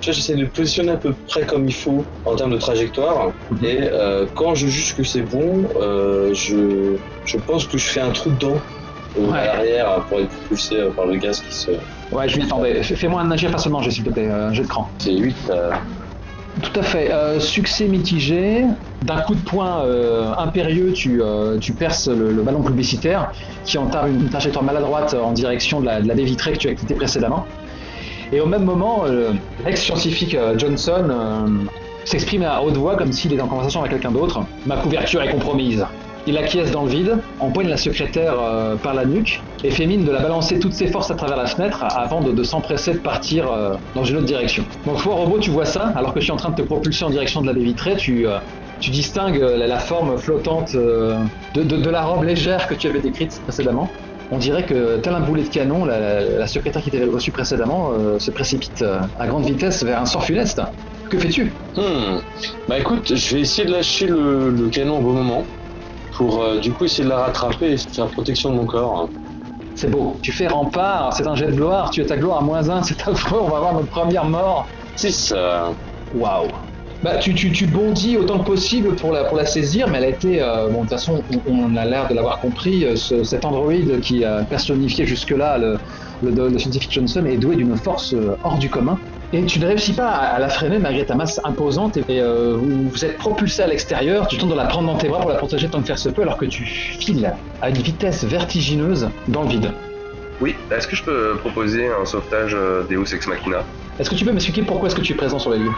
[0.00, 3.32] j'essaie de positionner à peu près comme il faut en termes de trajectoire.
[3.62, 8.00] Et euh, quand je juge que c'est bon, euh, je, je pense que je fais
[8.00, 9.38] un trou dedans euh, Ouais.
[9.38, 11.70] à l'arrière pour être propulsé euh, par le gaz qui se.
[12.12, 12.82] ouais, je attendais.
[12.82, 14.88] Fais- Fais-moi un jet facilement, j'ai s'il te plaît, un jet de cran.
[14.98, 15.36] C'est 8.
[15.50, 15.70] euh,
[16.62, 17.10] Tout à fait.
[17.12, 18.64] Euh, succès mitigé.
[19.02, 23.30] D'un coup de poing euh, impérieux, tu, euh, tu perces le, le ballon publicitaire
[23.64, 26.58] qui entame une, une trajectoire maladroite en direction de la, de la baie vitrée que
[26.58, 27.46] tu as quittée précédemment.
[28.32, 29.32] Et au même moment, euh,
[29.64, 31.46] l'ex-scientifique euh, Johnson euh,
[32.04, 34.40] s'exprime à haute voix comme s'il était en conversation avec quelqu'un d'autre.
[34.66, 35.84] Ma couverture est compromise.
[36.26, 40.04] Il acquiesce dans le vide, empoigne la secrétaire euh, par la nuque et fait mine
[40.04, 43.50] de la balancer toutes ses forces à travers la fenêtre avant de, s'empresser de partir
[43.50, 44.62] euh, dans une autre direction.
[44.84, 47.04] Donc toi, robot, tu vois ça, alors que je suis en train de te propulser
[47.06, 48.38] en direction de la baie vitrée, tu, euh,
[48.78, 51.16] tu distingues euh, la, forme flottante euh,
[51.54, 53.88] de- de la robe légère que tu avais décrite précédemment.
[54.30, 58.18] On dirait que, tel un boulet de canon, la, secrétaire qui t'avait reçu précédemment euh,
[58.18, 60.60] se précipite euh, à grande vitesse vers un sort funeste.
[61.08, 61.52] Que fais-tu?
[61.76, 62.18] Hmm.
[62.68, 65.44] Bah écoute, je vais essayer de lâcher le, le canon au bon moment
[66.12, 69.08] pour euh, du coup essayer de la rattraper et faire protection de mon corps.
[69.74, 70.18] C'est beau.
[70.22, 72.82] Tu fais rempart, c'est un jet de gloire, tu es ta gloire à moins un,
[72.82, 74.66] c'est affreux, on va avoir notre première mort.
[74.96, 75.32] 6.
[75.36, 75.70] euh,
[76.12, 76.48] Waouh
[77.02, 80.04] bah, tu, tu, tu bondis autant que possible pour la, pour la saisir, mais elle
[80.04, 80.42] a été.
[80.42, 82.84] euh, bon, de toute façon, on, a l'air de l'avoir compris.
[82.84, 85.78] euh, ce- cet androïde qui a personnifié jusque-là le,
[86.22, 88.98] le, scientifique Johnson est doué d'une force euh, hors du commun.
[89.32, 91.98] Et tu ne réussis pas à, la freiner malgré ta masse imposante.
[91.98, 94.26] Et, et, euh, vous, êtes propulsé à l'extérieur.
[94.26, 96.08] Tu tentes de la prendre dans tes bras pour la protéger tant que faire se
[96.08, 99.70] peut, alors que tu files à une vitesse vertigineuse dans le vide.
[100.40, 103.58] Oui, est-ce que je peux proposer un sauvetage euh, Deus Ex Machina?
[103.98, 105.72] Est-ce que tu peux m'expliquer pourquoi est-ce que tu es présent sur les lieux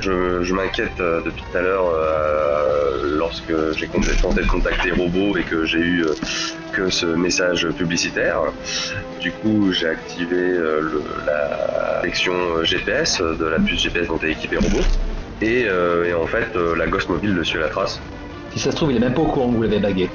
[0.00, 3.86] Je, je m'inquiète euh, depuis tout à l'heure euh, lorsque j'ai
[4.20, 6.14] tenté de contacter Robot et que j'ai eu euh,
[6.72, 8.40] que ce message publicitaire.
[9.20, 14.56] Du coup, j'ai activé le- la section GPS de la puce GPS dont est équipé
[14.56, 14.80] Robot.
[15.42, 18.00] Et, et en fait, la Ghost Mobile le suit à la trace.
[18.52, 20.10] Si ça se trouve, il est même pas au courant que vous l'avez bagué.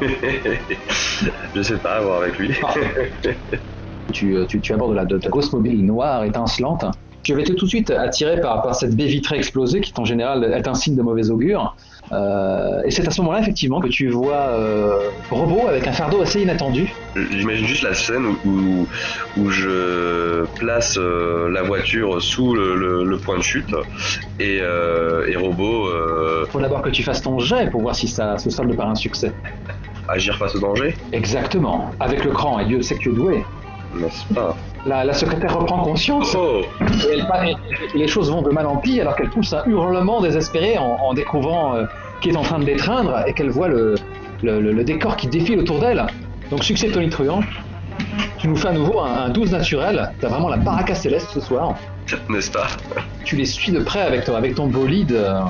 [1.54, 2.50] je sais pas, à voir avec lui.
[4.12, 6.84] Tu, euh, tu, tu abordes la, de ta grosse mobile noire étincelante.
[7.22, 10.04] Tu avais été tout de suite attiré par, par cette baie vitrée explosée qui, en
[10.04, 11.74] général, est un signe de mauvais augure.
[12.12, 16.20] Euh, et c'est à ce moment-là, effectivement, que tu vois euh, Robot avec un fardeau
[16.20, 16.92] assez inattendu.
[17.30, 18.86] J'imagine juste la scène où, où,
[19.38, 23.74] où je place euh, la voiture sous le, le, le, point de chute
[24.38, 25.88] et, et Robot.
[26.44, 28.90] Il faut d'abord que tu fasses ton jet pour voir si ça se solde par
[28.90, 29.32] un succès.
[30.08, 33.44] Agir face au danger Exactement, avec le cran, et Dieu sait que tu es doué.
[33.96, 37.26] N'est-ce pas la, la, secrétaire reprend conscience oh et, elle,
[37.94, 40.98] et, les choses vont de mal en pis alors qu'elle pousse un hurlement désespéré en,
[41.00, 41.84] en découvrant euh,
[42.20, 43.94] qui est en train de l'étreindre et qu'elle voit le,
[44.42, 46.04] le, le, le, décor qui défile autour d'elle.
[46.50, 47.40] Donc succès tonitruant.
[48.38, 50.12] Tu nous fais à nouveau un, un 12 naturel.
[50.20, 51.76] T'as vraiment la baraka céleste ce soir.
[52.28, 52.66] N'est-ce pas
[53.24, 55.12] Tu les suis de près avec ton, avec ton bolide.
[55.12, 55.40] Euh,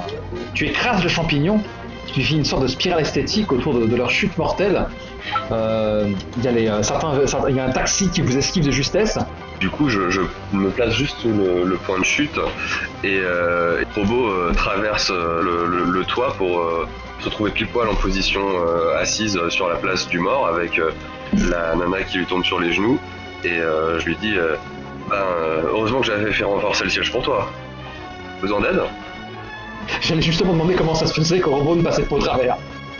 [0.53, 1.61] tu écrases le champignon.
[2.13, 4.87] Tu fais une sorte de spirale esthétique autour de, de leur chute mortelle.
[5.27, 6.13] Il euh,
[6.43, 9.19] y, a les, euh, certains, certains, y a un taxi qui vous esquive de justesse.
[9.61, 10.21] Du coup, je, je
[10.53, 12.39] me place juste sous le, le, point de chute
[13.03, 16.87] et, euh, et Robo euh, traverse le, le, le, toit pour euh,
[17.21, 20.81] se trouver pile poil en position euh, assise sur la place du mort avec
[21.51, 22.99] la nana qui lui tombe sur les genoux
[23.45, 23.61] et
[23.99, 24.35] je lui dis
[25.11, 25.17] ben,
[25.69, 27.51] heureusement que j'avais fait renforcer le siège pour toi.
[28.41, 28.83] Besoin d'aide?
[30.01, 32.57] J'allais justement demander comment ça se faisait que Robo ne passait pas au travers.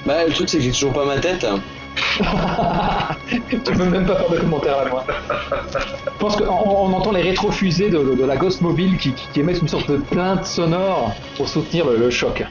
[0.07, 1.47] Bah, le truc, c'est que j'ai toujours pas ma tête.
[3.49, 5.05] Tu peux même pas faire de commentaires à moi.
[6.07, 9.91] Je pense qu'on on entend les rétrofusées de, la Ghost Mobile qui, émettent une sorte
[9.91, 12.45] de plainte sonore pour soutenir le, choc.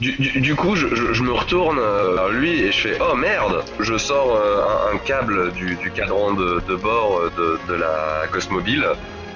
[0.00, 1.78] Du, coup, je, me retourne
[2.14, 6.76] vers lui et je fais Oh merde Je sors un, un câble du, cadran de,
[6.76, 8.86] bord de, de, la Ghost Mobile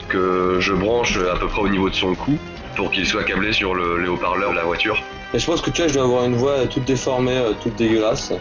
[0.08, 2.38] que je branche à peu près au niveau de son cou
[2.76, 5.02] pour qu'il soit câblé sur le, les haut-parleurs de la voiture.
[5.34, 8.32] Et je pense que tu vois, je dois avoir une voix toute déformée, toute dégueulasse.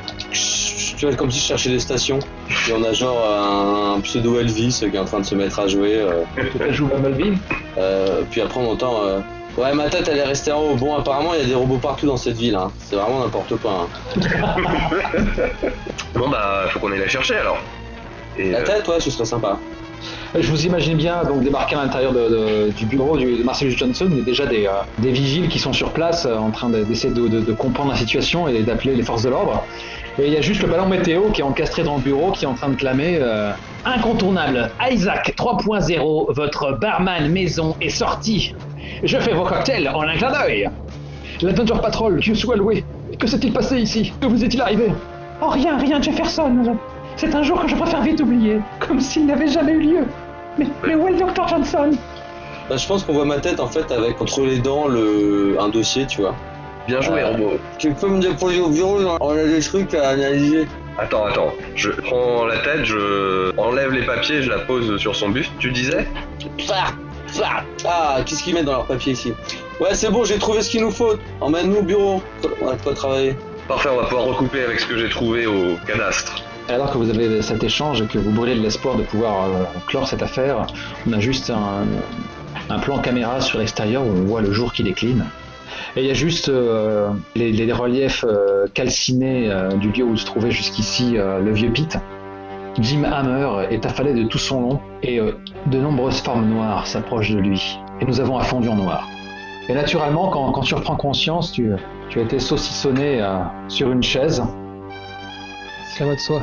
[0.98, 2.20] Tu vois, comme si je cherchais des stations.
[2.70, 5.60] Et on a genre un, un, pseudo Elvis qui est en train de se mettre
[5.60, 5.96] à jouer.
[5.96, 6.24] Euh,
[6.68, 7.38] tu joues à Melville
[7.78, 9.04] euh, Puis après, on entend.
[9.04, 9.20] Euh,
[9.58, 10.76] ouais, ma tête, elle est restée en haut.
[10.76, 12.56] Bon, apparemment, il y a des robots partout dans cette ville.
[12.56, 12.72] Hein.
[12.80, 13.88] C'est vraiment n'importe quoi.
[13.88, 14.22] Hein.
[16.14, 17.58] bon, bah, faut qu'on aille la chercher alors.
[18.38, 19.58] Et la tête, ouais, ce serait sympa.
[20.38, 24.08] Je vous imagine bien donc débarquer à l'intérieur du bureau de Marcellus Johnson.
[24.12, 26.70] Il y a déjà des, euh, des vigiles qui sont sur place euh, en train
[26.70, 29.64] d'essayer de, de, comprendre la situation et d'appeler les forces de l'ordre.
[30.20, 32.44] Et il y a juste le ballon météo qui est encastré dans le bureau qui
[32.44, 33.54] est en train de clamer euh,
[33.86, 38.54] Incontournable, Isaac 3.0, votre barman maison est sorti.
[39.04, 40.70] Je fais vos cocktails en un clin d'œil.
[41.42, 42.84] L'Adventure Patrol, Dieu soit loué.
[43.20, 44.12] Que s'est-il passé ici?
[44.20, 44.92] Que vous est-il arrivé?
[45.42, 46.76] Oh rien, rien Jefferson.
[47.16, 50.06] C'est un jour que je préfère vite oublier, comme s'il n'avait jamais eu lieu.
[50.58, 51.91] Mais, mais où est le docteur Johnson?
[52.70, 55.58] Bah, Je pense qu'on voit ma tête en fait avec entre les dents le...
[55.60, 56.36] un dossier, tu vois.
[56.88, 57.60] Bien joué, euh, Robo.
[57.80, 60.68] Tu peux me déposer au bureau, on a des trucs à analyser.
[60.97, 61.53] Attends, attends.
[61.76, 65.72] Je prends la tête, je enlève les papiers, je la pose sur son buste, tu
[65.72, 66.08] disais?
[66.72, 66.91] Ah,
[67.43, 69.34] ah, ah qu'est-ce qu'ils mettent dans leurs papiers ici?
[69.80, 71.16] Ouais, c'est bon, j'ai trouvé ce qu'il nous faut.
[71.41, 72.24] Emmène-nous au bureau.
[72.62, 73.36] On a pas travailler.
[73.68, 76.45] Parfait, on va pouvoir recouper avec ce que j'ai trouvé au cadastre.
[76.68, 79.63] Alors que vous avez cet échange et que vous brûlez de l'espoir de pouvoir euh,
[79.86, 80.66] clore cette affaire,
[81.07, 85.26] on a juste un, plan caméra sur l'extérieur où on voit le jour qui décline.
[85.95, 90.49] Et il y a juste euh, les, reliefs euh, calcinés du lieu où se trouvait
[90.49, 91.99] jusqu'ici le vieux Pete.
[92.80, 97.39] Jim Hammer est affalé de tout son long et de nombreuses formes noires s'approchent de
[97.39, 97.78] lui.
[98.01, 99.07] Et nous avons un en noir.
[99.70, 103.24] Et naturellement, quand, tu reprends conscience, tu, as été saucissonné
[103.70, 104.43] sur une chaise.
[105.97, 106.41] Ça va de soi.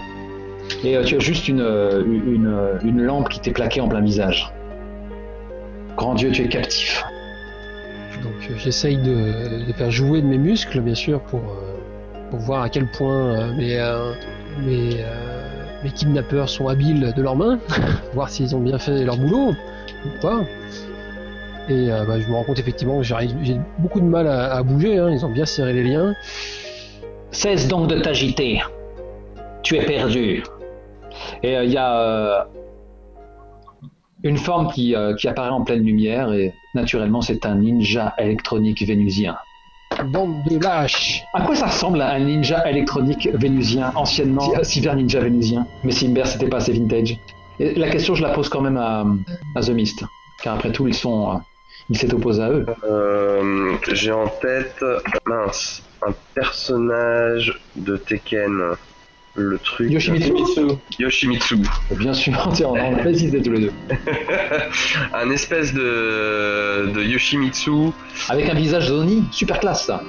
[0.84, 4.52] Et tu as juste une, une, une lampe qui t'est plaquée en plein visage.
[5.96, 7.04] Grand Dieu, tu es captif.
[8.22, 12.38] Donc euh, j'essaye de, de, faire jouer de mes muscles, bien sûr, pour, euh, pour
[12.40, 13.78] voir à quel point euh, mes,
[14.64, 15.04] mes,
[15.82, 17.58] mes, kidnappeurs sont habiles de leurs mains,
[18.14, 19.54] voir s'ils ont bien fait leur boulot
[20.04, 20.40] ou pas.
[21.68, 24.98] Et bah, je me rends compte effectivement que j'ai beaucoup de mal à, à bouger,
[24.98, 26.14] hein, ils ont bien serré les liens.
[27.30, 28.60] Cesse donc de t'agiter.
[29.62, 30.42] Tu es perdu.
[31.42, 32.46] Et il y a
[34.22, 38.82] une forme qui, euh, qui, apparaît en pleine lumière et naturellement c'est un ninja électronique
[38.82, 39.36] vénusien.
[40.06, 45.66] Bande de lâches À quoi ça ressemble un ninja électronique vénusien, anciennement cyber ninja vénusien?
[45.84, 47.16] Mais Simber c'était pas assez vintage.
[47.58, 49.04] Et la question je la pose quand même à,
[49.56, 50.04] à The Mist,
[50.42, 51.40] car après tout ils sont...
[51.90, 52.64] Il s'est opposé à eux.
[52.84, 54.84] Euh, J'ai en tête,
[55.26, 58.76] mince, un personnage de Tekken
[59.34, 59.90] le truc.
[59.90, 60.60] Yoshimitsu.
[60.98, 61.56] Yoshimitsu.
[61.92, 62.32] Bien sûr,
[62.66, 63.72] on a pas hésité tous les deux.
[65.14, 67.90] un espèce de, de Yoshimitsu.
[68.28, 70.02] Avec un visage d'Oni, super classe ça.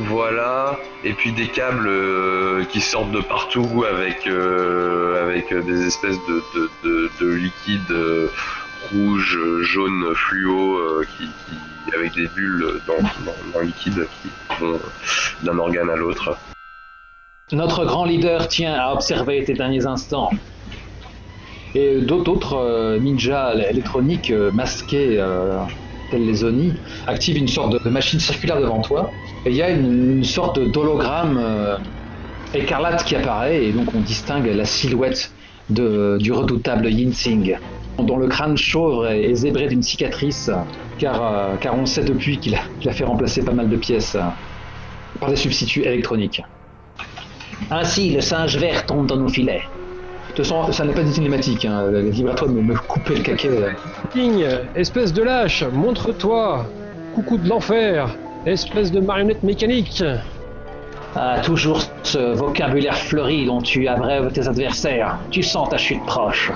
[0.00, 6.18] Voilà, et puis des câbles euh, qui sortent de partout avec, euh, avec des espèces
[6.28, 8.26] de, de, de, de liquides euh,
[8.92, 14.30] rouge, jaune, fluo, euh, qui, qui- avec des bulles dans, dans, dans le liquide qui
[14.58, 14.80] vont
[15.44, 16.36] d'un organe à l'autre.
[17.52, 20.30] Notre grand leader tient à observer tes derniers instants.
[21.74, 25.58] Et d'autres euh, ninjas électroniques euh, masqués, euh,
[26.10, 26.72] tels les Oni,
[27.06, 29.10] activent une sorte de, machine circulaire devant toi.
[29.44, 31.38] Et il y a une, sorte d'hologramme
[32.54, 35.30] écarlate qui apparaît, et donc on distingue la silhouette
[35.68, 37.58] du redoutable Yinsing,
[37.98, 40.50] dont le crâne chauve est, zébré d'une cicatrice,
[40.98, 44.16] car, on sait depuis qu'il a, fait remplacer pas mal de pièces
[45.20, 46.42] par des substituts électroniques.
[47.70, 49.62] Ainsi, le singe vert tombe dans nos filets.
[50.30, 51.64] De toute façon, ça n'est pas une cinématique.
[51.64, 51.90] Hein.
[51.90, 53.50] Libre à toi de me, me couper le caquet.
[54.12, 54.44] King,
[54.74, 56.66] espèce de lâche, montre-toi
[57.14, 58.08] Coucou de l'enfer
[58.44, 60.02] Espèce de marionnette mécanique
[61.14, 65.18] Ah, toujours ce vocabulaire fleuri dont tu abrèves tes adversaires.
[65.30, 66.50] Tu sens ta chute proche.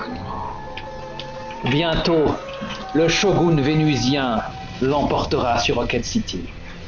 [1.71, 2.25] Bientôt,
[2.93, 4.41] le shogun vénusien
[4.81, 6.41] l'emportera sur Rocket City.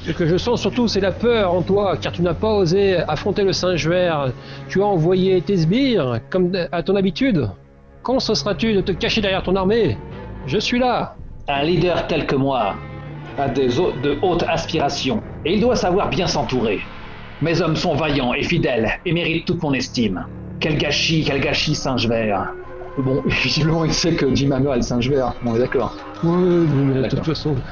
[0.06, 2.98] Ce que je sens surtout, c'est la peur en toi, car tu n'as pas osé
[3.08, 4.32] affronter le singe vert.
[4.68, 7.50] Tu as envoyé tes sbires, comme à ton habitude.
[8.02, 9.98] Quand ce seras-tu de te cacher derrière ton armée?
[10.48, 11.16] Je suis là
[11.48, 12.74] Un leader tel que moi
[13.38, 16.80] a des de hautes aspirations et il doit savoir bien s'entourer.
[17.44, 20.26] Mes hommes sont vaillants et fidèles et méritent toute mon estime.
[20.60, 22.54] Quel gâchis, quel gâchis, singe vert.
[22.98, 25.36] Bon, visiblement, il sait que Jim Hammer est le singe vert.
[25.46, 25.96] On est d'accord.
[26.24, 27.56] Ouais, mais de toute façon...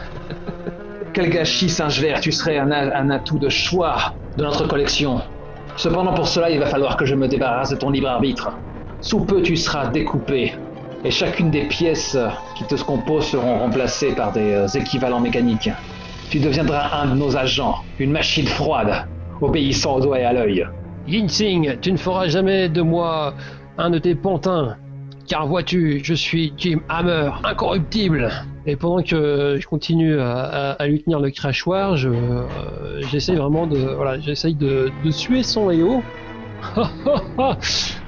[1.14, 5.22] Quel gâchis, singe vert, tu serais un, atout de choix de notre collection.
[5.76, 8.52] Cependant, pour cela, il va falloir que je me débarrasse de ton libre arbitre.
[9.02, 10.54] Sous peu, tu seras découpé,
[11.04, 12.18] et chacune des pièces
[12.56, 15.70] qui te composent seront remplacées par des euh, équivalents mécaniques.
[16.30, 19.08] Tu deviendras un de nos agents, une machine froide,
[19.42, 20.68] obéissant au doigt et à l'œil.
[21.08, 23.34] Yinsing, tu ne feras jamais de moi
[23.78, 24.78] un de tes pantins.
[25.30, 28.32] Car vois-tu, je suis Jim Hammer, incorruptible.
[28.66, 33.36] Et pendant que je continue à, à- à lui tenir le crachoir, je, euh, j'essaye
[33.36, 36.04] vraiment de, voilà, j'essaye de, de suer son héros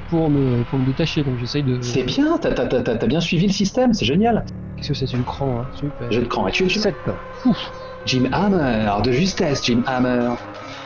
[0.09, 1.23] pour me, pour me détacher.
[1.23, 1.79] Donc j'essaye de.
[1.81, 4.43] C'est bien, t'as, t'as- t'as- t'as bien suivi le système, c'est génial.
[4.75, 6.11] Qu'est-ce que c'est, c'est du cran, hein, super.
[6.11, 6.47] Jeu de cran.
[6.47, 6.97] Et tu, tu- 7.
[8.05, 10.33] Jim Hammer, de justesse, Jim Hammer.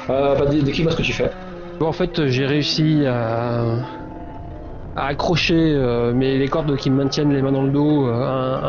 [0.09, 1.31] Euh, bah, dé- décris-moi ce que tu fais.
[1.79, 3.87] Bon, en fait, j'ai réussi à,
[4.95, 8.13] à accrocher euh, mes, les cordes qui me maintiennent les mains dans le dos euh,
[8.13, 8.61] un-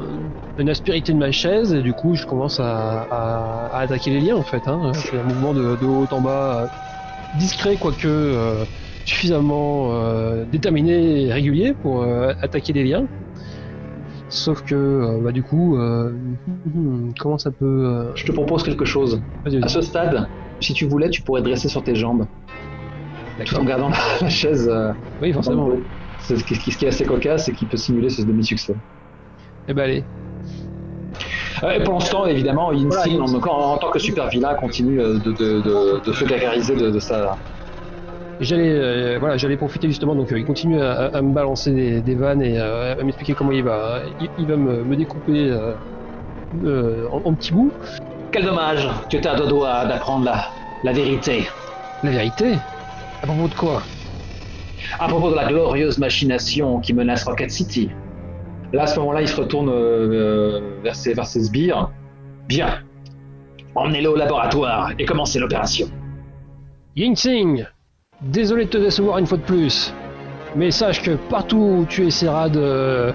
[0.00, 0.20] un-
[0.56, 4.20] une aspérité de ma chaise et du coup je commence à, à- à attaquer les
[4.20, 4.66] liens en fait.
[4.68, 4.92] Hein.
[4.94, 6.68] C'est un mouvement de, de haut en bas euh,
[7.32, 8.66] discret quoique euh,
[9.04, 12.04] suffisamment euh, déterminé et régulier pour
[12.40, 13.08] attaquer les liens.
[14.28, 15.76] Sauf que bah, du coup,
[17.18, 18.12] comment ça peut...
[18.14, 19.22] Je te propose quelque chose.
[19.62, 20.28] À ce stade,
[20.60, 22.26] si tu voulais, tu pourrais dresser sur tes jambes,
[23.44, 23.90] tout en gardant
[24.20, 25.70] la, chaise euh, Oui, forcément.
[26.16, 28.74] C'est- Ce qui, ce qui est assez cocasse, c'est qu'il peut simuler ce demi-succès.
[29.68, 30.06] Eh ben allez.
[31.62, 35.00] Euh, Et pour l'instant, évidemment, Yinsing, Voilà, en, en- en tant que super vilain, continue
[35.00, 37.38] euh, de, de, de, de se gargariser de, de sa...
[38.40, 41.72] J'allais euh, voilà, j'allais profiter justement, donc euh, il continue à, à- à me balancer
[41.72, 44.02] des, des vannes et euh, à m'expliquer comment il va.
[44.18, 45.76] Il, il va me, me découper euh,
[46.64, 47.76] euh, en, en petits bouts.
[48.32, 50.50] Quel dommage, tu étais à deux doigts d'apprendre la,
[50.82, 51.48] la vérité.
[52.02, 52.58] La vérité?
[53.24, 53.82] À propos de quoi?
[54.98, 57.88] À propos de la glorieuse machination qui menace Rocket City.
[58.74, 61.90] Là, à ce moment-là, il se retourne euh, vers, ses, vers ses sbires.
[62.48, 62.80] Bien.
[63.74, 65.86] Emmenez-le au laboratoire et commencez l'opération.
[66.96, 67.64] Yingsing
[68.20, 69.94] Désolé de te décevoir une fois de plus,
[70.54, 73.14] mais sache que partout où tu essaieras de,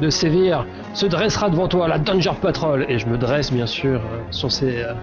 [0.00, 0.64] de sévir,
[0.94, 2.86] se dressera devant toi la Danger Patrol.
[2.88, 4.94] Et je me dresse bien sûr euh, sur ces, euh,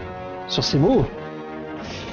[0.47, 1.05] sur ces mots.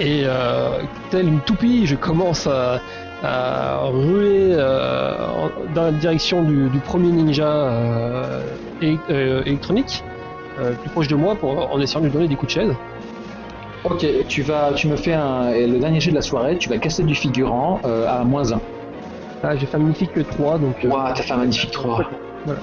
[0.01, 2.81] Et euh, telle une toupie, je commence à,
[3.23, 8.43] à ruer euh, dans la direction du, du premier ninja euh,
[8.83, 10.03] euh, électronique,
[10.83, 12.75] plus proche de moi, pour, en essayant de lui donner des coups de chaise.
[13.85, 16.79] Ok, tu vas, tu me fais un, le dernier jet de la soirée, tu vas
[16.79, 18.61] casser du figurant à moins 1.
[19.43, 20.77] Là, j'ai fait un magnifique 3, donc...
[20.85, 22.05] Ouah, t'as fait un magnifique 3.
[22.47, 22.61] Voilà.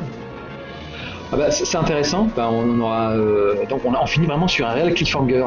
[1.34, 4.48] Ah bah, c'est intéressant, Bah, on en aura, euh, donc on, a- on finit vraiment
[4.50, 5.46] sur un réel cliffhanger.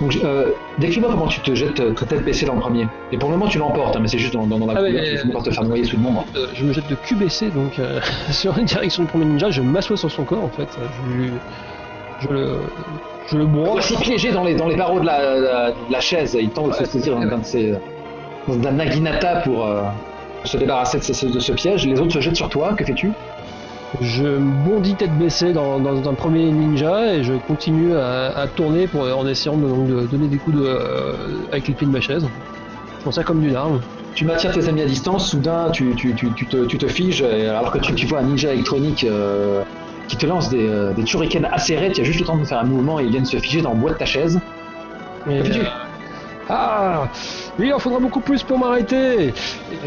[0.00, 2.86] Donc, euh, décris-moi comment tu te jettes euh, tête baissée dans le premier.
[3.10, 4.84] Et pour le moment, tu l'emportes, hein, mais c'est juste dans, dans, dans la Ah,
[4.84, 6.18] couleur, tu finis par te faire noyer sous le monde.
[6.36, 7.98] Euh, je me jette de baissé donc euh,
[8.30, 10.68] sur la direction du premier ninja, je m'assois sur son corps en fait.
[11.08, 11.30] Je,
[12.20, 12.60] je le,
[13.26, 13.70] je le broie.
[13.72, 16.68] Voici piégé dans les, dans les barreaux de la, la, de la chaise, il tente
[16.68, 17.74] de se saisir d'un d'un de ses.
[18.46, 19.82] dans un naginata pour euh,
[20.44, 21.84] se débarrasser de ce, de ce piège.
[21.88, 22.72] Les autres se jettent sur toi.
[22.76, 23.10] Que fais-tu?
[24.00, 28.86] Je bondis tête baissée dans, dans un premier ninja et je continue à, à tourner
[28.86, 31.12] pour, en essayant de, donc, de donner des coups de, euh,
[31.50, 32.24] avec les pieds de ma chaise.
[32.24, 33.80] Je prends ça comme d'une arme.
[34.14, 37.70] Tu maintiens tes amis à distance, soudain tu, tu, tu, tu te, te figes, alors
[37.70, 39.62] que tu, vois un ninja électronique euh,
[40.08, 42.58] qui te lance des, euh, des shurikens acérés, tu as juste le temps de faire
[42.58, 44.40] un mouvement et ils viennent se figer dans le bois de ta chaise.
[45.30, 45.40] Et,
[46.48, 47.08] ah
[47.58, 49.32] Il en faudra beaucoup plus pour m'arrêter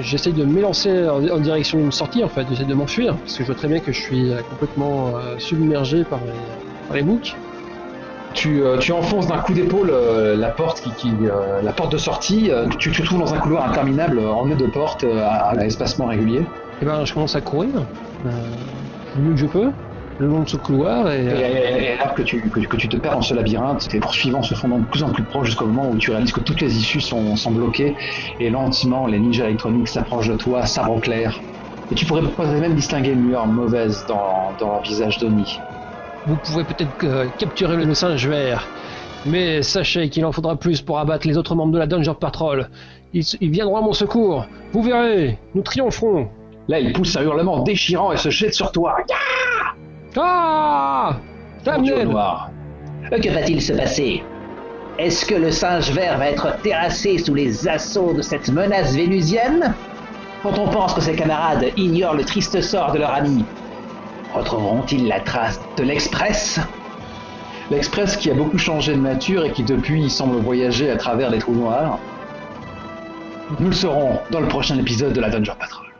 [0.01, 3.43] J'essaye de m'élancer en, en direction d'une sortie en fait, j'essaie de m'enfuir, parce que
[3.43, 6.33] je vois très bien que je suis euh, complètement euh, submergé par les,
[6.88, 7.35] par les boucs.
[8.33, 11.91] Tu, euh, tu enfonces d'un coup d'épaule euh, la porte qui, qui, euh, la porte
[11.91, 15.65] de sortie, tu te trouves dans un couloir interminable orné de portes euh, à, à
[15.65, 16.45] espacement régulier.
[16.81, 17.71] Et ben je commence à courir,
[18.25, 18.29] euh,
[19.15, 19.71] du mieux que je peux,
[20.22, 22.77] le long de ce couloir, et, Et, euh, et- et alors que tu, que, que
[22.77, 25.48] tu te perds dans ce labyrinthe, tes poursuivants se font de plus en plus proches
[25.48, 27.95] jusqu'au moment où tu réalises que toutes les issues sont, sont bloquées
[28.39, 31.41] et lentement les ninjas électroniques s'approchent de toi, sabre clair.
[31.89, 35.60] Et tu pourrais peut-être même distinguer une lueur mauvaise dans, dans leur visage d'Oni.
[36.26, 38.69] vous pouvez peut-être euh, capturer le singe vert.
[39.26, 42.69] Mais sachez qu'il en faudra plus pour abattre les autres membres de la Dungeon Patrol.
[43.14, 44.45] Ils, ils viendront à mon secours.
[44.72, 46.30] Vous verrez, nous triompherons.
[46.68, 48.95] Là, il pousse un hurlement déchirant et se jette sur toi.
[50.17, 51.15] Ah
[51.79, 52.49] Dieu noir.
[53.09, 54.23] Que va-t-il se passer?
[54.97, 59.73] Est-ce que le singe vert va être terrassé sous les assauts de cette menace vénusienne?
[60.43, 63.45] Quand on pense que ses camarades ignorent le triste sort de leur ami,
[64.33, 66.59] retrouveront-ils la trace de l'Express?
[67.69, 71.39] L'Express qui a beaucoup changé de nature et qui depuis semble voyager à travers les
[71.39, 71.99] trous noirs.
[73.59, 75.90] Nous le saurons dans le prochain épisode de la Dungeon Patrol.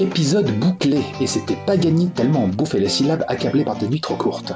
[0.00, 4.00] Épisode bouclé, et c'était pas gagné tellement on bouffait les syllabes accablé par des nuits
[4.00, 4.52] trop courtes.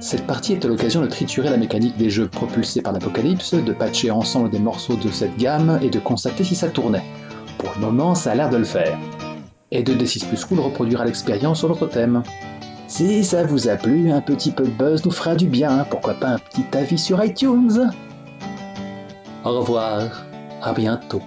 [0.00, 4.10] Cette partie était l'occasion de triturer la mécanique des jeux propulsés par l'Apocalypse, de patcher
[4.10, 7.02] ensemble des morceaux de cette gamme et de constater si ça tournait.
[7.56, 8.98] Pour le moment, ça a l'air de le faire.
[9.70, 12.22] Et de D6 Plus Cool reproduira l'expérience sur notre thème.
[12.86, 16.12] Si ça vous a plu, un petit peu de buzz nous fera du bien, pourquoi
[16.12, 17.90] pas un petit avis sur iTunes?
[19.42, 20.26] Au revoir,
[20.60, 21.22] à bientôt.